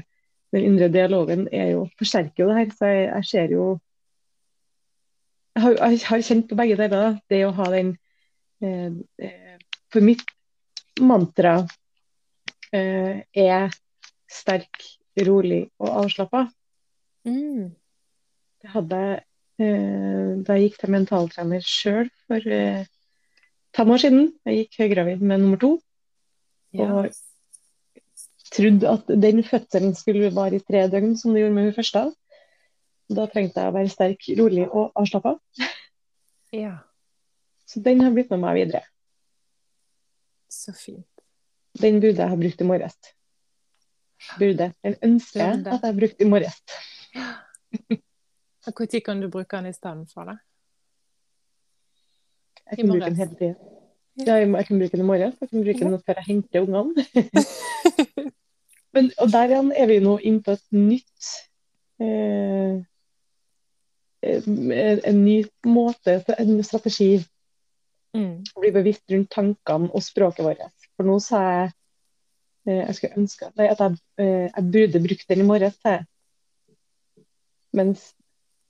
Den 0.54 0.68
indre 0.68 0.90
dialogen 0.94 1.48
er 1.52 1.74
jo, 1.74 1.88
forsterker 1.98 2.44
jo 2.44 2.50
det 2.52 2.60
her, 2.60 2.72
så 2.78 2.92
jeg, 2.92 3.08
jeg 3.10 3.30
ser 3.30 3.56
jo 3.56 3.66
jeg 5.54 5.62
har, 5.62 5.78
jeg 5.92 6.02
har 6.08 6.26
kjent 6.26 6.48
på 6.50 6.58
begge 6.58 6.78
deler. 6.80 7.20
Det 7.30 7.44
å 7.46 7.54
ha 7.54 7.70
den 7.74 7.92
eh, 8.64 8.94
eh, 9.22 9.58
For 9.94 10.02
mitt 10.02 10.24
mantra 11.02 11.60
eh, 12.74 13.22
er 13.22 13.74
sterk, 14.30 14.82
rolig 15.28 15.68
og 15.78 15.92
avslappa. 16.04 16.48
Mm. 17.30 17.70
Det 18.64 18.72
hadde 18.74 19.02
jeg 19.04 19.20
eh, 19.62 20.32
da 20.42 20.58
jeg 20.58 20.72
gikk 20.72 20.80
til 20.82 20.94
mentaltrener 20.96 21.68
sjøl 21.68 22.10
for 22.26 22.56
eh, 22.58 22.88
fem 23.78 23.94
år 23.94 24.02
siden. 24.02 24.32
Jeg 24.50 24.64
gikk 24.64 24.80
høygravid 24.82 25.22
med 25.22 25.44
nummer 25.44 25.62
to. 25.62 25.76
Ja. 26.74 26.90
Og 26.90 27.14
trodde 28.54 28.90
at 28.90 29.10
den 29.22 29.44
fødselen 29.46 29.96
skulle 29.98 30.32
vare 30.36 30.60
i 30.60 30.64
tre 30.64 30.86
døgn, 30.92 31.18
som 31.18 31.34
det 31.34 31.44
gjorde 31.44 31.56
med 31.56 31.70
hun 31.70 31.78
første. 31.78 32.04
Da 33.14 33.26
trengte 33.30 33.62
jeg 33.62 33.72
å 33.72 33.76
være 33.76 33.92
sterk, 33.92 34.30
rolig 34.40 34.68
og 34.70 34.94
avslappa. 35.00 35.36
ja. 36.64 36.78
Så 37.68 37.82
den 37.84 38.04
har 38.04 38.14
blitt 38.14 38.32
med 38.34 38.44
meg 38.44 38.60
videre. 38.62 38.84
Så 40.54 40.74
fint. 40.78 41.08
Den 41.82 42.00
burde 42.02 42.22
jeg 42.22 42.30
ha 42.30 42.38
brukt 42.38 42.62
i 42.62 42.70
morges. 42.70 42.98
Burde. 44.40 44.72
Den 44.86 44.96
ønsker 45.04 45.42
jeg 45.42 45.68
at 45.68 45.86
jeg 45.88 45.98
brukte 46.00 46.24
i 46.26 46.30
morges. 46.30 46.60
Når 48.64 49.02
kan 49.04 49.22
du 49.22 49.28
bruke 49.30 49.58
den 49.58 49.66
i 49.66 49.74
stedet 49.74 50.12
for 50.14 50.30
det? 50.30 50.38
Jeg 52.70 52.78
kan 52.78 52.90
bruke 52.90 53.06
den 53.06 53.16
hele 53.16 53.36
tida. 53.36 53.56
Ja, 54.28 54.36
jeg, 54.38 54.48
jeg 54.54 54.66
kan 54.66 54.80
bruke 54.80 54.92
den 54.92 55.04
i 55.04 55.10
morges. 55.10 55.36
Jeg 55.42 55.50
kan 55.50 55.64
bruke 55.64 55.86
den 55.86 56.00
før 56.06 56.22
jeg 56.22 56.26
henter 56.28 56.62
ungene. 56.62 57.06
Men, 58.94 59.12
og 59.18 59.32
der 59.34 59.50
igjen 59.50 59.72
er 59.74 59.88
vi 59.90 60.00
nå 60.04 60.18
inne 60.22 60.44
på 60.46 60.54
et 60.54 60.66
nytt 60.76 61.30
eh, 62.04 62.82
en, 64.24 64.72
en 64.72 65.22
ny 65.26 65.38
måte, 65.66 66.20
en 66.38 66.52
ny 66.58 66.66
strategi 66.66 67.24
Mm. 68.14 68.44
bli 68.62 68.70
bevisst 68.70 69.10
rundt 69.10 69.32
tankene 69.34 69.90
og 69.90 70.04
språket 70.06 70.46
vårt. 70.46 70.88
For 70.94 71.08
nå 71.08 71.18
sa 71.24 71.40
jeg 71.44 71.70
eh, 72.68 72.82
jeg 72.84 72.96
skulle 72.98 73.22
ønske 73.24 73.50
nei, 73.58 73.70
at 73.74 73.80
jeg, 73.82 73.98
eh, 74.22 74.50
jeg 74.52 74.68
burde 74.76 75.02
brukt 75.08 75.30
den 75.34 75.42
i 75.42 75.48
morges. 75.48 75.80
Mens 77.74 78.12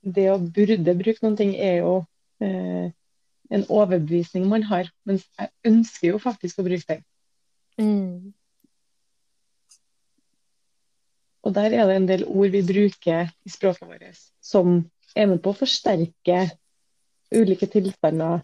det 0.00 0.30
å 0.32 0.38
burde 0.40 0.96
bruke 0.96 1.20
noen 1.24 1.36
ting 1.36 1.52
er 1.60 1.82
jo 1.82 1.98
eh, 2.40 2.88
en 3.52 3.66
overbevisning 3.68 4.48
man 4.48 4.64
har. 4.70 4.88
Mens 5.04 5.28
jeg 5.36 5.52
ønsker 5.68 6.14
jo 6.14 6.22
faktisk 6.22 6.62
å 6.62 6.66
bruke 6.66 6.96
den. 6.96 7.04
Mm. 7.76 8.32
Og 11.44 11.52
der 11.54 11.74
er 11.76 11.88
det 11.88 11.96
en 11.98 12.08
del 12.08 12.24
ord 12.24 12.54
vi 12.54 12.62
bruker 12.64 13.28
i 13.44 13.52
språket 13.52 13.88
vårt 13.88 14.20
som 14.40 14.78
er 15.14 15.28
med 15.28 15.42
på 15.44 15.52
å 15.52 15.58
forsterke 15.58 16.38
ulike 17.34 17.68
tilstander 17.70 18.40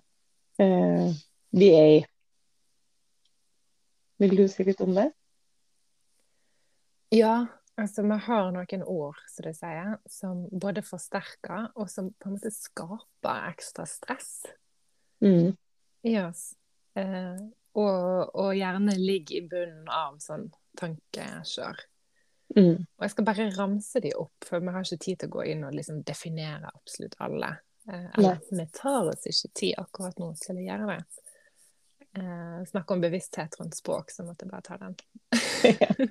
eh, 0.61 1.09
vi 1.57 1.71
er 1.75 1.89
i. 1.95 2.03
Vil 4.21 4.37
du 4.37 4.45
si 4.53 4.67
litt 4.69 4.83
om 4.85 4.93
det? 4.95 5.09
Ja, 7.17 7.47
altså 7.81 8.05
vi 8.05 8.19
har 8.27 8.51
noen 8.55 8.85
ord, 8.85 9.19
som 9.33 9.49
det 9.49 9.55
sier, 9.59 9.95
som 10.07 10.45
både 10.53 10.85
forsterker 10.85 11.71
og 11.75 11.89
som 11.91 12.13
på 12.13 12.29
en 12.29 12.37
måte 12.37 12.53
skaper 12.55 13.47
ekstra 13.53 13.89
stress 13.89 14.43
Mm. 15.21 15.51
i 16.09 16.15
oss. 16.17 16.55
Eh, 16.97 17.37
og, 17.77 18.31
og 18.35 18.55
gjerne 18.57 18.95
ligger 18.97 19.37
i 19.37 19.49
bunnen 19.51 19.91
av 19.93 20.15
sånn 20.25 20.47
tankekjør. 20.81 21.77
Mm. 22.57 22.77
Og 22.99 23.05
jeg 23.05 23.11
skal 23.13 23.27
bare 23.29 23.49
ramse 23.55 24.01
de 24.03 24.11
opp, 24.19 24.47
for 24.47 24.61
vi 24.61 24.73
har 24.75 24.87
ikke 24.87 25.05
tid 25.05 25.19
til 25.21 25.31
å 25.31 25.35
gå 25.37 25.45
inn 25.53 25.67
og 25.69 25.75
liksom 25.77 26.01
definere 26.07 26.71
absolutt 26.75 27.15
alle. 27.23 27.53
Eh, 27.89 28.09
eller 28.19 28.41
vi 28.51 28.67
tar 28.75 29.11
oss 29.13 29.27
ikke 29.31 29.53
tid 29.61 29.75
akkurat 29.79 30.19
nå 30.19 30.33
til 30.43 30.59
å 30.59 30.65
gjøre 30.67 30.89
det. 30.91 31.01
Eh, 32.19 32.59
Snakke 32.73 32.97
om 32.97 33.05
bevissthet 33.05 33.55
rundt 33.61 33.79
språk, 33.79 34.11
så 34.11 34.27
måtte 34.27 34.47
jeg 34.47 34.51
bare 34.51 34.67
ta 34.67 34.77
den. 34.83 34.99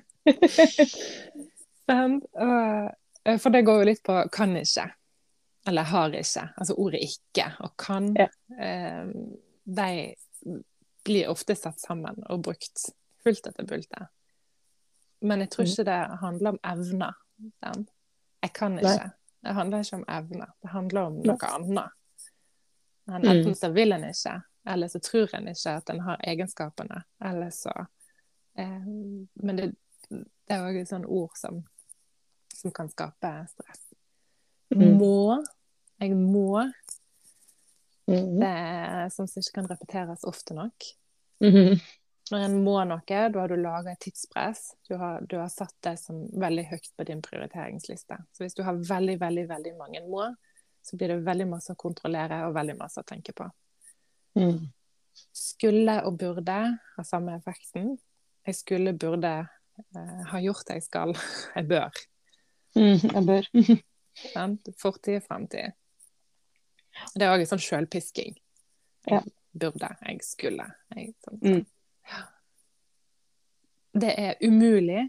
Og, 2.40 2.96
Eh, 3.24 3.38
For 3.38 3.52
det 3.52 3.62
går 3.68 3.82
jo 3.82 3.88
litt 3.90 4.02
på 4.06 4.16
kan 4.32 4.54
ikke, 4.56 4.86
eller 5.68 5.88
har 5.90 6.14
ikke. 6.16 6.46
Altså 6.56 6.76
ordet 6.80 7.02
ikke 7.04 7.50
og 7.66 7.74
kan. 7.80 8.14
Ja. 8.16 8.28
eh, 8.56 9.10
De 9.64 10.14
blir 11.04 11.28
ofte 11.28 11.56
satt 11.56 11.80
sammen 11.80 12.16
og 12.28 12.42
brukt 12.44 12.86
fullt 13.24 13.46
etter 13.46 13.68
bultet. 13.68 14.08
Men 15.22 15.40
jeg 15.40 15.50
tror 15.50 15.64
Mm. 15.64 15.70
ikke 15.70 15.84
det 15.84 16.18
handler 16.20 16.50
om 16.50 16.58
evner. 16.64 17.12
Den. 17.62 17.88
Jeg 18.42 18.52
kan 18.52 18.72
Nei. 18.72 18.82
ikke. 18.82 19.10
Det 19.42 19.54
handler 19.54 19.78
ikke 19.80 19.96
om 19.96 20.04
evner. 20.08 20.46
Det 20.62 20.70
handler 20.70 21.00
om 21.02 21.12
Nei. 21.14 21.26
noe 21.26 21.50
annet. 21.54 21.90
Men 23.06 23.22
Mm. 23.22 23.28
enten 23.30 23.54
så 23.54 23.72
vil 23.72 23.92
en 23.92 24.04
ikke, 24.04 24.42
eller 24.66 24.88
så 24.88 24.98
tror 25.00 25.34
en 25.34 25.48
ikke 25.48 25.70
at 25.76 25.90
en 25.90 26.00
har 26.00 26.16
egenskapene. 26.24 27.02
Eller 27.24 27.50
så 27.50 27.72
eh, 28.58 28.84
Men 29.42 29.56
det, 29.56 29.76
det 30.10 30.26
er 30.48 30.62
òg 30.66 30.80
et 30.80 30.88
sånt 30.88 31.06
ord 31.06 31.30
som, 31.36 31.64
som 32.54 32.70
kan 32.70 32.88
skape 32.88 33.46
stress. 33.48 33.86
Mm. 34.74 34.98
Må. 34.98 35.44
Jeg 36.00 36.10
må. 36.16 36.72
Mhm. 38.08 38.40
Det 38.40 38.48
er 38.48 39.08
sånt 39.08 39.30
som 39.30 39.40
ikke 39.40 39.52
kan 39.54 39.68
repeteres 39.70 40.24
ofte 40.24 40.54
nok. 40.54 40.74
Mhm. 41.40 41.80
Når 42.30 42.44
en 42.46 42.56
må 42.62 42.76
noe, 42.86 43.02
da 43.06 43.40
har 43.40 43.50
du 43.50 43.56
laga 43.58 43.92
et 43.92 44.02
tidspress. 44.04 44.74
Du 44.86 44.94
har, 45.00 45.24
du 45.26 45.36
har 45.40 45.48
satt 45.50 45.74
det 45.82 45.96
som 45.98 46.20
veldig 46.40 46.64
høyt 46.70 46.90
på 46.96 47.06
din 47.08 47.22
prioriteringsliste. 47.24 48.18
Så 48.30 48.44
hvis 48.44 48.54
du 48.54 48.62
har 48.66 48.78
veldig, 48.78 49.16
veldig, 49.18 49.46
veldig 49.50 49.72
mange 49.78 50.02
må, 50.06 50.28
så 50.86 50.96
blir 50.96 51.10
det 51.12 51.24
veldig 51.26 51.48
masse 51.50 51.74
å 51.74 51.80
kontrollere 51.80 52.44
og 52.46 52.54
veldig 52.54 52.76
masse 52.78 53.02
å 53.02 53.08
tenke 53.08 53.34
på. 53.36 53.48
Mm. 54.38 54.70
Skulle 55.34 55.98
og 56.06 56.20
burde 56.20 56.60
ha 56.70 57.04
samme 57.06 57.34
effekten. 57.40 57.96
Jeg 58.46 58.56
skulle, 58.60 58.94
burde 58.94 59.32
eh, 59.42 60.22
ha 60.30 60.40
gjort 60.40 60.70
det 60.70 60.78
jeg 60.78 60.86
skal. 60.86 61.16
Jeg 61.58 61.68
bør. 61.74 62.00
Mm, 62.78 63.10
Jeg 63.10 63.26
bør. 63.26 63.50
Fortid 64.84 65.24
fremtid. 65.26 65.74
Det 67.14 67.26
er 67.26 67.34
òg 67.34 67.42
en 67.42 67.50
sånn 67.50 67.62
sjølpisking. 67.62 68.38
Ja. 69.10 69.22
Burde, 69.50 69.88
jeg 70.04 70.22
skulle. 70.22 70.66
Jeg, 70.94 71.14
sånn, 71.24 71.38
Mm. 71.42 71.62
Det 73.92 74.12
er 74.18 74.34
umulig. 74.46 75.08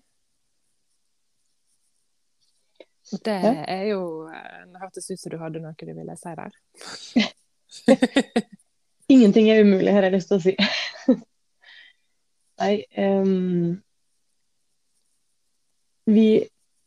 Det 3.11 3.37
er 3.67 3.83
jo 3.89 4.29
eh, 4.31 4.63
Det 4.71 4.79
hørtes 4.81 5.11
ut 5.11 5.19
som 5.19 5.33
du 5.33 5.37
hadde 5.41 5.61
noe 5.61 5.75
du 5.75 5.93
ville 5.93 6.15
si 6.17 6.33
der. 6.39 6.55
Ingenting 9.11 9.49
er 9.51 9.65
umulig, 9.65 9.91
har 9.91 10.07
jeg 10.07 10.15
lyst 10.15 10.31
til 10.31 10.39
å 10.39 10.43
si. 10.45 10.55
Nei 12.61 12.73
um, 12.97 13.81
Vi 16.07 16.27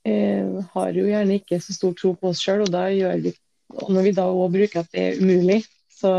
uh, 0.09 0.61
har 0.75 0.97
jo 0.97 1.07
gjerne 1.09 1.41
ikke 1.41 1.61
så 1.61 1.75
stor 1.77 1.97
tro 1.99 2.15
på 2.19 2.31
oss 2.33 2.43
sjøl, 2.43 2.65
og 2.65 3.33
og 3.75 3.91
når 3.91 4.07
vi 4.07 4.13
da 4.15 4.29
òg 4.31 4.53
bruker 4.55 4.85
at 4.85 4.93
det 4.93 5.03
er 5.03 5.21
umulig, 5.23 5.65
så, 5.91 6.13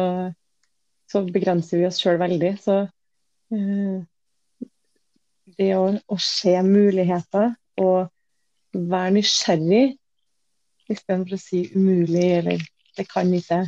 så 1.08 1.22
begrenser 1.30 1.80
vi 1.80 1.88
oss 1.88 2.02
sjøl 2.02 2.18
veldig. 2.20 2.52
Så 2.60 2.78
eh, 3.54 4.02
det 5.60 5.72
å, 5.78 5.86
å 5.96 6.18
se 6.22 6.56
muligheter 6.66 7.54
og 7.82 8.10
være 8.76 9.16
nysgjerrig 9.18 9.86
istedenfor 10.92 11.38
å 11.38 11.42
si 11.42 11.64
umulig 11.74 12.28
eller 12.40 12.64
det 12.96 13.08
kan 13.10 13.32
ikke. 13.34 13.64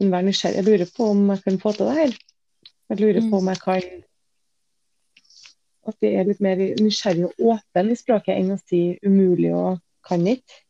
Men 0.00 0.12
være 0.14 0.28
nysgjerrig. 0.28 0.60
Jeg 0.60 0.68
lurer 0.68 0.92
på 0.96 1.10
om 1.12 1.24
jeg 1.32 1.44
kan 1.44 1.60
få 1.62 1.72
til 1.76 1.88
det 1.88 1.98
her. 1.98 2.16
Jeg 2.92 3.00
lurer 3.00 3.28
på 3.30 3.40
om 3.40 3.52
jeg 3.52 3.62
kan 3.62 3.90
At 5.88 5.96
vi 5.98 6.12
er 6.14 6.28
litt 6.28 6.40
mer 6.44 6.60
nysgjerrig 6.78 7.24
og 7.26 7.40
åpen 7.56 7.90
i 7.90 7.96
språket 7.98 8.36
enn 8.36 8.52
å 8.54 8.58
si 8.60 8.84
umulig 9.02 9.50
og 9.50 9.80
kan 10.06 10.22
ikke. 10.30 10.60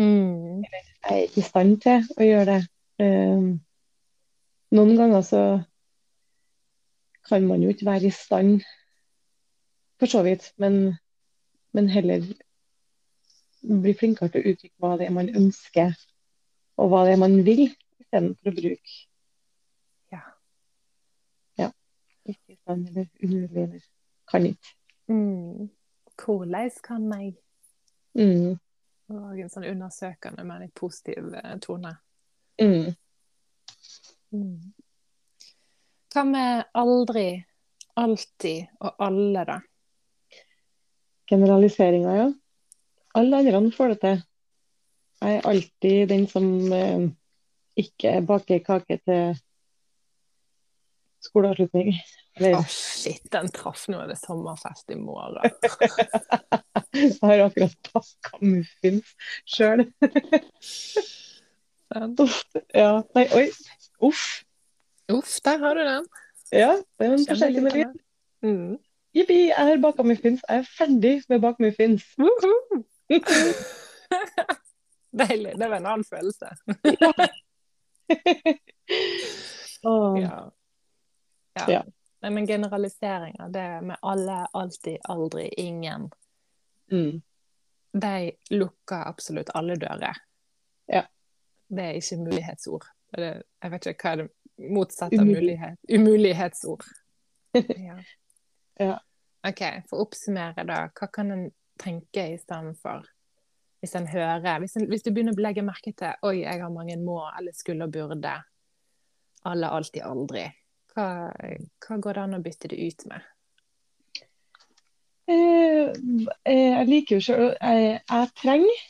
Mm. 0.00 0.62
Jeg 0.64 1.10
er 1.10 1.26
ikke 1.26 1.42
i 1.42 1.44
stand 1.44 1.74
til 1.84 2.06
å 2.16 2.24
gjøre 2.24 2.46
det. 2.48 2.62
Um, 3.04 3.50
noen 4.74 4.96
ganger 4.96 5.26
så 5.26 5.42
kan 7.28 7.44
man 7.46 7.62
jo 7.62 7.74
ikke 7.74 7.86
være 7.90 8.08
i 8.08 8.14
stand, 8.14 8.64
for 10.00 10.10
så 10.10 10.22
vidt, 10.26 10.52
men, 10.58 10.96
men 11.72 11.88
heller 11.88 12.24
bli 13.64 13.94
flinkere 13.96 14.28
til 14.32 14.42
å 14.42 14.52
uttrykke 14.52 14.82
hva 14.82 14.96
det 15.00 15.08
er 15.08 15.14
man 15.16 15.30
ønsker, 15.36 15.94
og 16.76 16.90
hva 16.90 17.04
det 17.06 17.14
er 17.14 17.20
man 17.22 17.36
vil, 17.46 17.68
istedenfor 18.02 18.50
å 18.50 18.56
bruke 18.58 18.96
Ja. 20.12 20.20
ja, 21.60 21.70
ikke 22.26 22.58
sånn 22.64 22.86
eller 22.90 23.08
umulig 23.22 23.62
eller 23.68 23.86
kan 24.30 24.46
ikke. 24.50 24.74
Mm. 25.10 25.70
Hvordan 26.18 26.70
kan 26.82 27.08
jeg? 27.12 27.34
Mm, 28.14 28.54
Og 29.10 29.40
en 29.40 29.50
sånn 29.50 29.66
undersøkende, 29.68 30.44
men 30.46 30.62
litt 30.64 30.74
positiv 30.78 31.34
eh, 31.34 31.56
tone. 31.60 31.96
mm. 32.62 32.94
Mm. 34.34 34.72
Hva 36.14 36.22
med 36.26 36.64
aldri, 36.74 37.44
alltid 37.98 38.66
og 38.80 39.02
alle, 39.02 39.44
da? 39.46 39.58
Generaliseringa, 41.30 42.16
ja. 42.16 42.30
Alle 43.14 43.40
andre 43.40 43.70
får 43.72 43.94
det 43.94 44.00
til. 44.02 44.22
Jeg 45.24 45.36
er 45.38 45.46
alltid 45.48 46.08
den 46.10 46.26
som 46.28 46.46
eh, 46.72 47.06
ikke 47.80 48.18
baker 48.26 48.60
kake 48.66 48.98
til 49.06 49.38
skoleavslutning. 51.24 51.94
Å, 52.34 52.50
oh, 52.58 52.66
shit, 52.68 53.22
den 53.32 53.48
traff 53.54 53.86
nå. 53.88 54.00
Er 54.02 54.10
det 54.10 54.18
sommerfest 54.20 54.90
i 54.92 54.98
morgen? 54.98 55.54
jeg 56.98 57.12
har 57.22 57.44
akkurat 57.46 57.90
baka 57.92 58.40
muffins 58.42 59.14
sjøl. 59.46 59.86
ja. 62.74 62.90
Nei, 63.14 63.26
oi. 63.38 63.46
Uff. 64.04 64.24
Uff, 65.14 65.38
der 65.46 65.62
har 65.62 65.78
du 65.78 65.84
den. 65.86 66.10
Ja, 66.54 66.72
det 66.98 67.06
er 67.06 67.14
en 67.14 67.28
forskjellig 67.28 67.64
lyd. 67.70 67.94
Mm. 68.44 68.74
Jippi, 69.14 69.36
jeg 69.48 69.66
har 69.68 69.78
baka 69.82 70.02
muffins. 70.02 70.40
Jeg 70.48 70.62
er 70.64 70.68
ferdig 70.78 71.14
med 71.28 71.38
å 71.38 71.42
bake 71.44 71.62
muffins. 71.62 72.02
Deilig. 75.14 75.52
Det 75.60 75.68
var 75.70 75.76
en 75.78 75.86
annen 75.86 76.04
følelse. 76.08 76.48
Ja. 79.84 80.52
ja. 81.54 81.64
Ja. 81.68 81.80
Nei, 82.24 82.30
men 82.30 82.46
generaliseringer, 82.48 83.48
det 83.52 83.64
med 83.84 83.96
alle, 84.00 84.46
alltid, 84.52 84.98
aldri, 85.08 85.48
ingen, 85.60 86.10
Mm. 86.90 87.22
de 87.92 88.32
lukker 88.50 89.02
absolutt 89.08 89.50
alle 89.54 89.76
dører. 89.76 90.16
Ja. 90.86 91.02
Det 91.68 91.84
er 91.84 91.98
ikke 92.00 92.16
mulighetsord. 92.20 92.84
Det, 93.16 93.30
jeg 93.62 93.70
vet 93.72 93.86
ikke 93.86 94.02
hva 94.08 94.12
er 94.12 94.16
det 94.22 94.28
motsatte 94.72 95.20
av 95.20 95.26
mulighet. 95.28 95.78
Umulighetsord. 95.88 96.84
Ja. 97.88 97.96
Ja. 98.80 98.96
OK, 99.44 99.60
for 99.90 100.00
å 100.00 100.06
oppsummere, 100.06 100.64
da. 100.66 100.78
Hva 100.96 101.08
kan 101.12 101.32
en 101.34 101.44
tenke 101.80 102.30
istedenfor? 102.34 103.04
Hvis 103.84 103.94
en 103.98 104.08
hører 104.08 104.62
hvis, 104.62 104.78
en, 104.80 104.86
hvis 104.88 105.04
du 105.04 105.10
begynner 105.12 105.36
å 105.36 105.44
legge 105.44 105.64
merke 105.64 105.92
til 105.92 106.14
Oi, 106.24 106.38
jeg 106.40 106.62
har 106.62 106.72
mange 106.72 106.96
må 106.96 107.18
eller 107.28 107.52
skulle 107.52 107.84
og 107.84 107.92
burde. 107.92 108.32
Alle, 109.44 109.68
alltid, 109.68 110.00
aldri. 110.08 110.46
Hva, 110.94 111.08
hva 111.84 111.98
går 112.00 112.16
det 112.16 112.22
an 112.22 112.38
å 112.38 112.42
bytte 112.44 112.70
det 112.72 112.80
ut 112.80 113.04
med? 113.10 113.26
Eh, 115.28 115.92
eh, 116.48 116.70
jeg 116.78 116.88
liker 116.88 117.16
jo 117.16 117.24
sjøl 117.24 117.46
jeg, 117.52 118.00
jeg 118.00 118.32
trenger, 118.36 118.80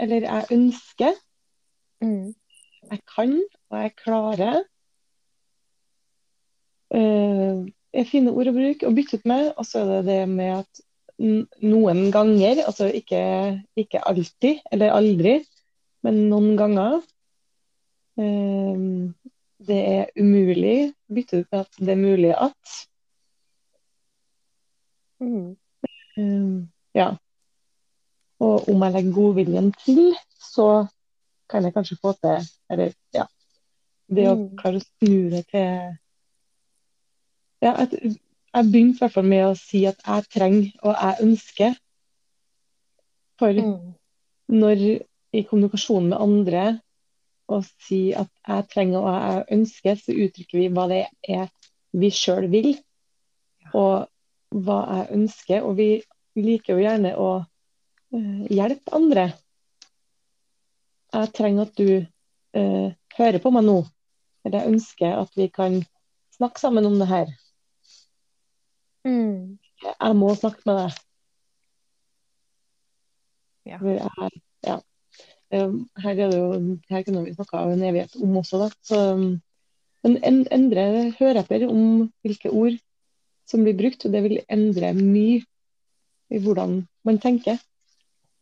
eller 0.00 0.26
jeg 0.26 0.48
ønsker, 0.52 1.20
jeg 2.04 3.00
kan 3.08 3.32
og 3.70 3.78
jeg 3.80 3.94
klarer. 3.96 4.58
Eh, 6.94 7.64
fine 8.08 8.32
ord 8.34 8.50
å 8.50 8.54
bruke 8.56 8.86
og 8.88 8.94
bytte 8.96 9.20
ut 9.20 9.26
med. 9.30 9.52
Og 9.56 9.66
så 9.68 9.82
er 9.84 9.90
det 9.90 10.04
det 10.08 10.20
med 10.28 10.52
at 10.58 10.82
noen 11.62 12.10
ganger, 12.10 12.64
altså 12.66 12.88
ikke, 12.90 13.20
ikke 13.78 14.02
alltid 14.10 14.64
eller 14.74 14.90
aldri, 14.96 15.34
men 16.02 16.24
noen 16.28 16.56
ganger 16.58 16.96
eh, 18.18 18.80
Det 19.64 19.78
er 19.88 20.10
umulig. 20.20 20.92
Bytte 21.08 21.38
ut 21.44 21.46
med 21.52 21.60
at 21.60 21.78
det 21.78 21.92
er 21.94 22.00
mulig 22.02 22.32
at. 22.34 22.72
Mm. 25.22 25.54
Um, 26.18 26.68
ja. 26.94 27.14
Og 28.44 28.68
om 28.68 28.82
jeg 28.82 28.92
legger 28.92 29.14
godviljen 29.14 29.70
til, 29.84 30.12
så 30.36 30.86
kan 31.50 31.64
jeg 31.64 31.74
kanskje 31.74 31.96
få 32.02 32.12
til 32.18 32.44
Eller, 32.70 32.92
ja. 33.14 33.24
Det 34.10 34.26
å 34.28 34.34
Mm. 34.36 34.56
klare 34.58 34.82
å 34.82 34.84
snu 34.84 35.30
det 35.30 35.46
til 35.48 35.96
Ja, 37.64 37.72
jeg, 37.80 38.14
jeg 38.54 38.70
begynte 38.70 38.98
i 38.98 39.02
hvert 39.02 39.14
fall 39.16 39.28
med 39.30 39.46
å 39.48 39.56
si 39.58 39.84
at 39.88 40.02
jeg 40.04 40.28
trenger 40.34 40.70
og 40.84 40.94
jeg 40.94 41.26
ønsker. 41.26 41.76
For 43.40 43.50
Mm. 43.50 43.94
når 44.48 44.82
i 45.34 45.42
kommunikasjonen 45.42 46.10
med 46.12 46.20
andre 46.20 46.64
å 47.50 47.60
si 47.64 48.12
at 48.14 48.30
jeg 48.46 48.66
trenger 48.72 49.00
og 49.00 49.08
jeg 49.14 49.44
ønsker, 49.56 49.96
så 49.98 50.12
uttrykker 50.12 50.60
vi 50.60 50.68
hva 50.76 50.84
det 50.92 51.00
er 51.28 51.48
vi 51.92 52.10
sjøl 52.14 52.46
vil, 52.52 52.70
og 53.72 54.06
hva 54.54 54.78
jeg 54.92 55.08
ønsker. 55.18 55.64
Og 55.66 55.76
vi 55.80 55.88
liker 56.36 56.76
jo 56.76 56.84
gjerne 56.84 57.14
å 57.16 57.30
eh, 57.40 58.44
hjelpe 58.54 58.94
andre. 58.94 59.32
jeg 61.14 61.32
trenger 61.34 61.62
at 61.62 61.76
du 61.78 61.90
eh, 62.54 62.88
hører 63.18 63.38
på 63.42 63.50
meg 63.54 63.64
nå. 63.64 63.80
Eller 64.44 64.60
jeg 64.60 64.74
ønsker 64.74 65.18
at 65.18 65.36
vi 65.36 65.48
kan 65.48 65.80
snakke 66.36 66.60
sammen 66.60 66.86
om 66.86 66.98
det 66.98 67.08
her. 67.08 67.34
Mm. 69.04 69.58
Jeg 69.84 70.16
må 70.16 70.30
snakke 70.38 70.62
med 70.66 70.76
deg. 70.80 70.98
Ja. 73.64 73.78
Jeg- 73.78 74.40
ja. 74.66 74.80
Eh, 75.50 75.72
Her 76.02 76.10
er 76.10 76.30
det 76.30 76.38
jo 76.38 76.78
her 76.90 77.02
kunne 77.04 77.24
vi 77.24 77.34
snakka 77.34 77.62
en 77.72 77.82
evighet 77.82 78.16
om 78.22 78.36
også, 78.36 78.58
da. 78.58 78.68
Så, 78.82 79.16
men 80.04 80.16
en, 80.24 80.46
endre 80.52 81.12
etter 81.12 81.68
om 81.70 82.10
hvilke 82.22 82.50
ord 82.50 82.78
som 83.46 83.62
blir 83.64 83.76
brukt, 83.76 84.04
og 84.06 84.12
det 84.12 84.22
vil 84.22 84.40
endre 84.48 84.92
mye 84.94 85.44
i 86.30 86.38
hvordan 86.40 86.86
man 87.04 87.18
tenker, 87.18 87.58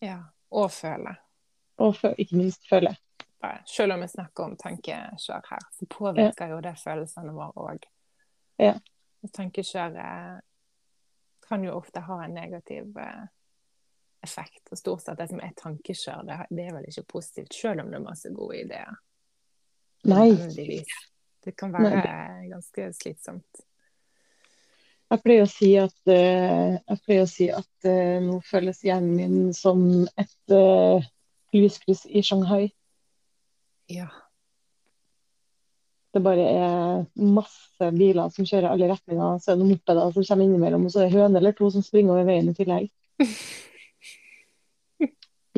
ja. 0.02 0.20
Og 0.50 0.70
føle. 0.70 1.16
og 1.78 1.94
fø- 1.94 2.14
ikke 2.18 2.36
minst 2.36 2.68
føler. 2.68 2.94
Selv 3.66 3.92
om 3.92 4.00
vi 4.00 4.06
snakker 4.08 4.44
om 4.44 4.56
tankekjør 4.56 5.42
her, 5.50 5.58
så 5.72 5.86
påvirker 5.90 6.48
jo 6.50 6.60
det 6.60 6.76
følelsene 6.78 7.32
våre 7.32 7.52
òg. 7.56 7.82
Ja. 8.58 8.74
Tankekjør 9.32 9.96
eh, 9.96 10.40
kan 11.53 11.64
jo 11.66 11.74
ofte 11.76 12.00
ha 12.00 12.18
en 12.24 12.32
negativ 12.32 12.96
eh, 12.96 13.24
effekt. 14.24 14.70
Og 14.70 14.78
stort 14.80 15.03
sett 15.05 15.18
det 15.20 15.28
som 15.28 15.42
er 15.44 15.53
tankekjør, 15.59 16.22
det, 16.24 16.38
det 16.48 16.64
er 16.64 16.78
vel 16.78 16.86
ikke 16.88 17.05
positivt, 17.18 17.53
selv 17.53 17.84
om 17.84 17.90
det 17.92 17.98
er 17.98 18.07
masse 18.07 18.32
gode 18.32 18.62
ideer. 18.62 18.94
Nei. 20.09 20.30
Det 21.42 21.53
kan 21.59 21.74
være 21.74 22.48
ganske 22.48 22.88
slitsomt. 22.96 23.62
Jeg 25.12 25.20
pleier 25.20 25.44
å 25.44 25.50
si 25.50 25.68
at, 25.76 25.98
uh, 26.09 26.78
å 26.88 27.26
si 27.28 27.50
at 27.53 27.84
uh, 27.84 28.16
nå 28.24 28.38
føles 28.48 28.80
hjernen 28.86 29.18
min 29.18 29.53
som 29.53 29.82
et 30.16 30.55
uh, 30.57 31.05
lyskryss 31.53 32.07
i 32.09 32.24
Shanghai. 32.24 32.70
Ja. 33.92 34.09
Det 36.12 36.20
bare 36.20 36.44
er 36.44 37.04
masse 37.16 37.88
biler 37.96 38.32
som 38.34 38.46
kjører 38.48 38.68
alle 38.72 38.90
retninger. 38.90 39.38
Så 39.40 39.52
er 39.52 39.56
det 39.56 39.62
noen 39.62 39.74
mopeder 39.78 40.12
som 40.12 40.26
kommer 40.28 40.44
innimellom, 40.44 40.84
og 40.86 40.92
så 40.92 41.02
er 41.02 41.08
det 41.08 41.16
høne 41.16 41.40
eller 41.40 41.54
to 41.56 41.70
som 41.72 41.84
springer 41.84 42.12
over 42.16 42.28
veien 42.28 42.50
i 42.50 42.56
tillegg. 42.56 42.90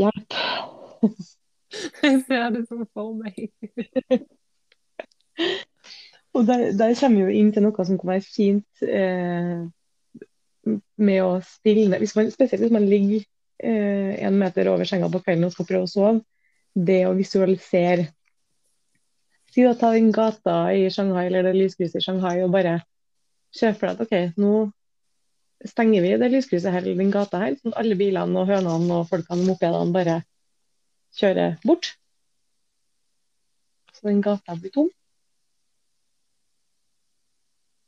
Hjelp. 0.01 0.39
Jeg 2.03 2.23
ser 2.29 2.51
det 2.55 2.65
som 2.69 2.87
for 2.95 3.15
meg. 3.19 3.35
Og 6.35 6.47
der, 6.47 6.73
der 6.75 6.95
kommer 6.99 7.21
vi 7.21 7.23
jo 7.23 7.41
inn 7.41 7.53
til 7.55 7.63
noe 7.63 7.87
som 7.87 7.99
kan 7.99 8.11
være 8.11 8.27
fint 8.27 8.83
eh, 8.83 9.63
med 10.99 11.21
å 11.23 11.39
stille 11.47 12.01
hvis 12.03 12.15
man, 12.19 12.31
Spesielt 12.35 12.65
hvis 12.65 12.75
man 12.75 12.89
ligger 12.91 13.23
eh, 13.63 14.19
en 14.27 14.39
meter 14.41 14.71
over 14.73 14.89
senga 14.89 15.11
på 15.13 15.23
kvelden 15.23 15.47
og 15.47 15.55
skal 15.55 15.69
prøve 15.69 15.87
å 15.87 15.93
sove. 15.93 16.15
Det 16.75 17.05
å 17.07 17.15
visualisere 17.15 18.09
Si 19.55 19.63
å 19.63 19.75
ta 19.79 19.93
den 19.95 20.11
gata 20.15 20.57
i 20.75 20.89
Shanghai 20.91 21.29
eller 21.29 21.47
det 21.47 21.55
lyskrysset 21.55 22.01
i 22.01 22.05
Shanghai 22.05 22.41
og 22.43 22.51
bare 22.55 22.81
se 23.55 23.71
for 23.77 23.87
deg 23.87 24.01
at 24.01 24.03
OK, 24.03 24.41
nå 24.43 24.55
stenger 25.65 26.03
vi 26.03 26.15
det 26.19 26.31
lyskrysset 26.33 26.75
her 26.75 26.83
eller 26.83 26.99
den 26.99 27.13
gata 27.15 27.39
her, 27.39 27.55
sånn 27.61 27.73
at 27.73 27.85
alle 27.85 27.97
bilene 27.99 28.41
og 28.41 28.51
hønene 28.51 28.99
og 28.99 29.07
folkene 29.13 29.45
og 29.45 29.53
mopedene 29.53 29.95
bare 29.95 30.17
kjører 31.15 31.55
bort. 31.63 31.93
Så 33.95 34.09
den 34.09 34.25
gata 34.25 34.57
blir 34.59 34.75
tom. 34.75 34.91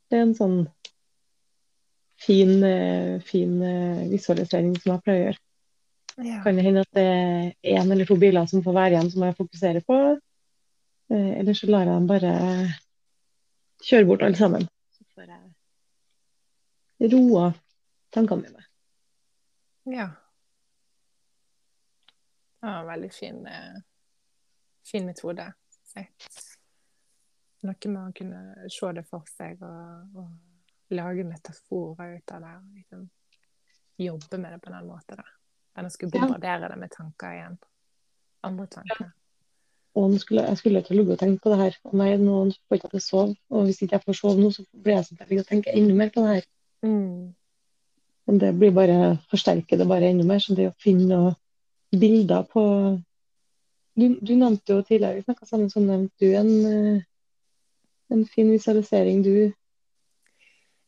Det 0.06 0.20
er 0.20 0.22
en 0.28 0.36
sånn 0.38 0.60
fin, 2.22 2.62
eh, 2.62 3.18
fin 3.26 3.58
eh, 3.62 4.06
visualisering 4.12 4.76
som 4.78 4.94
jeg 4.94 5.02
pleier 5.02 5.18
å 5.18 5.26
gjøre. 5.26 5.42
Ja. 6.24 6.38
Kan 6.44 6.56
det 6.56 6.64
hende 6.64 6.86
at 6.86 6.94
det 6.96 7.04
er 7.04 7.74
én 7.76 7.90
eller 7.92 8.06
to 8.08 8.16
biler 8.16 8.46
som 8.48 8.62
får 8.64 8.78
være 8.78 8.94
igjen 8.94 9.10
som 9.12 9.26
jeg 9.26 9.36
fokuserer 9.36 9.84
på. 9.84 9.98
Eh, 11.10 11.32
Eller 11.40 11.54
så 11.54 11.66
lar 11.70 11.84
jeg 11.86 11.92
dem 11.94 12.06
bare 12.10 12.32
kjøre 13.86 14.06
bort 14.08 14.22
alle 14.26 14.38
sammen. 14.38 14.68
Så 14.96 15.04
får 15.14 15.30
jeg 15.30 17.12
roa 17.12 17.50
tankene 18.14 18.42
mine. 18.46 18.64
ja. 19.98 20.08
Det 22.60 22.72
var 22.72 22.80
en 22.80 22.86
veldig 22.86 23.12
fin, 23.12 23.46
eh, 23.46 23.76
fin 24.90 25.06
metode. 25.06 25.44
Noe 27.66 27.90
med 27.90 28.00
å 28.00 28.12
kunne 28.16 28.68
se 28.70 28.88
det 28.96 29.04
for 29.06 29.28
seg 29.30 29.62
og, 29.62 30.16
og 30.18 30.94
lage 30.96 31.24
metaforer 31.24 32.16
ut 32.16 32.32
av 32.34 32.42
det. 32.42 32.54
Liksom, 32.80 33.04
jobbe 34.02 34.38
med 34.38 34.52
det 34.52 34.58
på 34.64 34.72
den 34.74 34.86
måten. 34.88 35.20
Da. 35.22 35.24
Enn 35.76 35.86
å 35.88 35.92
skulle 35.92 36.10
bombardere 36.16 36.72
det 36.72 36.80
med 36.80 36.92
tanker 36.94 37.36
igjen. 37.38 37.56
Andre 38.48 38.66
tanker. 38.66 39.12
Og 39.96 40.18
skulle, 40.20 40.44
jeg 40.44 40.60
skulle 40.60 40.82
å 40.84 40.94
ligge 40.94 41.14
og 41.14 41.20
tenke 41.22 41.40
på 41.40 41.52
det 41.52 41.58
her. 41.62 41.76
Og 41.88 41.96
nei, 41.96 42.10
nå 42.20 42.42
får 42.68 42.78
ikke 42.78 42.90
jeg 42.92 43.00
å 43.00 43.04
sove. 43.04 43.34
Og 43.48 43.64
hvis 43.64 43.80
ikke 43.80 43.96
jeg 43.96 44.04
får 44.04 44.18
sove 44.18 44.42
nå, 44.42 44.50
så 44.52 44.64
blir 44.76 44.98
jeg 44.98 45.06
sånn 45.06 45.22
at 45.22 45.32
jeg 45.32 45.40
og 45.40 45.48
tenker 45.48 45.72
enda 45.72 45.96
mer 45.96 46.12
på 46.12 46.24
det 46.24 46.34
her. 46.34 46.48
Mm. 46.84 47.20
Men 48.26 48.40
det 48.42 48.50
blir 48.60 48.74
bare 48.76 48.98
forsterker 49.30 49.80
det 49.80 49.86
bare 49.88 50.10
enda 50.12 50.26
mer. 50.28 50.42
Så 50.44 50.56
det 50.58 50.68
å 50.68 50.76
finne 50.82 51.08
noen 51.08 51.38
bilder 51.96 52.44
på 52.52 52.64
Du, 53.96 54.10
du 54.20 54.34
nevnte 54.36 54.74
jo 54.74 54.82
tidligere, 54.84 55.16
vi 55.16 55.24
snakka 55.24 55.46
sammen, 55.48 55.70
så 55.72 55.80
nevnte 55.80 56.20
du 56.20 56.34
en, 56.36 56.50
eh, 56.68 56.98
en 58.12 58.26
fin 58.28 58.50
visualisering, 58.52 59.22
du. 59.24 59.54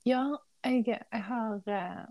Ja, 0.05 0.21
jeg, 0.61 0.83
jeg 0.93 1.23
har 1.31 1.71
eh, 1.73 2.03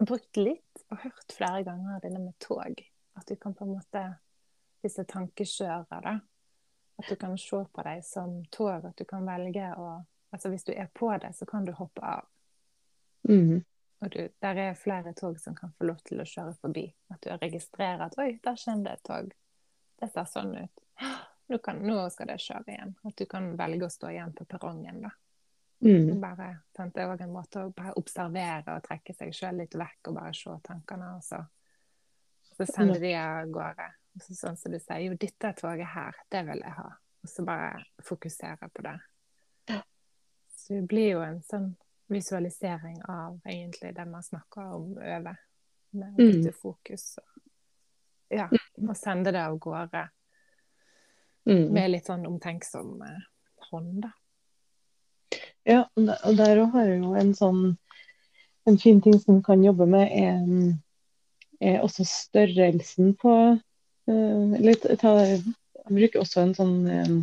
brukt 0.00 0.40
litt 0.40 0.86
og 0.88 1.02
hørt 1.02 1.36
flere 1.36 1.60
ganger 1.66 2.00
det 2.00 2.14
med 2.14 2.32
tog. 2.40 2.80
At 3.20 3.28
du 3.28 3.36
kan 3.36 3.52
på 3.52 3.68
en 3.68 3.74
måte 3.76 4.06
Disse 4.84 5.04
tankekjørene, 5.08 6.00
da. 6.04 6.18
At 7.00 7.10
du 7.10 7.16
kan 7.18 7.38
se 7.40 7.64
på 7.72 7.84
dem 7.86 8.02
som 8.06 8.34
tog. 8.54 8.84
At 8.84 8.98
du 9.00 9.06
kan 9.08 9.26
velge 9.26 9.70
å 9.78 9.94
Altså 10.34 10.50
hvis 10.50 10.64
du 10.66 10.72
er 10.74 10.88
på 10.90 11.12
det, 11.22 11.28
så 11.38 11.46
kan 11.46 11.62
du 11.62 11.70
hoppe 11.78 12.02
av. 12.02 12.24
Mm. 13.28 13.60
Og 14.02 14.10
du, 14.10 14.28
der 14.42 14.58
er 14.58 14.74
flere 14.74 15.12
tog 15.14 15.38
som 15.40 15.54
kan 15.54 15.70
få 15.78 15.86
lov 15.86 16.00
til 16.02 16.18
å 16.18 16.26
kjøre 16.26 16.56
forbi. 16.58 16.88
At 17.14 17.22
du 17.22 17.30
registrerer 17.38 18.02
at 18.08 18.18
'oi, 18.18 18.40
der 18.42 18.58
kommer 18.64 18.84
det 18.88 18.92
et 18.98 19.04
tog'. 19.06 19.30
Det 20.00 20.08
ser 20.10 20.26
sånn 20.26 20.56
ut. 20.58 20.82
Nå, 21.46 21.58
kan, 21.58 21.78
nå 21.86 22.08
skal 22.10 22.32
det 22.32 22.40
kjøre 22.42 22.72
igjen. 22.72 22.96
At 23.04 23.16
du 23.16 23.26
kan 23.30 23.50
velge 23.56 23.86
å 23.86 23.92
stå 23.92 24.10
igjen 24.10 24.34
på 24.34 24.46
perrongen, 24.48 25.02
da. 25.06 25.10
Mm. 25.84 26.20
Bare. 26.20 26.50
Det 26.72 27.02
er 27.02 27.10
òg 27.12 27.22
en 27.22 27.34
måte 27.34 27.62
å 27.66 27.72
bare 27.76 27.92
observere 28.00 28.74
og 28.78 28.86
trekke 28.86 29.14
seg 29.14 29.34
sjøl 29.36 29.60
litt 29.60 29.74
vekk 29.76 30.08
og 30.08 30.16
bare 30.18 30.34
se 30.34 30.54
tankene. 30.64 31.10
Og 31.18 31.22
så, 31.22 31.42
så 32.56 32.66
sender 32.70 33.02
de 33.02 33.12
av 33.20 33.52
gårde. 33.52 33.90
Så 34.20 34.34
sånn 34.38 34.56
som 34.56 34.72
du 34.72 34.78
sier, 34.78 35.00
jo, 35.08 35.14
dette 35.18 35.52
toget 35.58 35.86
her, 35.90 36.14
det 36.30 36.44
vil 36.46 36.60
jeg 36.62 36.72
ha. 36.76 36.90
Og 37.24 37.28
så 37.30 37.44
bare 37.44 37.84
fokusere 38.04 38.68
på 38.74 38.82
det. 38.82 38.98
Så 40.54 40.74
det 40.78 40.84
blir 40.88 41.10
jo 41.16 41.22
en 41.24 41.40
sånn 41.42 41.70
visualisering 42.12 43.00
av 43.10 43.40
egentlig 43.48 43.94
det 43.96 44.04
man 44.06 44.22
snakker 44.22 44.74
om 44.76 44.92
over. 44.98 45.36
Med 45.94 46.14
å 46.18 46.22
Mm. 46.22 46.52
fokus. 46.52 47.18
Og, 47.18 47.42
ja, 48.30 48.48
og 48.88 48.96
sende 48.96 49.32
det 49.32 49.40
av 49.40 49.58
gårde 49.58 50.08
Mm. 51.46 51.72
med 51.72 51.90
litt 51.90 52.06
sånn 52.06 52.26
omtenksom 52.26 53.02
eh, 53.02 53.20
hånd, 53.70 54.02
da. 54.02 54.12
Ja, 55.64 55.84
og 55.96 56.36
der- 56.36 56.58
òg 56.58 56.72
har 56.72 56.86
jo 56.86 57.14
en 57.14 57.32
sånn 57.34 57.78
En 58.66 58.78
fin 58.78 58.98
ting 59.02 59.18
som 59.20 59.34
man 59.34 59.42
kan 59.42 59.62
jobbe 59.62 59.86
med, 59.86 60.08
er, 60.10 60.78
er 61.60 61.82
også 61.82 62.02
størrelsen 62.06 63.14
på 63.14 63.60
eh, 64.08 64.54
Eller 64.58 64.96
ta 65.00 65.14
Jeg 65.24 65.42
bruker 65.88 66.22
også 66.22 66.42
en 66.42 66.54
sånn 66.56 66.74
eh, 66.88 67.14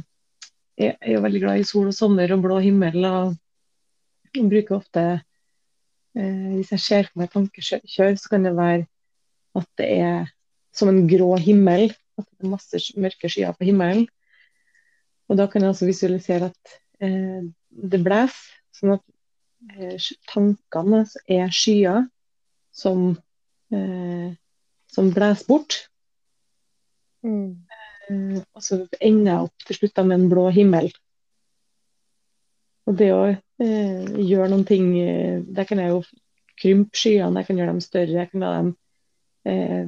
Jeg 0.81 0.97
er 0.99 1.15
jo 1.15 1.23
veldig 1.25 1.41
glad 1.43 1.61
i 1.61 1.67
sol 1.67 1.89
og 1.91 1.97
sommer 1.97 2.31
og 2.33 2.43
blå 2.45 2.59
himmel, 2.63 3.03
og 3.05 3.35
jeg 4.31 4.47
bruker 4.49 4.79
ofte 4.79 5.03
eh, 5.19 6.49
Hvis 6.57 6.71
jeg 6.75 6.85
ser 6.85 7.09
for 7.09 7.21
meg 7.21 7.33
tankekjør, 7.33 8.15
så 8.17 8.31
kan 8.31 8.47
det 8.47 8.55
være 8.57 8.85
at 9.59 9.67
det 9.81 9.89
er 9.99 10.29
som 10.71 10.87
en 10.87 11.03
grå 11.09 11.35
himmel. 11.43 11.89
At 12.15 12.27
det 12.29 12.45
er 12.45 12.53
masse 12.53 12.79
mørke 12.95 13.27
skyer 13.27 13.51
på 13.57 13.67
himmelen. 13.67 14.05
Og 15.27 15.35
da 15.39 15.49
kan 15.51 15.63
jeg 15.63 15.73
også 15.73 15.89
visualisere 15.89 16.47
at 16.47 16.77
det 17.01 17.99
blåser, 18.05 18.37
sånn 18.77 18.93
at 18.95 20.07
tankene 20.31 21.01
er 21.27 21.51
skyer 21.51 22.05
som, 22.71 23.15
som 24.95 25.11
blåser 25.11 25.49
bort. 25.49 25.77
Eh, 27.23 28.41
og 28.41 28.63
så 28.65 28.81
ender 28.99 29.31
jeg 29.31 29.47
opp 29.47 29.65
til 29.67 29.77
slutt 29.77 29.95
da 29.97 30.05
med 30.07 30.19
en 30.19 30.29
blå 30.31 30.49
himmel. 30.53 30.89
Og 32.89 32.97
det 32.97 33.11
å 33.13 33.23
eh, 33.29 34.05
gjøre 34.17 34.49
noen 34.51 34.65
ting 34.67 34.87
eh, 34.97 35.41
Der 35.45 35.67
kan 35.69 35.79
jeg 35.79 35.93
jo 35.93 36.01
krympe 36.61 36.97
skyene, 36.97 37.41
jeg 37.41 37.49
kan 37.49 37.59
gjøre 37.59 37.73
dem 37.73 37.83
større. 37.83 38.17
jeg 38.17 38.31
kan 38.31 38.43
la 38.43 38.53
dem 38.57 38.71
eh, 39.45 39.85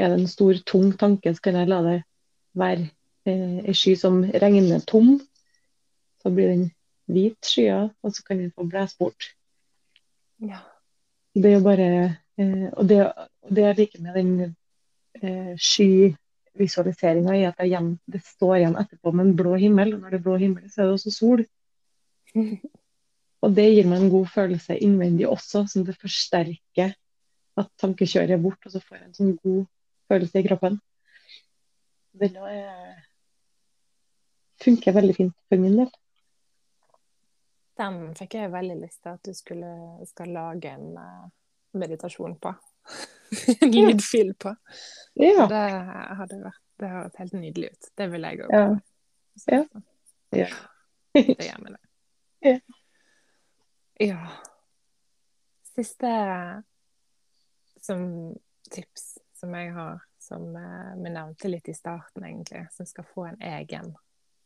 Er 0.00 0.08
det 0.08 0.18
en 0.18 0.30
stor, 0.30 0.56
tung 0.66 0.94
tanke, 0.96 1.34
så 1.34 1.44
kan 1.44 1.60
jeg 1.60 1.68
la 1.68 1.82
det 1.84 1.98
være 2.56 2.88
eh, 3.28 3.58
en 3.68 3.76
sky 3.76 3.94
som 3.96 4.22
regner 4.24 4.80
tom. 4.88 5.18
Så 6.22 6.32
blir 6.32 6.48
den 6.48 6.70
hvit 7.10 7.44
skya, 7.44 7.90
og 8.02 8.14
så 8.14 8.24
kan 8.24 8.40
den 8.40 8.52
få 8.56 8.64
blæse 8.68 8.96
bort. 8.98 9.30
Ja. 10.40 10.62
Det 11.34 11.52
er 11.52 11.58
jo 11.58 11.62
bare 11.62 11.88
eh, 12.38 12.68
Og 12.72 12.88
det, 12.88 13.12
det 13.50 13.62
jeg 13.62 13.76
liker 13.76 14.02
med 14.02 14.14
den 14.16 14.56
eh, 15.22 15.54
visualiseringa 16.60 17.36
i 17.38 17.46
at 17.48 17.62
igjen, 17.64 17.94
det 18.10 18.22
står 18.26 18.58
igjen 18.58 18.78
etterpå 18.80 19.12
med 19.14 19.26
en 19.26 19.36
blå 19.38 19.56
himmel. 19.60 19.94
Og 19.96 20.04
når 20.04 20.14
det 20.14 20.20
er 20.20 20.26
blå 20.28 20.36
himmel, 20.40 20.68
så 20.70 20.82
er 20.82 20.90
det 20.90 20.98
også 20.98 21.14
sol. 21.14 21.44
Og 23.40 23.54
det 23.56 23.70
gir 23.70 23.86
meg 23.88 24.02
en 24.02 24.12
god 24.12 24.26
følelse 24.28 24.76
innvendig 24.84 25.24
også, 25.28 25.64
som 25.72 25.86
det 25.86 25.96
forsterker 25.96 26.92
at 27.60 27.70
tankekjøret 27.80 28.34
er 28.36 28.42
bort, 28.42 28.60
og 28.66 28.74
så 28.74 28.82
får 28.84 28.98
jeg 28.98 29.06
en 29.06 29.16
sånn 29.16 29.32
god 29.40 29.62
følelse 30.12 30.40
i 30.40 30.46
kroppen. 30.46 30.76
Det 32.20 32.30
funker 34.60 34.96
veldig 34.96 35.16
fint 35.16 35.36
for 35.48 35.62
min 35.62 35.78
del. 35.80 35.90
Den 37.80 38.00
fikk 38.18 38.36
jeg 38.36 38.52
veldig 38.52 38.76
lyst 38.82 39.00
til 39.00 39.14
at 39.14 39.24
du 39.24 39.32
skulle, 39.36 39.70
skal 40.10 40.34
lage 40.36 40.72
en 40.74 40.98
uh, 41.00 41.28
meditasjon 41.80 42.36
på. 42.42 42.52
en 43.60 43.72
lydfil 43.72 44.34
på. 44.38 44.54
Ja. 45.20 45.46
Det 45.50 45.62
hadde 46.20 46.42
vært 46.42 46.66
det 46.80 46.88
høres 46.88 47.16
helt 47.20 47.32
nydelig 47.36 47.70
ut. 47.74 47.88
Det 47.96 48.06
vil 48.08 48.24
jeg 48.24 48.44
òg. 48.46 48.52
Ja. 48.56 48.68
Ja. 49.52 49.64
ja. 50.36 50.50
det 51.12 51.46
gjør 51.46 51.64
vi 51.64 51.72
det. 51.74 51.80
Ja. 52.40 52.58
ja. 54.00 54.20
Siste 55.74 56.12
som 57.80 58.06
tips 58.70 59.18
som 59.40 59.54
jeg 59.56 59.72
har, 59.72 60.00
som 60.20 60.56
eh, 60.56 60.96
vi 61.02 61.12
nevnte 61.12 61.48
litt 61.48 61.68
i 61.68 61.74
starten, 61.74 62.24
egentlig, 62.24 62.66
som 62.72 62.86
skal 62.86 63.06
få 63.14 63.24
en 63.30 63.40
egen, 63.40 63.94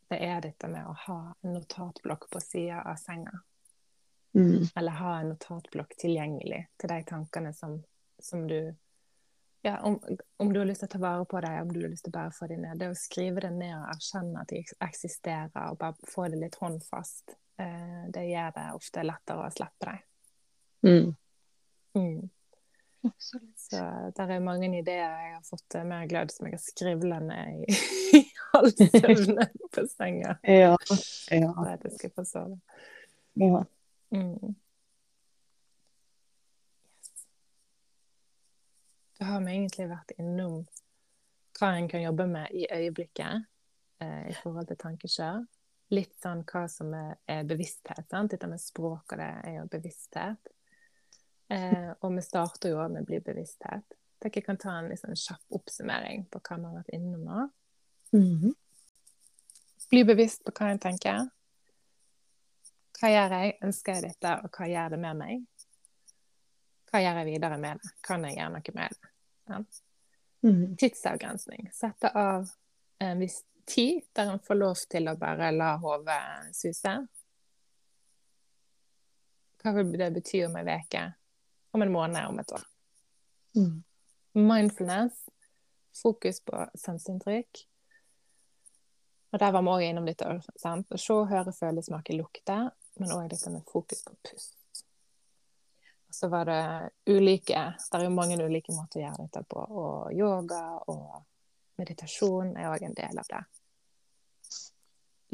det 0.09 0.19
er 0.23 0.43
dette 0.43 0.69
med 0.71 0.87
å 0.87 0.93
ha 1.07 1.19
en 1.41 1.55
notatblokk 1.57 2.29
på 2.31 2.41
sida 2.43 2.83
av 2.85 2.99
senga. 3.01 3.41
Mm. 4.35 4.67
Eller 4.75 4.99
ha 4.99 5.17
en 5.19 5.33
notatblokk 5.33 5.95
tilgjengelig 5.99 6.65
til 6.79 6.91
de 6.91 7.01
tankene 7.07 7.51
som, 7.55 7.79
som 8.21 8.47
du 8.47 8.75
ja, 9.65 9.79
om, 9.81 9.99
om, 10.37 10.53
du 10.53 10.59
har 10.59 10.67
lyst 10.69 10.83
til 10.83 10.91
å 10.91 10.93
ta 10.93 10.99
vare 11.01 11.25
på 11.25 11.39
dem, 11.41 11.55
om 11.63 11.71
du 11.73 11.79
har 11.81 11.89
lyst 11.89 12.05
til 12.05 12.13
å 12.13 12.19
bare 12.19 12.33
få 12.37 12.45
dem 12.51 12.61
ned. 12.61 12.77
Det 12.77 12.91
å 12.91 12.97
skrive 12.99 13.41
det 13.41 13.49
ned 13.55 13.73
og 13.73 13.87
erkjenne 13.95 14.43
at 14.43 14.51
de 14.53 14.59
eksisterer, 14.85 15.71
og 15.71 15.79
bare 15.81 16.09
få 16.11 16.27
det 16.29 16.37
litt 16.37 16.57
håndfast, 16.61 17.33
eh, 17.57 18.03
det 18.13 18.27
gjør 18.27 18.51
det 18.59 18.65
ofte 18.77 19.05
lettere 19.07 19.47
å 19.47 19.53
slippe 19.55 19.89
dem. 19.89 20.03
Mm. 20.85 21.15
Mm. 21.97 22.29
Så 23.57 23.81
der 24.17 24.35
er 24.35 24.45
mange 24.45 24.69
ideer 24.69 25.17
jeg 25.23 25.33
har 25.33 25.41
fått 25.49 25.77
mer 25.89 26.05
glød 26.09 26.33
som 26.33 26.45
jeg 26.45 26.57
har 26.59 26.61
skrivla 26.61 27.19
ned 27.25 27.65
i, 27.65 27.79
i 28.19 28.21
halvsøvne 28.53 29.47
på 29.73 29.87
senga. 29.95 30.35
Ja. 30.45 30.75
ja. 31.33 31.49
At 31.65 31.89
jeg 31.89 31.97
skal 31.97 32.13
få 32.13 32.27
sove. 32.29 32.59
Ja. 33.41 33.65
Mm. 34.13 34.53
Da 39.19 39.25
har 39.25 39.43
vi 39.45 39.53
egentlig 39.55 39.87
vært 39.89 40.15
innom 40.19 40.63
hva 41.55 41.69
en 41.77 41.87
kan 41.87 42.03
jobbe 42.03 42.25
med 42.27 42.51
i 42.51 42.65
øyeblikket 42.67 43.45
eh, 44.03 44.25
i 44.31 44.33
forhold 44.41 44.67
til 44.67 44.79
tankekjør. 44.81 45.45
Litt 45.95 46.17
sånn 46.19 46.41
hva 46.49 46.65
som 46.71 46.91
er, 46.97 47.13
er 47.29 47.45
bevissthet. 47.47 48.09
Sant? 48.11 48.33
Dette 48.33 48.49
med 48.51 48.59
språk 48.59 49.15
og 49.15 49.21
det 49.21 49.29
er 49.47 49.57
jo 49.59 49.67
bevissthet. 49.71 50.51
Eh, 51.53 51.91
og 52.01 52.15
vi 52.15 52.25
starter 52.25 52.73
jo 52.73 52.81
med 52.89 53.05
å 53.05 53.07
bli 53.07 53.21
bevissthet. 53.23 53.95
Jeg 54.25 54.41
kan 54.43 54.57
ta 54.57 54.79
en 54.79 54.89
liksom, 54.89 55.13
kjapp 55.13 55.57
oppsummering 55.59 56.25
på 56.33 56.41
hva 56.41 56.57
vi 56.57 56.65
har 56.65 56.77
vært 56.79 56.93
innom 56.97 57.23
nå. 57.23 57.47
Mm 58.15 58.35
-hmm. 58.41 58.53
Bli 59.89 60.03
bevisst 60.03 60.43
på 60.43 60.51
hva 60.51 60.71
en 60.71 60.79
tenker. 60.79 61.29
Hva 62.99 63.09
gjør 63.09 63.35
jeg? 63.37 63.57
Ønsker 63.61 63.93
jeg 63.93 64.03
dette, 64.03 64.31
og 64.43 64.49
hva 64.49 64.67
gjør 64.67 64.89
det 64.89 64.99
med 64.99 65.15
meg? 65.15 65.45
Hva 66.95 67.01
gjør 67.03 67.17
jeg 67.19 67.27
videre 67.27 67.57
med 67.59 67.81
det? 67.81 67.89
Kan 68.07 68.23
jeg 68.23 68.37
gjøre 68.37 68.51
noe 68.53 68.73
med 68.77 68.93
det? 68.93 69.09
Ja. 69.51 69.57
Mm. 70.45 70.61
Tidsavgrensning. 70.79 71.67
Sette 71.75 72.11
av 72.15 72.47
en 73.03 73.19
viss 73.19 73.41
tid 73.67 74.05
der 74.15 74.31
en 74.31 74.39
får 74.39 74.59
lov 74.61 74.79
til 74.87 75.11
å 75.11 75.17
bare 75.19 75.51
la 75.51 75.73
hodet 75.81 76.55
suse. 76.55 76.95
Hva 79.59 79.75
vil 79.75 79.91
det 79.99 80.11
bety 80.15 80.45
om 80.45 80.55
en 80.61 80.71
uke? 80.71 81.03
Om 81.75 81.83
en 81.83 81.91
måned? 81.91 82.31
Om 82.31 82.39
et 82.39 82.55
år? 82.55 82.65
Mm. 83.59 83.77
Mindfulness. 84.39 85.19
Fokus 85.99 86.39
på 86.47 86.63
sanseinntrykk. 86.79 87.65
Og 89.33 89.41
der 89.41 89.51
var 89.51 89.65
vi 89.65 89.73
òg 89.73 89.89
innom 89.89 90.07
dette. 90.07 90.37
Sant? 90.61 90.87
Å 90.87 91.01
se, 91.01 91.23
høre, 91.27 91.51
føle, 91.51 91.83
smake, 91.83 92.15
lukte. 92.15 92.61
Men 93.01 93.17
òg 93.17 93.33
dette 93.33 93.51
med 93.51 93.67
fokus 93.67 94.05
på 94.05 94.15
pust 94.29 94.54
så 96.15 96.27
var 96.27 96.45
det 96.45 96.89
ulike 97.05 97.61
Det 97.91 97.97
er 97.97 98.03
jo 98.07 98.15
mange 98.15 98.37
ulike 98.39 98.73
måter 98.75 99.01
å 99.01 99.03
gjøre 99.03 99.25
dette 99.27 99.43
på. 99.51 99.59
Og 99.59 100.13
yoga 100.15 100.63
og 100.91 101.23
meditasjon 101.79 102.55
er 102.55 102.71
òg 102.71 102.85
en 102.87 102.95
del 102.95 103.19
av 103.19 103.29
det. 103.29 103.43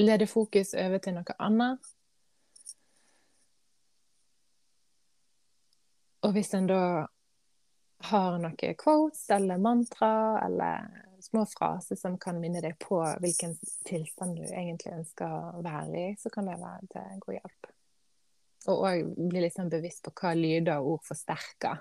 Lede 0.01 0.27
fokus 0.27 0.73
over 0.73 1.03
til 1.03 1.19
noe 1.19 1.35
annet. 1.37 1.91
Og 6.21 6.33
hvis 6.33 6.53
en 6.57 6.69
da 6.69 6.81
har 8.11 8.37
noen 8.41 8.75
quotes 8.77 9.27
eller 9.29 9.61
mantra 9.61 10.39
eller 10.45 10.89
små 11.21 11.45
fraser 11.45 11.95
som 11.95 12.17
kan 12.17 12.39
minne 12.41 12.61
deg 12.61 12.79
på 12.81 12.97
hvilken 13.21 13.53
tilstand 13.85 14.39
du 14.39 14.47
egentlig 14.47 14.95
ønsker 14.95 15.57
å 15.57 15.61
være 15.61 16.07
i, 16.07 16.15
så 16.17 16.33
kan 16.33 16.49
det 16.49 16.57
være 16.61 16.89
til 16.93 17.21
god 17.25 17.37
hjelp. 17.37 17.71
Og 18.69 18.83
òg 18.85 19.13
bli 19.17 19.41
litt 19.41 19.55
sånn 19.55 19.71
bevisst 19.71 20.03
på 20.05 20.13
hva 20.19 20.35
lyder 20.37 20.77
og 20.81 20.95
ord 20.95 21.05
forsterker 21.07 21.79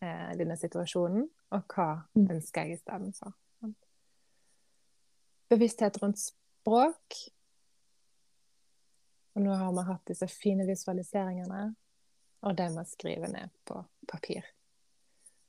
eh, 0.00 0.32
denne 0.38 0.56
situasjonen, 0.56 1.26
og 1.52 1.74
hva 1.74 1.88
mm. 2.16 2.26
ønsker 2.32 2.64
jeg 2.64 2.78
istedenfor. 2.80 3.34
Bevissthet 5.52 5.98
rundt 6.00 6.22
språk. 6.22 7.18
Og 9.36 9.44
nå 9.44 9.52
har 9.56 9.72
vi 9.76 9.84
hatt 9.88 10.08
disse 10.08 10.28
fine 10.32 10.64
visualiseringene, 10.68 11.66
og 12.42 12.56
det 12.56 12.68
med 12.72 12.84
å 12.84 12.88
skrive 12.88 13.28
ned 13.32 13.52
på 13.68 13.82
papir. 14.08 14.48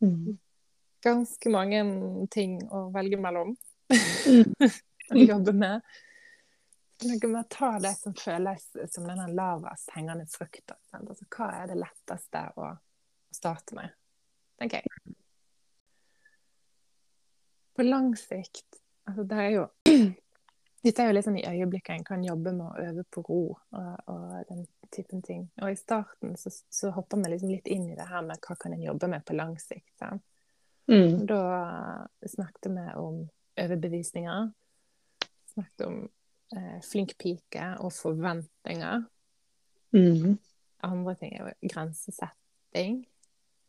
Mm. 0.03 0.36
Ganske 1.03 1.51
mange 1.51 1.84
ting 2.31 2.59
å 2.71 2.89
velge 2.93 3.19
mellom 3.19 3.55
mm. 3.91 4.71
å 5.15 5.23
jobbe 5.23 5.55
med. 5.55 5.95
Noe 7.04 7.30
med 7.30 7.41
å 7.41 7.49
ta 7.49 7.72
det 7.84 7.93
som 7.99 8.16
føles 8.18 8.66
som 8.93 9.08
denne 9.08 9.28
lavest 9.36 9.91
hengende 9.95 10.26
frukta. 10.32 10.78
Altså, 10.95 11.28
hva 11.36 11.49
er 11.60 11.72
det 11.72 11.80
letteste 11.82 12.43
å, 12.60 12.72
starte 13.34 13.76
med, 13.76 13.89
tenker 14.62 14.84
jeg. 14.84 15.16
På 17.74 17.84
lang 17.84 18.12
sikt 18.18 18.78
altså 19.10 19.24
det 19.26 19.39
er 19.41 19.49
jo 19.56 19.64
Dette 20.84 21.01
er 21.01 21.10
jo 21.10 21.16
liksom 21.16 21.38
i 21.39 21.45
øyeblikket 21.47 21.95
en 21.95 22.06
kan 22.06 22.24
jobbe 22.28 22.51
med 22.54 22.66
å 22.68 22.84
øve 22.84 23.06
på 23.08 23.24
ro 23.24 23.41
og, 23.56 23.91
og 24.12 24.24
den 24.49 24.66
typen 24.91 25.22
ting. 25.24 25.45
Og 25.62 25.72
i 25.72 25.78
starten 25.80 26.36
så, 26.38 26.51
så 26.51 26.91
hopper 26.91 27.22
vi 27.24 27.32
liksom 27.32 27.54
litt 27.54 27.70
inn 27.72 27.86
i 27.88 27.95
det 27.95 28.08
her 28.10 28.26
med 28.28 28.41
hva 28.43 28.58
kan 28.60 28.76
en 28.76 28.84
jobbe 28.84 29.08
med 29.14 29.24
på 29.24 29.38
lang 29.38 29.56
sikt. 29.64 30.04
Mm. 30.91 31.24
Da 31.30 31.39
snakket 32.28 32.68
vi 32.76 32.84
om 32.99 33.22
overbevisninger. 33.64 34.51
Snakket 35.54 35.88
om 35.88 36.01
eh, 36.56 36.80
flink 36.86 37.18
pike 37.22 37.70
og 37.80 37.94
forventninger. 37.96 39.04
Mm. 39.94 40.38
Andre 40.84 41.16
ting 41.16 41.34
er 41.36 41.48
jo 41.48 41.72
grensesetting. 41.74 43.04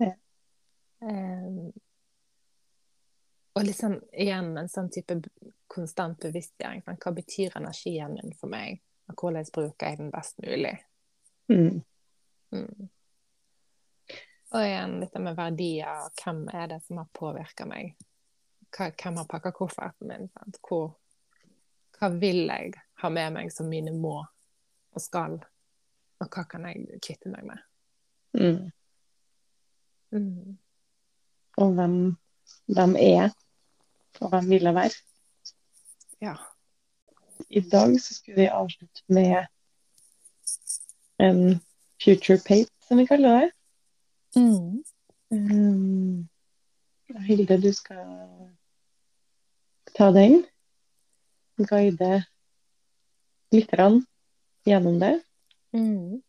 Ja. 0.03 0.15
Um, 1.05 1.73
og 3.55 3.67
liksom 3.69 4.01
igjen 4.11 4.57
en 4.59 4.71
sånn 4.71 4.91
type 4.91 5.21
konstant 5.71 6.19
bevisstgjøring. 6.25 6.83
Hva 6.87 7.13
betyr 7.15 7.55
energien 7.61 8.17
min 8.17 8.35
for 8.41 8.51
meg, 8.51 8.81
og 9.11 9.21
hvordan 9.21 9.47
bruker 9.55 9.93
jeg 9.93 10.01
den 10.01 10.11
best 10.15 10.41
mulig? 10.43 10.75
Mm. 11.53 11.85
Mm. 12.55 12.89
Og 14.55 14.63
igjen 14.63 14.99
dette 15.03 15.23
med 15.23 15.39
verdier. 15.39 16.11
Hvem 16.19 16.45
er 16.55 16.69
det 16.75 16.81
som 16.87 16.99
har 17.03 17.09
påvirka 17.15 17.67
meg? 17.69 17.95
Hvem 18.75 19.21
har 19.21 19.31
pakka 19.31 19.55
kofferten 19.55 20.11
min? 20.11 20.29
Sant? 20.35 20.59
Hvor 20.67 20.97
hva 22.05 22.11
vil 22.21 22.45
jeg 22.51 22.75
ha 23.01 23.09
med 23.13 23.33
meg 23.33 23.53
som 23.53 23.71
mine 23.73 23.95
må 23.97 24.19
og 24.21 25.03
skal, 25.03 25.39
og 26.21 26.29
hva 26.29 26.45
kan 26.49 26.67
jeg 26.69 27.01
kvitte 27.03 27.33
meg 27.33 27.47
med? 27.49 27.63
Mm. 28.37 28.67
Mm. 30.13 30.59
Og 31.65 31.73
hvem 31.79 31.97
de 32.77 32.87
er, 33.01 33.33
og 34.21 34.35
hvem 34.35 34.53
vil 34.53 34.69
jeg 34.69 34.77
være? 34.77 35.01
Ja. 36.21 36.37
I 37.49 37.65
dag 37.73 37.97
så 38.01 38.15
skulle 38.15 38.43
vi 38.43 38.53
avslutte 38.53 39.03
med 39.09 39.47
en 41.19 41.61
future 42.05 42.39
pape, 42.45 42.71
som 42.87 43.01
vi 43.01 43.09
kaller 43.09 43.41
det. 43.41 43.51
Mm. 44.37 44.85
Um, 45.31 46.29
Hilde, 47.27 47.59
du 47.63 47.73
skal 47.73 48.53
ta 49.97 50.11
den 50.13 50.45
guide 51.57 52.25
lytterne 53.55 54.03
gjennom 54.65 55.01
det. 55.01 55.23
Mm. 55.73 56.23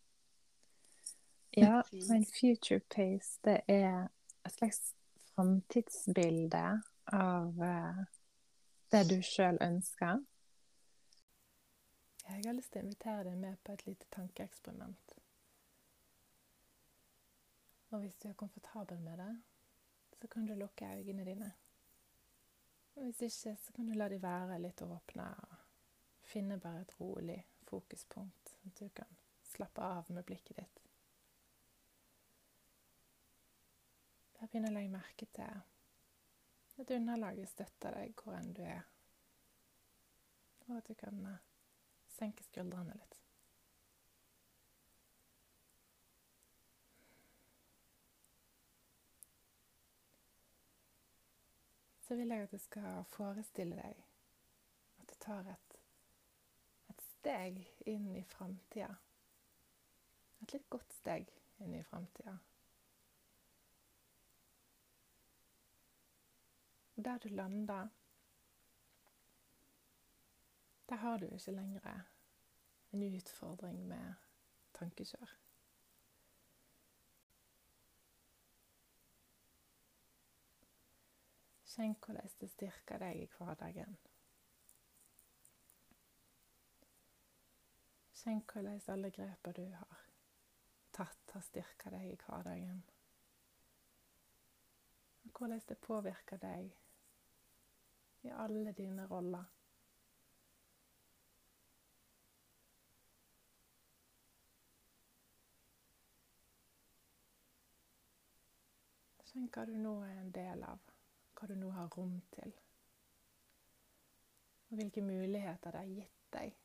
Ja, 1.50 1.82
en 2.10 2.26
future 2.26 2.80
pace, 2.80 3.40
det 3.44 3.60
er 3.68 4.08
et 4.44 4.52
slags 4.52 4.94
framtidsbilde 5.34 6.64
av 7.12 7.62
uh, 7.62 8.02
det 8.92 9.02
du 9.08 9.16
sjøl 9.24 9.58
ønsker. 9.64 10.20
Jeg 12.26 12.42
har 12.44 12.56
lyst 12.58 12.72
til 12.74 12.82
å 12.82 12.86
invitere 12.86 13.24
deg 13.28 13.38
med 13.38 13.58
på 13.64 13.72
et 13.72 13.86
lite 13.86 14.08
tankeeksperiment. 14.14 15.16
Og 17.94 18.02
hvis 18.02 18.18
du 18.18 18.28
er 18.28 18.38
komfortabel 18.38 18.98
med 19.00 19.18
det, 19.22 19.34
så 20.20 20.28
kan 20.28 20.46
du 20.46 20.54
lukke 20.58 20.88
øynene 20.98 21.24
dine. 21.24 21.52
Og 22.96 23.04
hvis 23.04 23.22
ikke, 23.22 23.56
så 23.60 23.72
kan 23.72 23.86
du 23.86 23.92
la 23.94 24.08
de 24.08 24.18
være 24.22 24.58
litt 24.62 24.80
åpne 24.82 25.28
og 25.44 25.56
finne 26.26 26.56
bare 26.60 26.80
et 26.82 26.94
rolig 27.00 27.38
fokuspunkt, 27.68 28.52
sånn 28.54 28.72
at 28.72 28.80
du 28.80 28.88
kan 28.96 29.18
slappe 29.44 29.84
av 29.84 30.08
med 30.10 30.24
blikket 30.26 30.56
ditt. 30.62 30.82
Der 34.36 34.48
begynner 34.48 34.72
å 34.72 34.76
legge 34.76 34.92
merke 34.92 35.28
til 35.36 35.60
at 36.80 36.94
underlaget 36.96 37.52
støtter 37.52 38.00
deg 38.00 38.16
hvor 38.20 38.36
enn 38.36 38.52
du 38.56 38.64
er, 38.64 38.82
og 40.66 40.76
at 40.80 40.88
du 40.88 40.96
kan 40.98 41.22
eh, 41.30 41.44
senke 42.16 42.44
skuldrene 42.44 42.96
litt. 42.96 43.25
Så 52.06 52.14
vil 52.14 52.28
jeg 52.28 52.42
at 52.42 52.52
du 52.52 52.58
skal 52.58 53.04
forestille 53.04 53.74
deg 53.74 54.02
at 55.00 55.08
du 55.10 55.14
tar 55.20 55.48
et, 55.50 55.72
et 56.92 57.00
steg 57.02 57.56
inn 57.90 58.12
i 58.14 58.20
framtida. 58.30 58.92
Et 60.44 60.52
litt 60.54 60.68
godt 60.70 60.94
steg 60.94 61.32
inn 61.64 61.74
i 61.74 61.82
framtida. 61.82 62.36
Der 67.08 67.18
du 67.18 67.28
lander, 67.28 67.88
der 70.88 71.02
har 71.02 71.18
du 71.18 71.26
ikke 71.26 71.56
lenger 71.58 72.06
en 72.92 73.02
utfordring 73.02 73.82
med 73.88 74.14
tankekjør. 74.78 75.34
Kjenn 81.76 81.92
hvordan 82.00 82.30
det 82.40 82.46
styrker 82.48 83.02
deg 83.02 83.18
i 83.20 83.24
hverdagen. 83.36 83.98
Kjenn 88.16 88.40
hvordan 88.48 88.80
alle 88.94 89.10
grepene 89.12 89.52
du 89.58 89.74
har 89.76 90.06
tatt, 90.96 91.34
har 91.34 91.44
styrka 91.44 91.92
deg 91.92 92.14
i 92.14 92.16
hverdagen. 92.22 92.80
Og 95.26 95.36
hvordan 95.36 95.60
det 95.68 95.78
påvirker 95.84 96.40
deg 96.40 96.72
i 98.24 98.32
alle 98.32 98.72
dine 98.72 99.04
roller. 99.12 99.44
Kjenn 109.28 109.50
hva 109.52 109.68
du 109.68 109.76
nå 109.76 109.98
er 110.08 110.22
en 110.22 110.32
del 110.32 110.64
av, 110.64 110.95
hva 111.36 111.48
du 111.48 111.54
nå 111.58 111.70
har 111.70 111.88
rom 111.96 112.20
til. 112.34 112.52
Og 114.68 114.76
hvilke 114.80 115.02
muligheter 115.04 115.70
det 115.70 115.82
har 115.82 115.94
gitt 115.94 116.28
deg, 116.32 116.58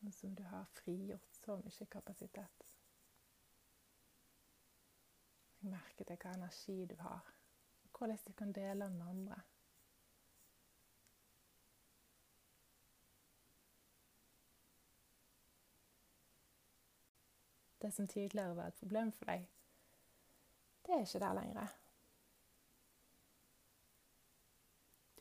nå 0.00 0.12
som 0.14 0.34
du 0.38 0.44
har 0.46 0.68
frigjort 0.78 1.40
så 1.40 1.58
mye 1.64 1.90
kapasitet. 1.90 2.72
Jeg 5.58 5.72
merker 5.72 6.06
til 6.06 6.20
hva 6.22 6.34
energi 6.38 6.80
du 6.86 6.98
har, 7.02 7.32
og 7.84 7.98
hvordan 7.98 8.26
du 8.26 8.32
kan 8.32 8.52
dele 8.52 8.84
den 8.84 8.98
med 8.98 9.06
andre. 9.06 9.40
det 17.82 17.94
som 17.94 18.08
tidligere 18.08 18.56
var 18.56 18.66
et 18.66 18.74
problem 18.74 19.12
for 19.12 19.24
deg, 19.24 19.44
det 20.86 20.94
er 20.94 21.04
ikke 21.04 21.18
der 21.18 21.36
lenger. 21.40 21.74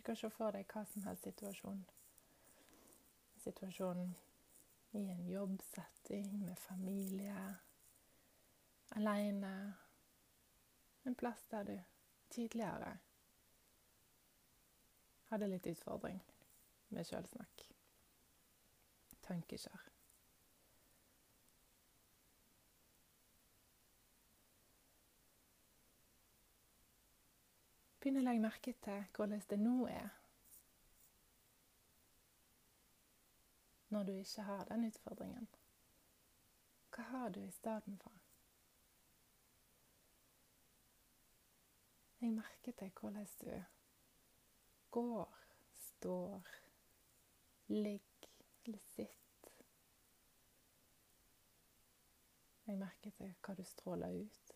Kan 0.07 0.15
se 0.15 0.29
for 0.31 0.55
deg 0.55 0.69
hva 0.71 0.85
som 0.87 1.03
helst 1.03 1.25
situasjon. 1.27 1.81
Situasjonen 3.43 4.13
i 4.95 5.01
en 5.11 5.25
jobbsetting, 5.27 6.29
med 6.45 6.55
familie, 6.63 7.41
aleine. 8.95 9.73
En 11.03 11.15
plass 11.15 11.43
der 11.51 11.63
du 11.63 11.75
tidligere 12.29 12.93
hadde 15.27 15.51
litt 15.51 15.67
utfordring 15.75 16.23
med 16.95 17.11
sjølsnakk. 17.11 17.67
Tankekjør. 19.27 19.96
Begynn 28.07 28.21
å 28.21 28.23
legge 28.23 28.39
merke 28.39 28.71
til 28.85 29.01
hvordan 29.17 29.41
det 29.51 29.55
nå 29.59 29.71
er. 29.91 30.11
Når 33.91 34.03
du 34.07 34.11
ikke 34.13 34.43
har 34.47 34.61
den 34.69 34.85
utfordringen. 34.87 35.49
Hva 36.95 37.03
har 37.09 37.33
du 37.35 37.41
i 37.41 37.51
stedet 37.51 37.97
for? 37.99 38.13
Legg 42.21 42.31
merke 42.37 42.71
til 42.79 42.93
hvordan 43.01 43.27
du 43.41 43.51
går, 44.95 45.33
står, 45.81 46.47
ligger 47.67 48.29
eller 48.63 48.85
sitter. 48.93 49.65
Legg 52.69 52.79
merke 52.85 53.11
til 53.19 53.35
hva 53.41 53.57
du 53.59 53.67
stråler 53.67 54.15
ut. 54.21 54.55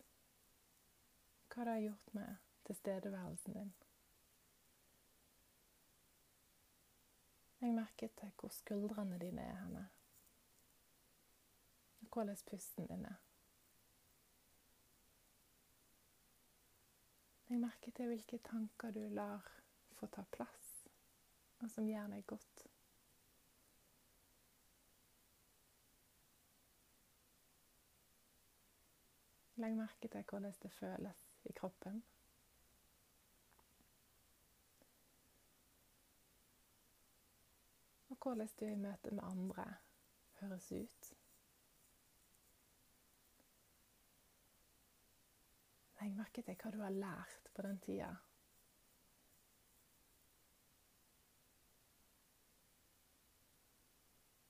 Hva 1.52 1.68
det 1.68 1.76
har 1.76 1.84
gjort 1.90 2.16
med 2.16 2.51
tilstedeværelsen 2.66 3.54
din. 3.54 3.74
Legg 7.62 7.74
merke 7.74 8.08
til 8.18 8.32
hvor 8.38 8.48
skuldrene 8.48 9.18
dine 9.18 9.42
er 9.42 9.56
henne. 9.64 9.88
Og 12.00 12.06
hvordan 12.12 12.36
pusten 12.50 12.86
din 12.86 13.04
er. 13.04 13.18
Legg 17.48 17.60
merke 17.60 17.90
til 17.90 18.06
hvilke 18.06 18.38
tanker 18.38 18.90
du 18.90 19.00
lar 19.08 19.62
få 20.02 20.06
ta 20.06 20.24
plass, 20.34 20.88
og 21.60 21.70
som 21.70 21.86
gjør 21.86 22.08
deg 22.10 22.26
godt. 22.26 22.66
Legg 29.62 29.76
merke 29.78 30.08
til 30.08 30.24
hvordan 30.26 30.58
det 30.62 30.72
føles 30.72 31.28
i 31.44 31.52
kroppen. 31.52 32.02
Hvordan 38.22 38.48
du 38.60 38.66
i 38.66 38.74
møte 38.74 39.10
med 39.10 39.24
andre 39.24 39.64
høres 40.40 40.72
ut. 40.72 41.12
Legg 46.00 46.14
merke 46.18 46.42
til 46.42 46.58
hva 46.58 46.70
du 46.74 46.80
har 46.82 46.94
lært 46.94 47.50
på 47.54 47.62
den 47.66 47.78
tida. 47.82 48.10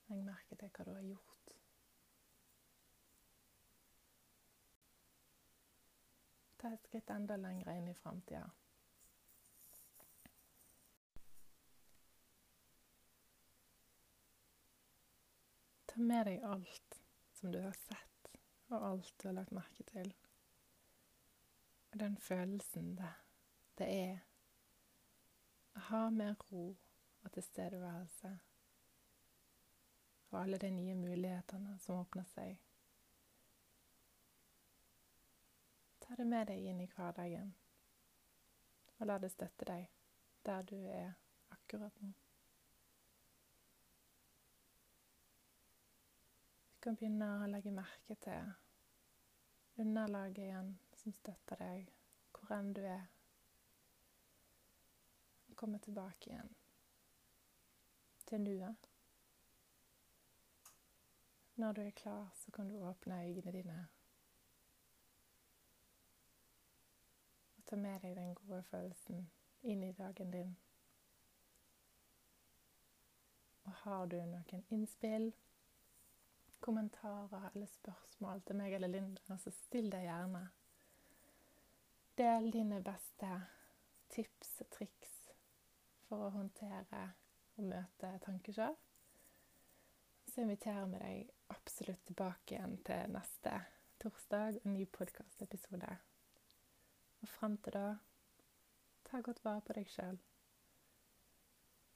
Legg 0.09 0.25
merke 0.25 0.57
til 0.57 0.73
hva 0.73 0.89
du 0.89 0.95
har 0.97 1.05
gjort. 1.11 1.59
Ta 6.63 6.73
et 6.73 6.85
skritt 6.89 7.11
enda 7.11 7.37
lenger 7.37 7.73
inn 7.75 7.89
i 7.91 8.01
framtida. 8.01 8.47
Ta 15.93 16.01
med 16.01 16.27
deg 16.27 16.45
alt 16.49 17.03
som 17.33 17.53
du 17.53 17.59
har 17.61 17.73
sett, 17.77 18.29
og 18.67 18.85
alt 18.87 19.15
du 19.21 19.27
har 19.29 19.35
lagt 19.37 19.53
merke 19.53 19.85
til. 19.85 20.15
Og 21.93 21.99
den 22.01 22.17
følelsen 22.17 22.95
det, 22.97 23.11
det 23.77 23.89
er 23.97 24.23
å 25.77 25.83
ha 25.91 26.01
mer 26.15 26.39
ro 26.49 26.71
og 26.73 27.29
tilstedeværelse. 27.37 28.33
Og 30.31 30.39
alle 30.41 30.63
de 30.65 30.73
nye 30.73 30.97
mulighetene 30.97 31.77
som 31.85 32.01
åpner 32.01 32.25
seg. 32.33 32.57
Ta 36.01 36.17
det 36.17 36.29
med 36.33 36.49
deg 36.49 36.73
inn 36.73 36.81
i 36.81 36.89
hverdagen, 36.97 37.53
og 38.97 39.07
la 39.13 39.21
det 39.21 39.35
støtte 39.37 39.69
deg 39.69 39.93
der 40.49 40.65
du 40.73 40.79
er 40.89 41.13
akkurat 41.53 42.01
nå. 42.01 42.22
Kan 46.83 46.97
begynne 46.99 47.27
å 47.39 47.47
legge 47.47 47.71
merke 47.71 48.17
til 48.25 48.55
underlaget 49.79 50.47
igjen 50.49 50.73
som 50.99 51.15
støtter 51.15 51.61
deg, 51.63 51.93
hvor 52.35 52.55
enn 52.57 52.73
du 52.75 52.81
er. 52.83 53.05
Og 55.51 55.55
komme 55.63 55.79
tilbake 55.85 56.33
igjen 56.33 56.51
til 58.27 58.43
nuet. 58.43 58.89
Når 61.55 61.73
du 61.73 61.81
er 61.83 61.91
klar, 61.91 62.33
så 62.35 62.51
kan 62.51 62.69
du 62.69 62.81
åpne 62.83 63.21
øynene 63.29 63.53
dine. 63.53 63.79
Og 67.57 67.65
ta 67.71 67.77
med 67.77 68.01
deg 68.03 68.17
den 68.17 68.35
gode 68.35 68.63
følelsen 68.73 69.29
inn 69.63 69.87
i 69.87 69.93
dagen 69.93 70.35
din. 70.35 70.57
Og 73.63 73.73
har 73.85 74.07
du 74.07 74.17
noen 74.19 74.67
innspill, 74.75 75.31
kommentarer 76.63 77.51
eller 77.53 77.71
spørsmål 77.71 78.43
til 78.47 78.59
meg 78.59 78.77
eller 78.77 78.91
Linda, 78.93 79.37
så 79.39 79.51
still 79.55 79.91
deg 79.93 80.07
gjerne. 80.07 80.45
Del 82.19 82.49
dine 82.55 82.79
beste 82.85 83.33
tips 84.13 84.55
og 84.63 84.71
triks 84.77 85.13
for 86.07 86.27
å 86.27 86.33
håndtere 86.35 87.03
og 87.57 87.69
møte 87.71 88.11
tankekjør. 88.25 88.75
Så 90.29 90.45
inviterer 90.45 90.89
vi 90.93 91.01
deg 91.03 91.33
absolutt 91.53 92.05
tilbake 92.09 92.57
igjen 92.57 92.79
til 92.87 93.13
neste 93.17 93.57
torsdag 94.03 94.61
og 94.63 94.71
ny 94.73 94.87
podkastepisode. 94.93 95.97
Og 97.23 97.29
fram 97.29 97.59
til 97.65 97.77
da, 97.77 97.87
ta 99.09 99.21
godt 99.25 99.45
vare 99.45 99.65
på 99.67 99.77
deg 99.77 99.91
sjøl. 99.93 100.19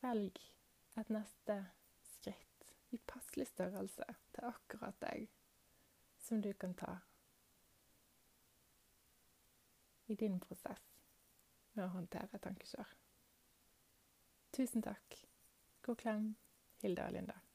Velg 0.03 0.43
et 1.01 1.11
neste 1.13 1.57
i 2.91 2.99
passelig 3.07 3.47
størrelse 3.51 4.05
til 4.35 4.49
akkurat 4.49 4.99
deg, 5.03 5.29
som 6.19 6.43
du 6.43 6.53
kan 6.53 6.75
ta 6.75 6.99
i 10.07 10.15
din 10.15 10.39
prosess 10.41 10.85
med 11.75 11.85
å 11.87 11.93
håndtere 11.97 12.39
tankekjør. 12.39 12.95
Tusen 14.57 14.87
takk. 14.87 15.19
God 15.83 15.99
klem, 16.01 16.31
Hilde 16.83 17.05
og 17.05 17.13
Linda. 17.13 17.46